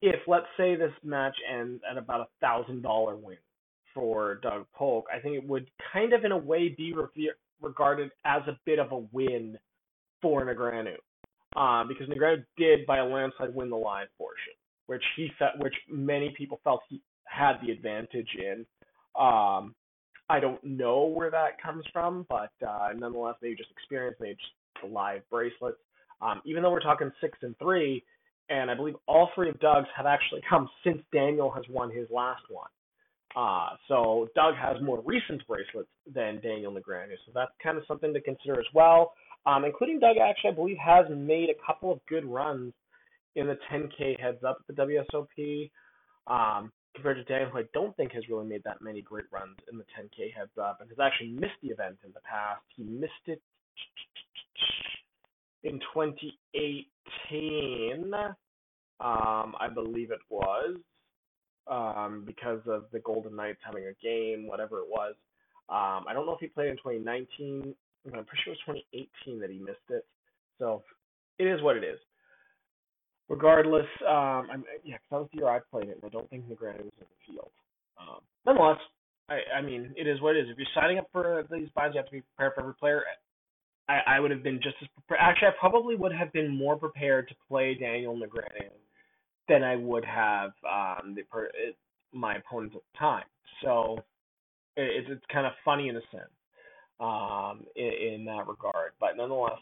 if 0.00 0.20
let's 0.26 0.46
say 0.56 0.74
this 0.74 0.92
match 1.04 1.36
ends 1.52 1.82
at 1.90 1.96
about 1.96 2.20
a 2.20 2.26
thousand 2.40 2.82
dollar 2.82 3.16
win 3.16 3.36
for 3.94 4.36
Doug 4.36 4.66
Polk, 4.74 5.06
I 5.14 5.18
think 5.20 5.36
it 5.36 5.46
would 5.46 5.70
kind 5.92 6.12
of 6.12 6.24
in 6.24 6.32
a 6.32 6.36
way 6.36 6.68
be 6.68 6.92
re- 6.92 7.32
regarded 7.60 8.10
as 8.24 8.42
a 8.46 8.58
bit 8.64 8.78
of 8.78 8.92
a 8.92 8.98
win 9.12 9.58
for 10.20 10.44
Negreanu 10.44 10.96
uh, 11.56 11.84
because 11.84 12.08
Negreanu 12.08 12.44
did 12.56 12.86
by 12.86 12.98
a 12.98 13.04
landslide 13.04 13.54
win 13.54 13.70
the 13.70 13.76
live 13.76 14.08
portion, 14.18 14.54
which 14.86 15.02
he 15.16 15.30
felt, 15.38 15.58
which 15.58 15.74
many 15.90 16.34
people 16.36 16.60
felt 16.64 16.80
he 16.88 17.00
had 17.24 17.54
the 17.64 17.72
advantage 17.72 18.28
in. 18.38 18.66
Um, 19.18 19.74
I 20.28 20.40
don't 20.40 20.62
know 20.64 21.04
where 21.04 21.30
that 21.30 21.60
comes 21.60 21.84
from, 21.92 22.26
but 22.28 22.52
uh, 22.66 22.88
nonetheless, 22.96 23.34
maybe 23.42 23.56
just 23.56 23.70
experience, 23.70 24.16
maybe 24.20 24.34
just 24.34 24.52
live 24.86 25.22
bracelets. 25.30 25.78
Um, 26.20 26.40
even 26.44 26.62
though 26.62 26.70
we're 26.70 26.80
talking 26.80 27.10
six 27.20 27.38
and 27.42 27.56
three, 27.58 28.02
and 28.48 28.70
I 28.70 28.74
believe 28.74 28.94
all 29.06 29.30
three 29.34 29.48
of 29.48 29.58
Doug's 29.60 29.88
have 29.96 30.06
actually 30.06 30.42
come 30.48 30.68
since 30.84 30.98
Daniel 31.12 31.50
has 31.50 31.64
won 31.68 31.90
his 31.90 32.08
last 32.10 32.42
one. 32.48 32.68
Uh, 33.34 33.70
so 33.88 34.28
Doug 34.34 34.54
has 34.56 34.76
more 34.82 35.02
recent 35.06 35.46
bracelets 35.46 35.88
than 36.12 36.40
Daniel 36.42 36.70
Negreanu, 36.70 37.14
so 37.24 37.32
that's 37.34 37.50
kind 37.62 37.78
of 37.78 37.84
something 37.88 38.12
to 38.12 38.20
consider 38.20 38.60
as 38.60 38.66
well 38.74 39.14
um, 39.46 39.64
including 39.64 39.98
Doug 39.98 40.16
actually, 40.18 40.50
I 40.50 40.54
believe, 40.54 40.76
has 40.78 41.06
made 41.10 41.48
a 41.50 41.66
couple 41.66 41.92
of 41.92 42.00
good 42.08 42.24
runs 42.24 42.72
in 43.34 43.46
the 43.46 43.58
10K 43.72 44.20
heads 44.20 44.44
up 44.46 44.58
at 44.68 44.76
the 44.76 44.82
WSOP. 44.82 45.70
Um, 46.28 46.70
compared 46.94 47.16
to 47.16 47.24
Daniel, 47.24 47.50
who 47.50 47.58
I 47.58 47.64
don't 47.72 47.96
think 47.96 48.12
has 48.12 48.28
really 48.28 48.46
made 48.46 48.62
that 48.64 48.82
many 48.82 49.00
great 49.00 49.24
runs 49.32 49.56
in 49.72 49.78
the 49.78 49.84
10K 49.98 50.32
heads 50.36 50.52
up 50.60 50.78
and 50.80 50.88
has 50.90 50.98
actually 51.00 51.30
missed 51.30 51.58
the 51.62 51.68
event 51.68 51.96
in 52.04 52.12
the 52.12 52.20
past. 52.20 52.60
He 52.76 52.84
missed 52.84 53.26
it 53.26 53.40
in 55.64 55.78
2018, 55.94 58.14
um, 58.14 59.54
I 59.60 59.68
believe 59.72 60.10
it 60.10 60.20
was, 60.28 60.76
um, 61.70 62.24
because 62.26 62.60
of 62.66 62.86
the 62.92 62.98
Golden 63.00 63.36
Knights 63.36 63.60
having 63.64 63.84
a 63.84 63.94
game, 64.02 64.46
whatever 64.46 64.78
it 64.78 64.88
was. 64.88 65.14
Um, 65.68 66.04
I 66.08 66.12
don't 66.12 66.26
know 66.26 66.34
if 66.34 66.40
he 66.40 66.48
played 66.48 66.70
in 66.70 66.76
2019 66.76 67.74
I'm 68.06 68.24
pretty 68.24 68.42
sure 68.44 68.52
it 68.52 68.58
was 68.66 68.82
2018 69.24 69.40
that 69.40 69.50
he 69.50 69.58
missed 69.58 69.90
it. 69.90 70.04
So 70.58 70.82
it 71.38 71.44
is 71.44 71.62
what 71.62 71.76
it 71.76 71.84
is. 71.84 71.98
Regardless, 73.28 73.86
um, 74.02 74.48
I'm, 74.50 74.64
yeah, 74.84 74.96
cause 74.96 75.08
that 75.10 75.18
was 75.18 75.28
the 75.32 75.38
year 75.38 75.48
I 75.48 75.60
played 75.70 75.88
it, 75.88 75.98
and 76.02 76.04
I 76.04 76.08
don't 76.08 76.28
think 76.28 76.44
Negreanu 76.44 76.84
was 76.84 76.92
in 76.98 77.06
the 77.06 77.20
field. 77.26 77.50
Um, 77.98 78.18
nonetheless, 78.44 78.78
I, 79.30 79.58
I 79.58 79.62
mean, 79.62 79.94
it 79.96 80.06
is 80.06 80.20
what 80.20 80.36
it 80.36 80.40
is. 80.40 80.50
If 80.50 80.58
you're 80.58 80.66
signing 80.74 80.98
up 80.98 81.08
for 81.12 81.46
these 81.50 81.68
buys, 81.74 81.92
you 81.94 81.98
have 81.98 82.06
to 82.06 82.12
be 82.12 82.22
prepared 82.34 82.54
for 82.54 82.62
every 82.62 82.74
player. 82.74 83.04
I, 83.88 84.00
I 84.06 84.20
would 84.20 84.30
have 84.30 84.42
been 84.42 84.60
just 84.62 84.76
as 84.82 84.88
prepared. 84.94 85.20
Actually, 85.20 85.48
I 85.48 85.52
probably 85.58 85.96
would 85.96 86.12
have 86.12 86.32
been 86.32 86.56
more 86.56 86.76
prepared 86.76 87.28
to 87.28 87.34
play 87.48 87.74
Daniel 87.74 88.14
Negreanu 88.16 88.70
than 89.48 89.62
I 89.62 89.76
would 89.76 90.04
have 90.04 90.52
um, 90.68 91.14
the 91.14 91.22
per, 91.22 91.46
it, 91.46 91.76
my 92.12 92.36
opponents 92.36 92.76
at 92.76 92.82
the 92.92 92.98
time. 92.98 93.24
So 93.62 93.98
it, 94.76 94.82
it's 94.82 95.08
it's 95.10 95.24
kind 95.32 95.46
of 95.46 95.52
funny 95.64 95.88
in 95.88 95.96
a 95.96 96.00
sense 96.10 96.30
um, 97.00 97.64
in, 97.76 98.14
in 98.14 98.24
that 98.26 98.46
regard. 98.46 98.92
But 99.00 99.16
nonetheless, 99.16 99.58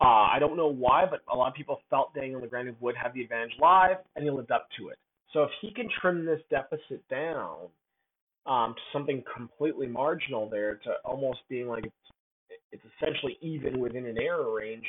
uh, 0.00 0.04
I 0.32 0.38
don't 0.38 0.56
know 0.56 0.68
why, 0.72 1.04
but 1.08 1.20
a 1.32 1.36
lot 1.36 1.48
of 1.48 1.54
people 1.54 1.80
felt 1.90 2.14
Daniel 2.14 2.40
Negreanu 2.40 2.74
would 2.80 2.96
have 2.96 3.14
the 3.14 3.22
advantage 3.22 3.52
live, 3.60 3.98
and 4.16 4.24
he 4.24 4.30
lived 4.30 4.50
up 4.50 4.68
to 4.78 4.88
it. 4.88 4.98
So 5.32 5.44
if 5.44 5.50
he 5.60 5.72
can 5.72 5.88
trim 6.00 6.24
this 6.24 6.40
deficit 6.50 7.06
down 7.08 7.68
um, 8.46 8.74
to 8.74 8.80
something 8.92 9.22
completely 9.34 9.86
marginal 9.86 10.48
there, 10.48 10.74
to 10.76 10.94
almost 11.04 11.38
being 11.48 11.68
like 11.68 11.84
it's, 12.70 12.82
essentially 13.00 13.36
even 13.40 13.78
within 13.78 14.06
an 14.06 14.18
error 14.18 14.54
range, 14.54 14.84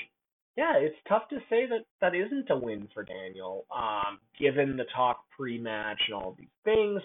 yeah, 0.55 0.73
it's 0.77 0.95
tough 1.07 1.29
to 1.29 1.37
say 1.49 1.65
that 1.67 1.85
that 2.01 2.13
isn't 2.13 2.49
a 2.49 2.57
win 2.57 2.87
for 2.93 3.03
Daniel, 3.03 3.65
um, 3.75 4.19
given 4.39 4.77
the 4.77 4.85
talk 4.95 5.23
pre-match 5.35 5.99
and 6.07 6.15
all 6.15 6.35
these 6.37 6.47
things. 6.63 7.01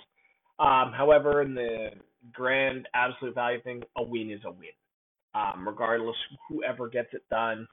Um, 0.59 0.93
however, 0.95 1.41
in 1.41 1.55
the 1.55 1.91
grand 2.33 2.89
absolute 2.95 3.35
value 3.35 3.63
thing, 3.63 3.83
a 3.97 4.03
win 4.03 4.31
is 4.31 4.41
a 4.45 4.51
win. 4.51 4.69
Um, 5.35 5.67
regardless, 5.67 6.17
whoever 6.49 6.89
gets 6.89 7.09
it 7.13 7.23
done, 7.31 7.67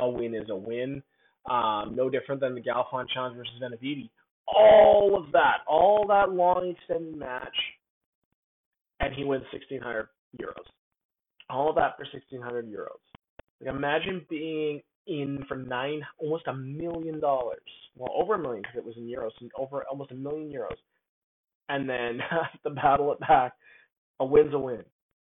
a 0.00 0.08
win 0.08 0.34
is 0.34 0.48
a 0.50 0.56
win. 0.56 1.02
Um, 1.48 1.94
no 1.94 2.10
different 2.10 2.40
than 2.40 2.54
the 2.54 2.60
Galfond 2.60 3.08
Challenge 3.12 3.36
versus 3.36 3.54
Benavidez. 3.62 4.10
All 4.46 5.16
of 5.16 5.32
that, 5.32 5.58
all 5.68 6.06
that 6.08 6.32
long 6.32 6.74
extended 6.76 7.16
match, 7.16 7.56
and 8.98 9.14
he 9.14 9.24
wins 9.24 9.44
1,600 9.52 10.08
euros. 10.40 10.66
All 11.50 11.72
that 11.74 11.96
for 11.96 12.04
1,600 12.04 12.66
euros. 12.66 13.00
Like 13.60 13.74
imagine 13.74 14.24
being 14.30 14.82
in 15.06 15.44
for 15.48 15.56
nine, 15.56 16.02
almost 16.18 16.46
a 16.46 16.54
million 16.54 17.20
dollars. 17.20 17.60
Well, 17.96 18.12
over 18.16 18.34
a 18.34 18.38
million 18.38 18.62
because 18.62 18.76
it 18.78 18.84
was 18.84 18.96
in 18.96 19.04
euros, 19.04 19.32
and 19.40 19.50
over 19.58 19.84
almost 19.90 20.12
a 20.12 20.14
million 20.14 20.50
euros. 20.50 20.76
And 21.68 21.88
then 21.88 22.20
the 22.64 22.70
battle 22.70 23.12
it 23.12 23.20
back 23.20 23.52
a 24.20 24.24
win's 24.24 24.54
a 24.54 24.58
win. 24.58 24.84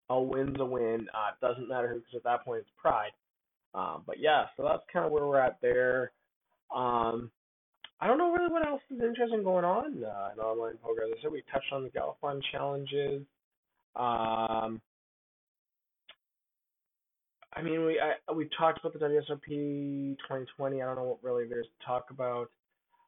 A 0.10 0.22
win's 0.22 0.60
a 0.60 0.66
win. 0.66 1.08
Uh, 1.14 1.32
it 1.34 1.46
doesn't 1.46 1.68
matter 1.68 1.90
who, 1.90 1.96
because 1.96 2.16
at 2.16 2.24
that 2.24 2.46
point 2.46 2.62
it's 2.62 2.70
pride. 2.78 3.12
Um, 3.74 4.04
but 4.06 4.20
yeah, 4.20 4.46
so 4.56 4.64
that's 4.64 4.84
kind 4.92 5.06
of 5.06 5.12
where 5.12 5.26
we're 5.26 5.40
at 5.40 5.58
there. 5.62 6.12
Um, 6.74 7.32
I 8.00 8.08
don't 8.08 8.18
know 8.18 8.32
really 8.32 8.52
what 8.52 8.68
else 8.68 8.82
is 8.92 9.02
interesting 9.02 9.44
going 9.44 9.66
on 9.66 10.04
uh, 10.04 10.30
in 10.34 10.40
online 10.40 10.78
poker. 10.84 11.04
As 11.04 11.12
I 11.18 11.22
said, 11.22 11.32
we 11.32 11.44
touched 11.52 11.72
on 11.72 11.84
the 11.84 11.90
Galfond 11.90 12.42
challenges. 12.52 13.24
Um, 13.96 14.82
I 17.56 17.62
mean, 17.62 17.86
we 17.86 18.00
I, 18.00 18.32
we 18.34 18.50
talked 18.58 18.80
about 18.80 18.94
the 18.94 19.00
WSOP 19.00 19.46
2020. 19.48 20.82
I 20.82 20.86
don't 20.86 20.96
know 20.96 21.04
what 21.04 21.24
really 21.24 21.48
there's 21.48 21.66
to 21.66 21.86
talk 21.86 22.08
about 22.10 22.50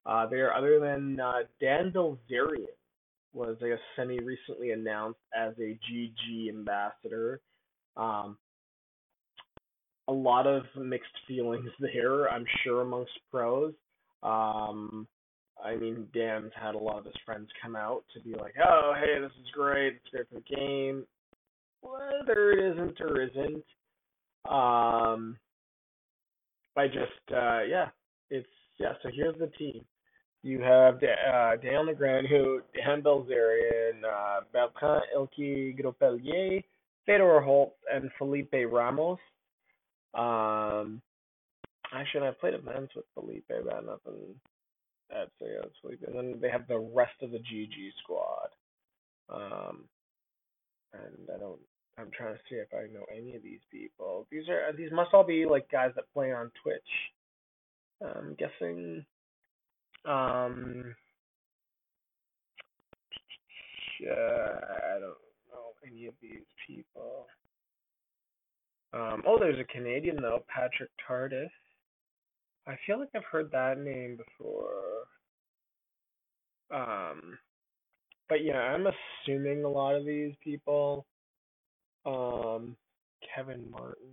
uh, 0.06 0.28
there, 0.28 0.54
other 0.54 0.80
than 0.80 1.20
uh, 1.20 1.40
Dan 1.60 1.92
Bilzerian 1.92 2.68
was 3.34 3.58
I 3.64 3.70
guess 3.70 3.80
semi 3.96 4.20
recently 4.20 4.72
announced 4.72 5.20
as 5.36 5.54
a 5.60 5.78
GG 5.90 6.50
ambassador. 6.50 7.42
Um, 7.98 8.38
a 10.08 10.14
lot 10.14 10.46
of 10.46 10.64
mixed 10.78 11.10
feelings 11.28 11.70
there, 11.80 12.30
I'm 12.30 12.46
sure, 12.64 12.82
amongst 12.82 13.14
pros. 13.32 13.74
Um, 14.22 15.08
I 15.64 15.76
mean, 15.76 16.08
Dan's 16.14 16.52
had 16.60 16.76
a 16.76 16.80
lot 16.80 17.00
of 17.00 17.06
his 17.06 17.14
friends 17.26 17.48
come 17.62 17.76
out 17.76 18.04
to 18.14 18.20
be 18.20 18.36
like, 18.36 18.54
"Oh, 18.64 18.94
hey, 18.96 19.20
this 19.20 19.32
is 19.32 19.50
great. 19.54 19.96
It's 19.96 20.10
great 20.12 20.30
for 20.30 20.36
the 20.36 20.56
game." 20.56 21.06
Whether 21.82 22.52
it 22.52 22.74
isn't 22.74 23.00
or 23.02 23.22
isn't, 23.22 23.64
um, 24.50 25.38
I 26.78 26.88
just, 26.88 27.34
uh, 27.34 27.64
yeah, 27.64 27.90
it's 28.30 28.48
yeah. 28.80 28.94
So 29.02 29.10
here's 29.14 29.38
the 29.40 29.48
team. 29.58 29.86
You 30.44 30.62
have 30.62 30.96
uh, 30.96 31.56
Daniel 31.56 31.88
Negreanu, 31.88 32.60
Dan 32.76 33.02
Bilzerian, 33.02 34.04
uh, 34.04 34.42
Bertrand 34.54 35.04
ElkY 35.18 35.76
Grospellier, 35.80 36.64
Fedor 37.06 37.42
Holz, 37.42 37.72
and 37.92 38.12
Felipe 38.18 38.54
Ramos. 38.72 39.18
Um, 40.14 41.02
actually, 41.94 42.28
I 42.28 42.32
played 42.40 42.54
events 42.54 42.94
with 42.96 43.06
Felipe, 43.16 43.46
but 43.48 43.86
nothing. 43.86 44.36
That's 45.10 45.32
Felipe. 45.82 46.04
And 46.08 46.16
then 46.16 46.40
they 46.42 46.50
have 46.50 46.68
the 46.68 46.80
rest 46.80 47.16
of 47.22 47.32
the 47.32 47.40
GG 47.40 47.90
squad. 48.04 48.50
Um, 49.30 49.86
and 50.94 51.30
I 51.34 51.40
don't. 51.40 51.60
I'm 51.98 52.12
trying 52.12 52.34
to 52.34 52.40
see 52.50 52.56
if 52.56 52.68
I 52.74 52.92
know 52.94 53.06
any 53.16 53.36
of 53.36 53.44
these 53.44 53.62
people. 53.72 54.28
These 54.32 54.50
are 54.50 54.74
these 54.74 54.92
must 54.92 55.14
all 55.14 55.24
be 55.24 55.46
like 55.46 55.72
guys 55.72 55.92
that 55.96 56.12
play 56.14 56.32
on 56.34 56.52
Twitch. 56.62 56.82
I'm 58.02 58.36
guessing 58.38 59.06
um, 60.06 60.96
uh, 64.04 64.14
I 64.14 65.00
don't 65.00 65.18
know 65.50 65.74
any 65.86 66.08
of 66.08 66.14
these 66.22 66.46
people. 66.68 67.28
Um, 68.94 69.24
oh, 69.28 69.38
there's 69.40 69.60
a 69.60 69.74
Canadian 69.74 70.18
though, 70.22 70.44
Patrick 70.48 70.90
Tardif. 71.08 71.50
I 72.68 72.76
feel 72.86 73.00
like 73.00 73.10
I've 73.16 73.24
heard 73.26 73.52
that 73.52 73.80
name 73.80 74.18
before. 74.18 75.06
Um, 76.72 77.38
but 78.28 78.44
yeah, 78.44 78.58
I'm 78.58 78.88
assuming 78.88 79.64
a 79.64 79.70
lot 79.70 79.96
of 79.96 80.06
these 80.06 80.34
people. 80.44 81.06
Um, 82.06 82.76
Kevin 83.34 83.70
Martin. 83.72 84.12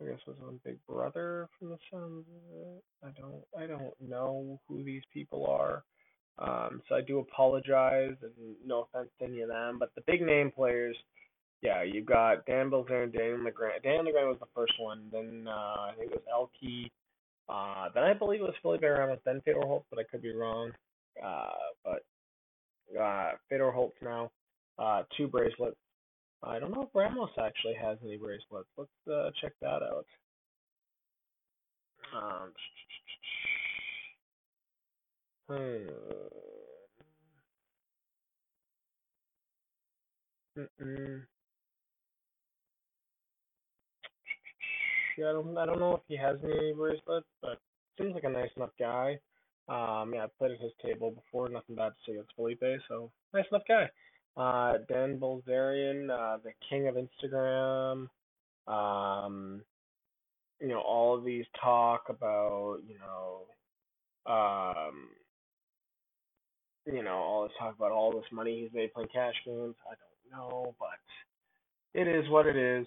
I 0.00 0.06
guess 0.06 0.18
was 0.26 0.36
on 0.46 0.60
Big 0.64 0.78
Brother 0.88 1.48
from 1.58 1.70
the 1.70 1.78
sounds 1.90 2.26
of 2.28 2.56
it. 2.56 2.84
I 3.02 3.08
don't 3.20 3.44
I 3.56 3.66
don't 3.66 3.94
know 4.00 4.60
who 4.68 4.82
these 4.82 5.02
people 5.12 5.46
are. 5.46 5.84
Um, 6.38 6.82
so 6.88 6.96
I 6.96 7.00
do 7.00 7.20
apologize 7.20 8.16
and 8.22 8.56
no 8.66 8.88
offense 8.88 9.08
to 9.18 9.26
any 9.26 9.40
of 9.42 9.48
them. 9.48 9.78
But 9.78 9.94
the 9.94 10.02
big 10.06 10.20
name 10.20 10.50
players, 10.50 10.96
yeah, 11.62 11.82
you've 11.82 12.06
got 12.06 12.44
Dan 12.46 12.70
Bilzerian, 12.70 13.12
Daniel 13.12 13.38
Negreanu. 13.38 13.82
Daniel 13.82 14.04
Negreanu 14.04 14.28
was 14.30 14.40
the 14.40 14.46
first 14.54 14.72
one. 14.80 15.04
Then 15.12 15.46
uh, 15.48 15.90
I 15.90 15.92
think 15.96 16.10
it 16.12 16.22
was 16.26 16.50
ElkY. 16.62 16.90
Uh, 17.48 17.88
then 17.94 18.02
I 18.02 18.14
believe 18.14 18.40
it 18.40 18.44
was 18.44 18.54
Felipe 18.62 18.82
Ramos, 18.82 19.20
then 19.24 19.42
Fedor 19.44 19.60
Holz, 19.60 19.84
but 19.90 19.98
I 19.98 20.04
could 20.10 20.22
be 20.22 20.34
wrong. 20.34 20.72
Uh, 21.24 21.46
but 21.84 22.98
uh, 23.00 23.32
Fedor 23.48 23.70
Holz's 23.70 23.96
now 24.02 24.30
uh, 24.78 25.02
two 25.16 25.28
bracelets. 25.28 25.76
I 26.46 26.58
don't 26.58 26.72
know 26.72 26.82
if 26.82 26.88
Ramos 26.94 27.30
actually 27.38 27.74
has 27.74 27.98
any 28.04 28.16
bracelets. 28.16 28.68
Let's 28.76 28.90
uh, 29.10 29.30
check 29.40 29.52
that 29.60 29.82
out. 29.82 30.06
Um, 32.14 32.52
hmm. 35.48 35.88
Yeah, 45.16 45.30
I 45.30 45.32
don't, 45.32 45.56
I 45.56 45.66
don't 45.66 45.78
know 45.78 45.94
if 45.94 46.00
he 46.08 46.16
has 46.16 46.36
any 46.44 46.72
bracelets, 46.72 47.26
but 47.40 47.58
seems 47.98 48.14
like 48.14 48.24
a 48.24 48.28
nice 48.28 48.50
enough 48.56 48.70
guy. 48.78 49.18
Um, 49.68 50.12
yeah, 50.14 50.24
I've 50.24 50.38
played 50.38 50.52
at 50.52 50.60
his 50.60 50.72
table 50.84 51.10
before. 51.12 51.48
Nothing 51.48 51.76
bad 51.76 51.90
to 51.90 51.94
say 52.06 52.12
against 52.12 52.34
Felipe, 52.36 52.62
so 52.88 53.10
nice 53.32 53.46
enough 53.50 53.62
guy 53.66 53.88
uh, 54.36 54.74
Dan 54.88 55.18
Bilzerian, 55.18 56.10
uh, 56.10 56.38
the 56.42 56.52
king 56.68 56.88
of 56.88 56.96
Instagram. 56.96 58.08
Um, 58.66 59.62
you 60.60 60.68
know, 60.68 60.80
all 60.80 61.16
of 61.16 61.24
these 61.24 61.44
talk 61.62 62.04
about, 62.08 62.78
you 62.88 62.96
know, 62.98 64.32
um, 64.32 65.08
you 66.86 67.02
know, 67.02 67.16
all 67.16 67.42
this 67.42 67.52
talk 67.58 67.76
about 67.76 67.92
all 67.92 68.12
this 68.12 68.24
money 68.32 68.62
he's 68.62 68.74
made 68.74 68.92
playing 68.92 69.08
cash 69.12 69.34
games. 69.44 69.74
I 69.86 69.94
don't 69.94 70.40
know, 70.40 70.74
but 70.78 71.98
it 71.98 72.08
is 72.08 72.28
what 72.30 72.46
it 72.46 72.56
is. 72.56 72.86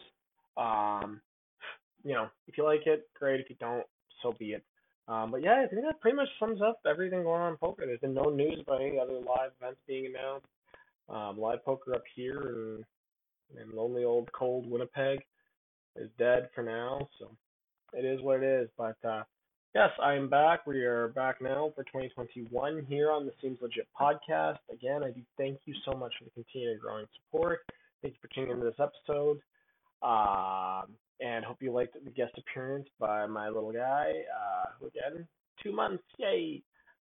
Um, 0.55 1.21
you 2.03 2.13
know, 2.13 2.29
if 2.47 2.57
you 2.57 2.63
like 2.63 2.85
it, 2.85 3.07
great. 3.17 3.39
If 3.39 3.49
you 3.49 3.55
don't, 3.59 3.85
so 4.21 4.33
be 4.37 4.53
it. 4.53 4.63
Um, 5.07 5.31
but 5.31 5.41
yeah, 5.41 5.63
I 5.63 5.67
think 5.67 5.83
that 5.83 6.01
pretty 6.01 6.17
much 6.17 6.27
sums 6.39 6.61
up 6.61 6.79
everything 6.85 7.23
going 7.23 7.41
on 7.41 7.51
in 7.53 7.57
poker. 7.57 7.85
There's 7.85 7.99
been 7.99 8.13
no 8.13 8.29
news 8.29 8.59
about 8.61 8.81
any 8.81 8.99
other 8.99 9.13
live 9.13 9.51
events 9.59 9.79
being 9.87 10.07
announced. 10.07 10.47
Um, 11.09 11.39
live 11.39 11.63
poker 11.63 11.95
up 11.95 12.03
here 12.15 12.83
in, 13.55 13.61
in 13.61 13.75
lonely 13.75 14.03
old 14.03 14.29
cold 14.33 14.69
Winnipeg 14.69 15.19
is 15.95 16.09
dead 16.17 16.49
for 16.53 16.63
now, 16.63 17.07
so 17.19 17.31
it 17.93 18.05
is 18.05 18.21
what 18.21 18.43
it 18.43 18.43
is. 18.43 18.69
But 18.77 18.97
uh, 19.07 19.23
yes, 19.73 19.89
I'm 20.01 20.29
back. 20.29 20.67
We 20.67 20.83
are 20.83 21.09
back 21.09 21.41
now 21.41 21.71
for 21.75 21.83
2021 21.83 22.85
here 22.89 23.11
on 23.11 23.25
the 23.25 23.31
Seems 23.41 23.59
Legit 23.61 23.87
podcast. 23.99 24.57
Again, 24.71 25.03
I 25.03 25.11
do 25.11 25.21
thank 25.37 25.59
you 25.65 25.73
so 25.85 25.97
much 25.97 26.13
for 26.17 26.25
the 26.25 26.31
continued 26.31 26.81
growing 26.81 27.05
support. 27.15 27.59
Thank 28.01 28.15
you 28.15 28.19
for 28.21 28.33
tuning 28.33 28.51
into 28.51 28.65
this 28.65 28.79
episode. 28.79 29.39
Um, 30.01 30.93
and 31.19 31.43
hope 31.43 31.57
you 31.61 31.71
liked 31.71 31.95
the 32.03 32.11
guest 32.11 32.33
appearance 32.37 32.87
by 32.99 33.25
my 33.25 33.47
little 33.47 33.71
guy. 33.71 34.11
Uh, 34.35 34.65
who 34.79 34.87
again, 34.87 35.27
two 35.63 35.71
months, 35.71 36.03
yay! 36.17 36.61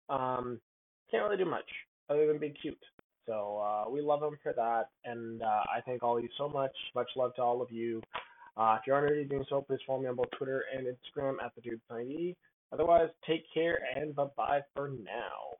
Um, 0.08 0.60
can't 1.10 1.24
really 1.24 1.36
do 1.36 1.50
much 1.50 1.64
other 2.08 2.26
than 2.26 2.38
be 2.38 2.50
cute. 2.50 2.78
So 3.26 3.58
uh, 3.58 3.90
we 3.90 4.00
love 4.00 4.22
him 4.22 4.38
for 4.42 4.52
that, 4.52 4.90
and 5.04 5.42
uh, 5.42 5.62
I 5.74 5.80
thank 5.86 6.02
all 6.02 6.16
of 6.16 6.22
you 6.22 6.28
so 6.36 6.48
much. 6.48 6.72
Much 6.94 7.08
love 7.16 7.34
to 7.36 7.42
all 7.42 7.62
of 7.62 7.70
you. 7.70 8.02
Uh, 8.56 8.76
if 8.78 8.86
you're 8.86 8.96
already 8.96 9.24
doing 9.24 9.44
so, 9.48 9.62
please 9.62 9.80
follow 9.86 10.00
me 10.00 10.08
on 10.08 10.16
both 10.16 10.30
Twitter 10.36 10.64
and 10.76 10.86
Instagram 10.86 11.36
at 11.44 11.52
the 11.54 11.60
Dude 11.60 11.80
Otherwise, 12.72 13.08
take 13.26 13.44
care 13.52 13.78
and 13.96 14.14
bye 14.14 14.26
bye 14.36 14.60
for 14.74 14.88
now. 14.88 15.56